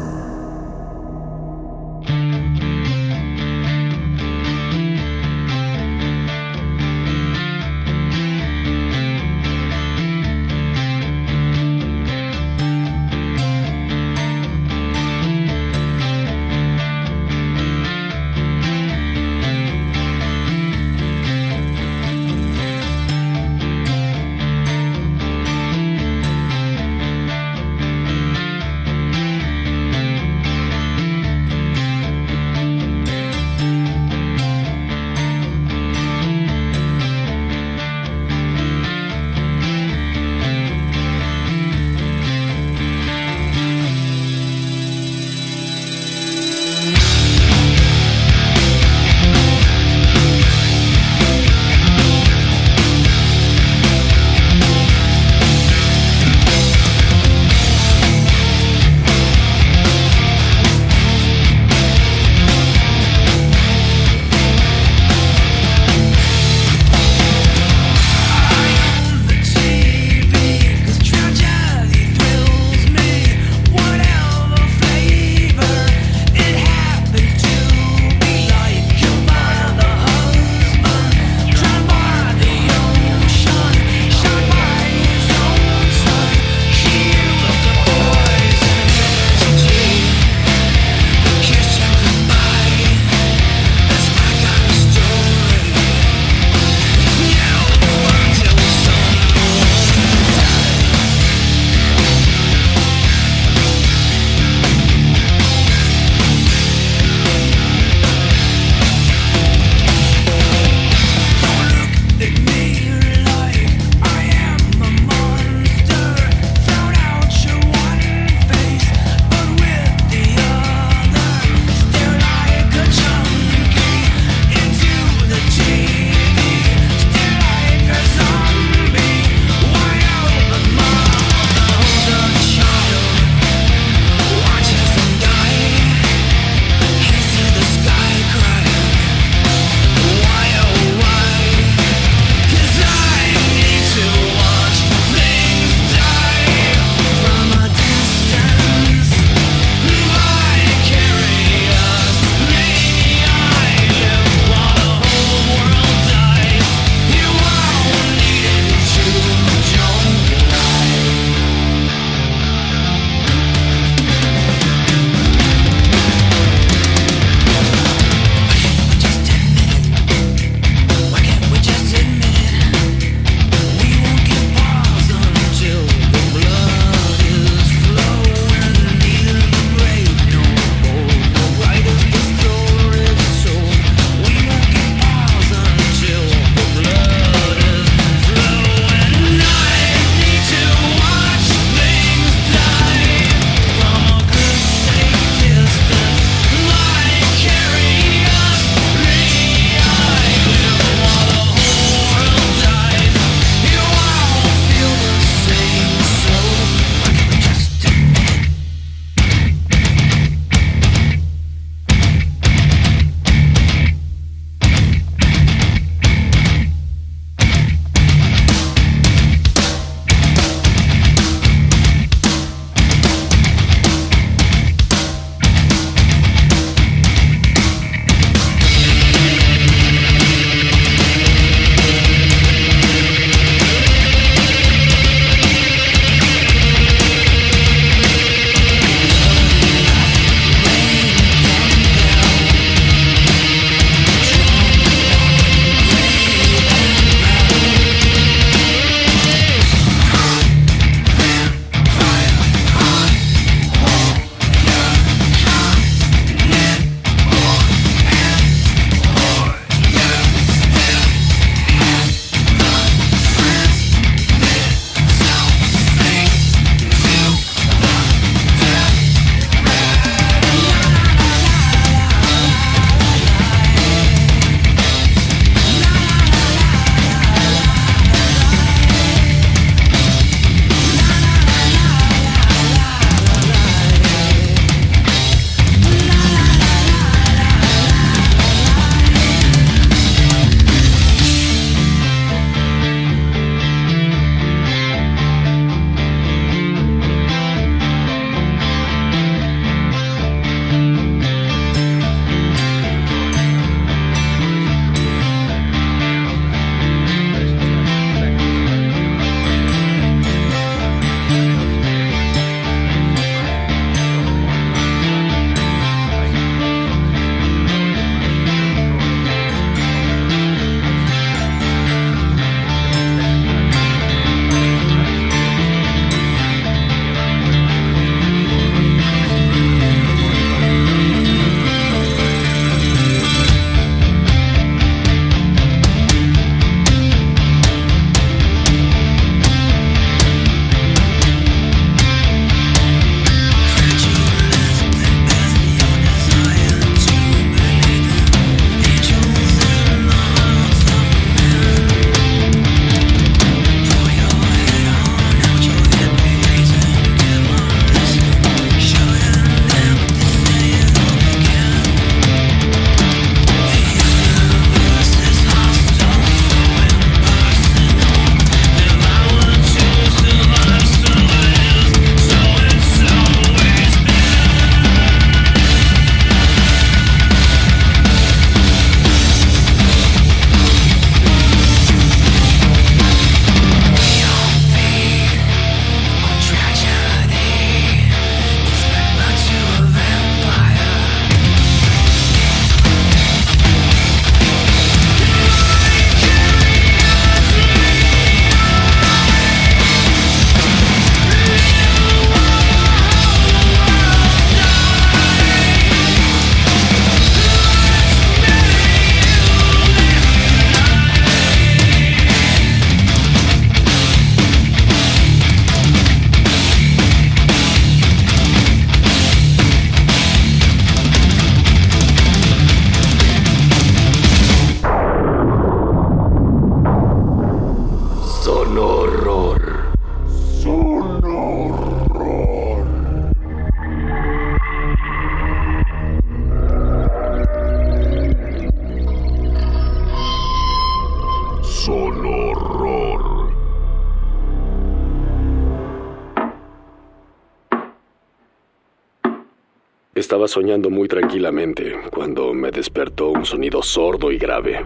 [450.48, 454.86] Soñando muy tranquilamente cuando me despertó un sonido sordo y grave,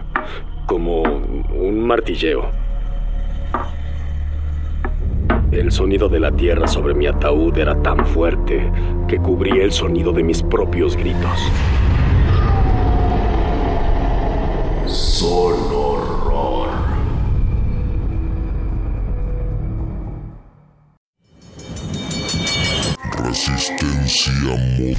[0.66, 2.50] como un martilleo.
[5.52, 8.72] El sonido de la tierra sobre mi ataúd era tan fuerte
[9.06, 11.38] que cubría el sonido de mis propios gritos.
[14.86, 15.61] Solo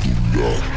[0.03, 0.73] Resistencia modulada.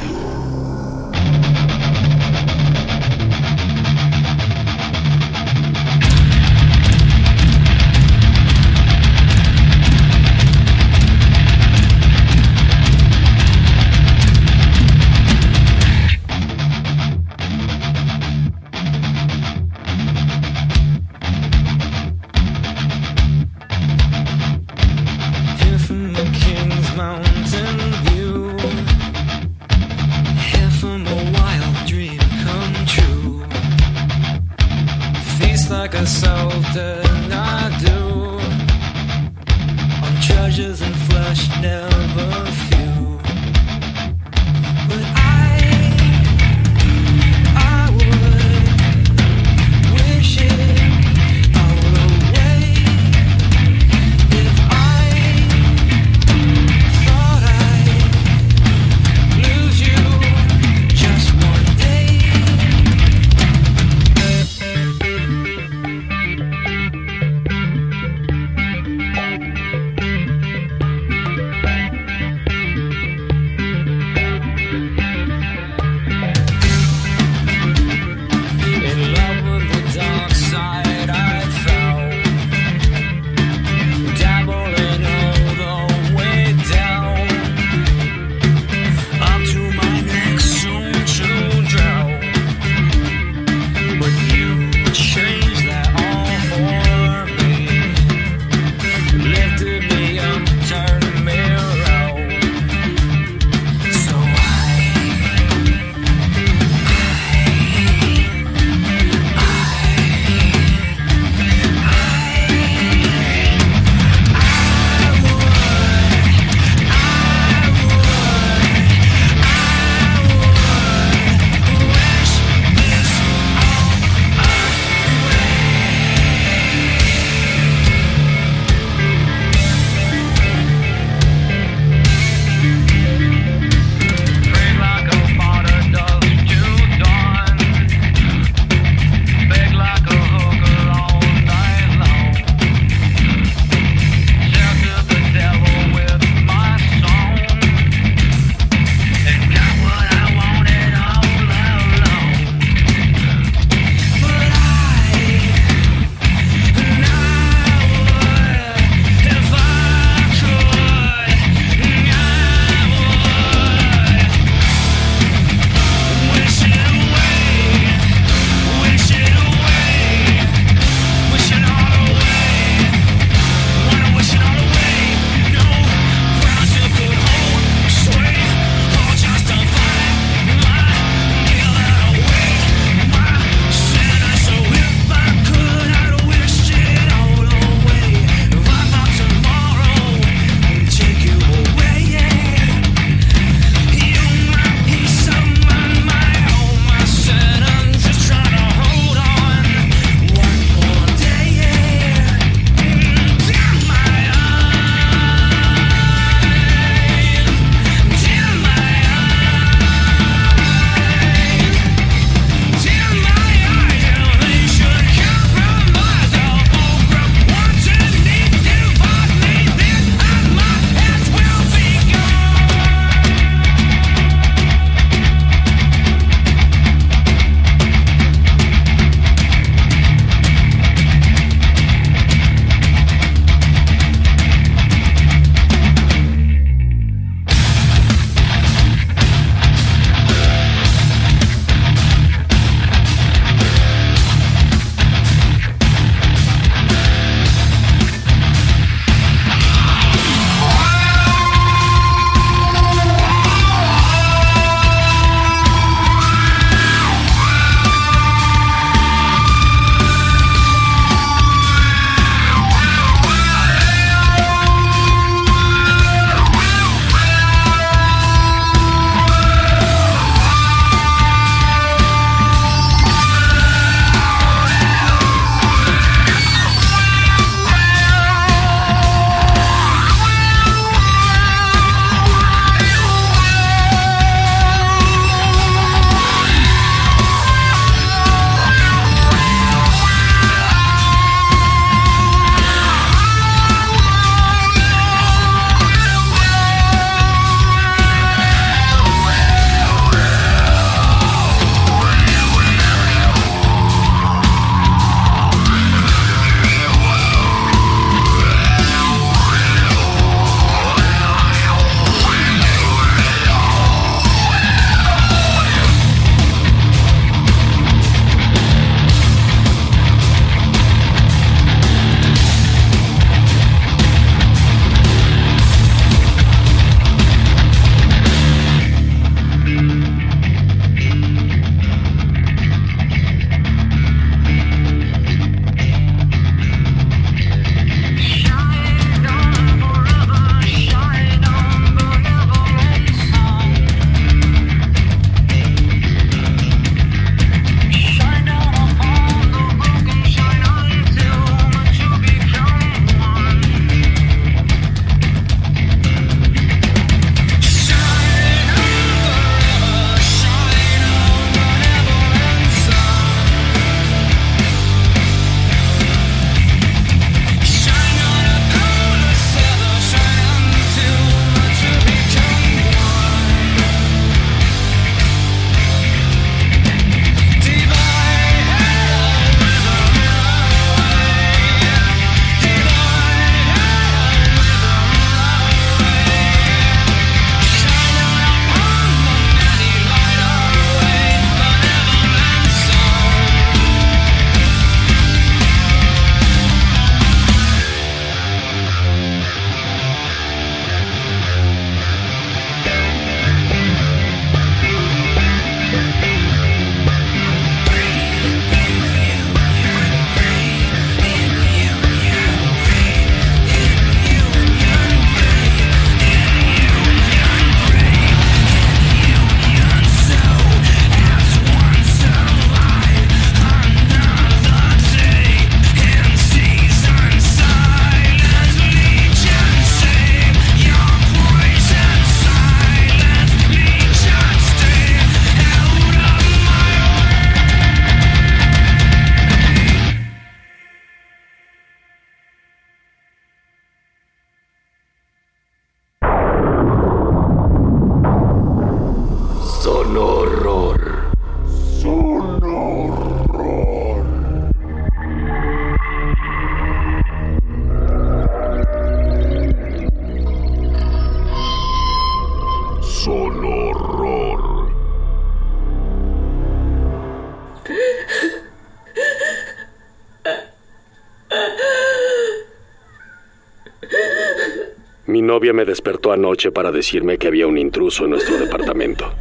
[476.32, 479.32] Anoche para decirme que había un intruso en nuestro departamento.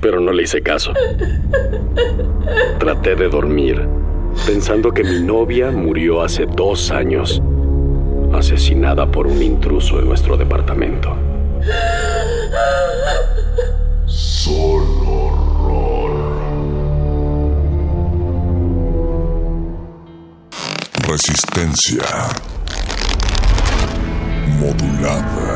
[0.00, 0.92] Pero no le hice caso.
[2.78, 3.86] Traté de dormir,
[4.46, 7.42] pensando que mi novia murió hace dos años,
[8.32, 11.16] asesinada por un intruso en nuestro departamento.
[14.06, 15.08] Solo
[21.08, 22.04] Resistencia
[24.60, 25.47] modulada.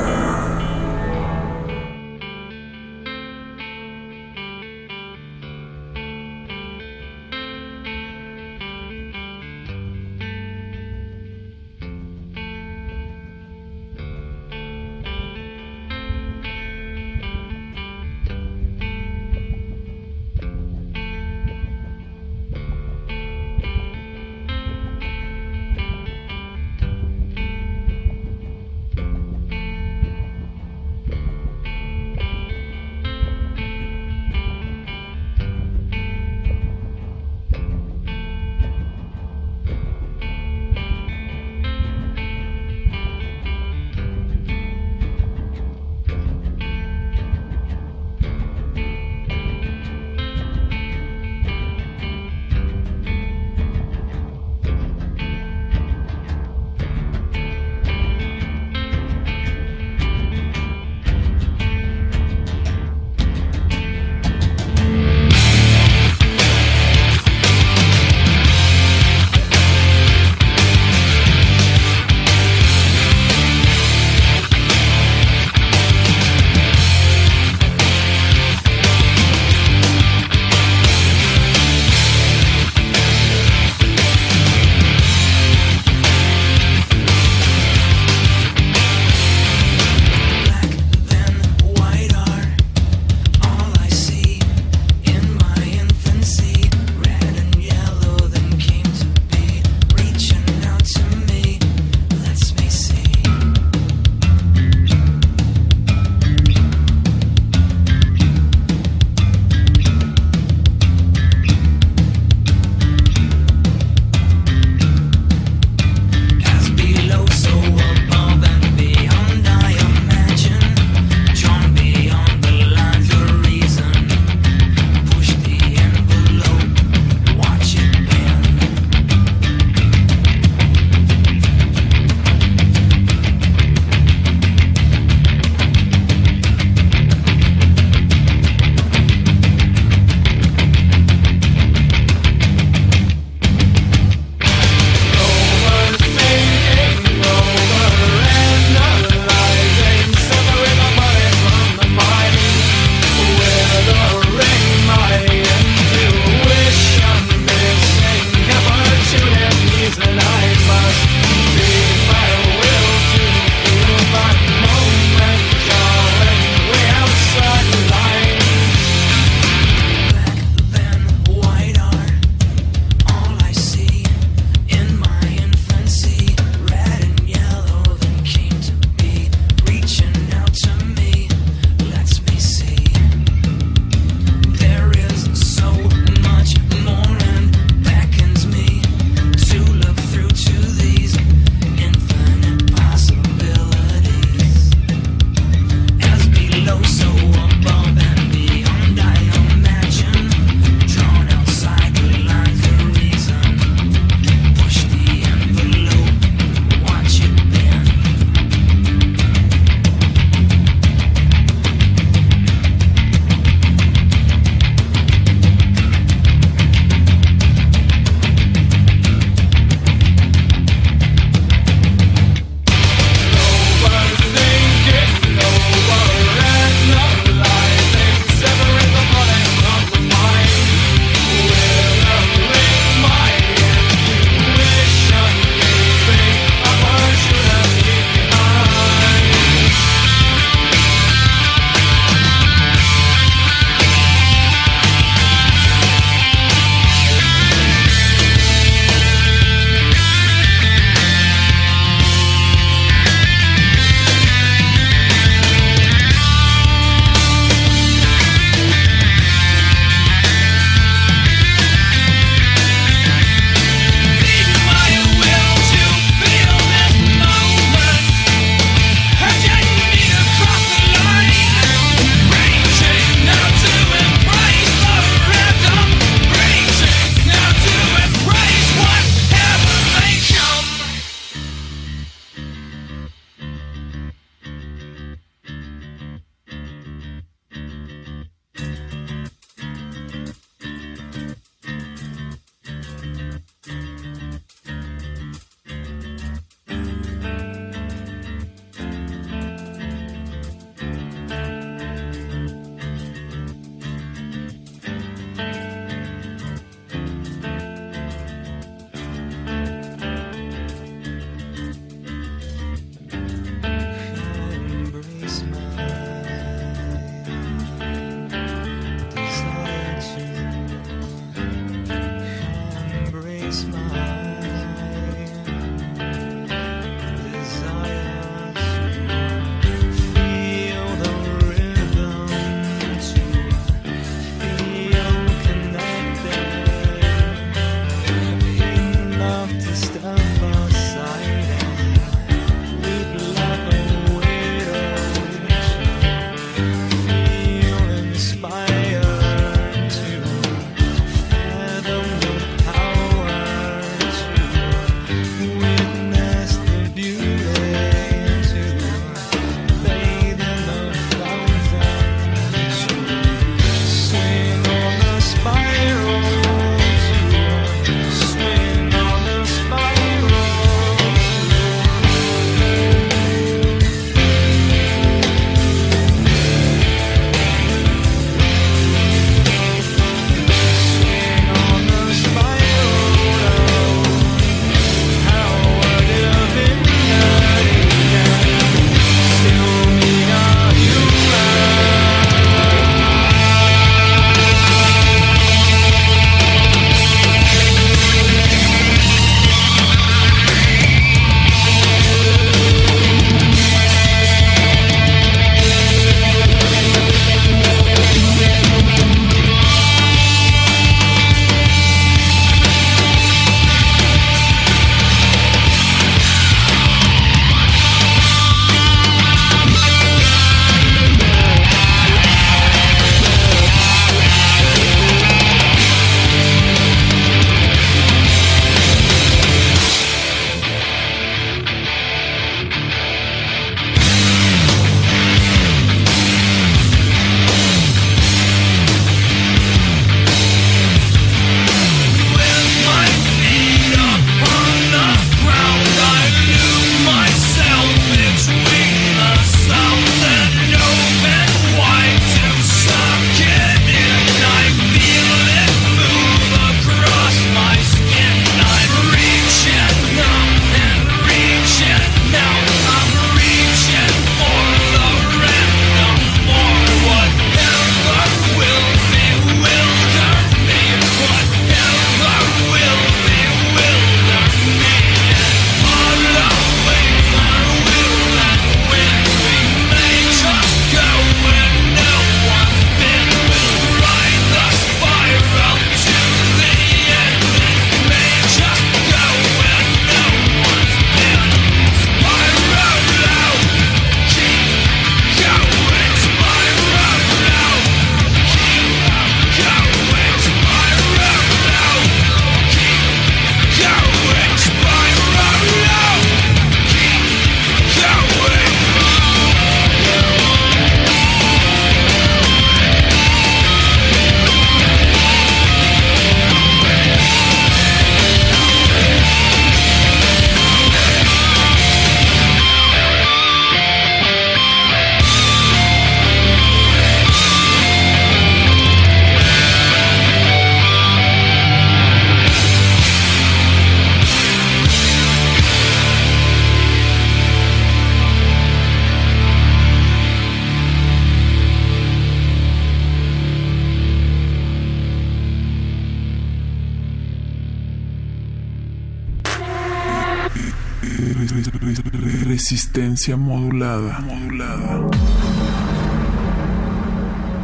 [553.31, 554.19] modulada.
[554.21, 555.09] modulada.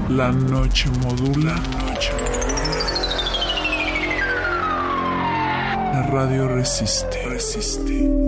[0.09, 1.55] La noche modula.
[1.55, 2.59] La noche modula.
[5.93, 7.27] La radio resiste.
[7.29, 8.28] Resiste.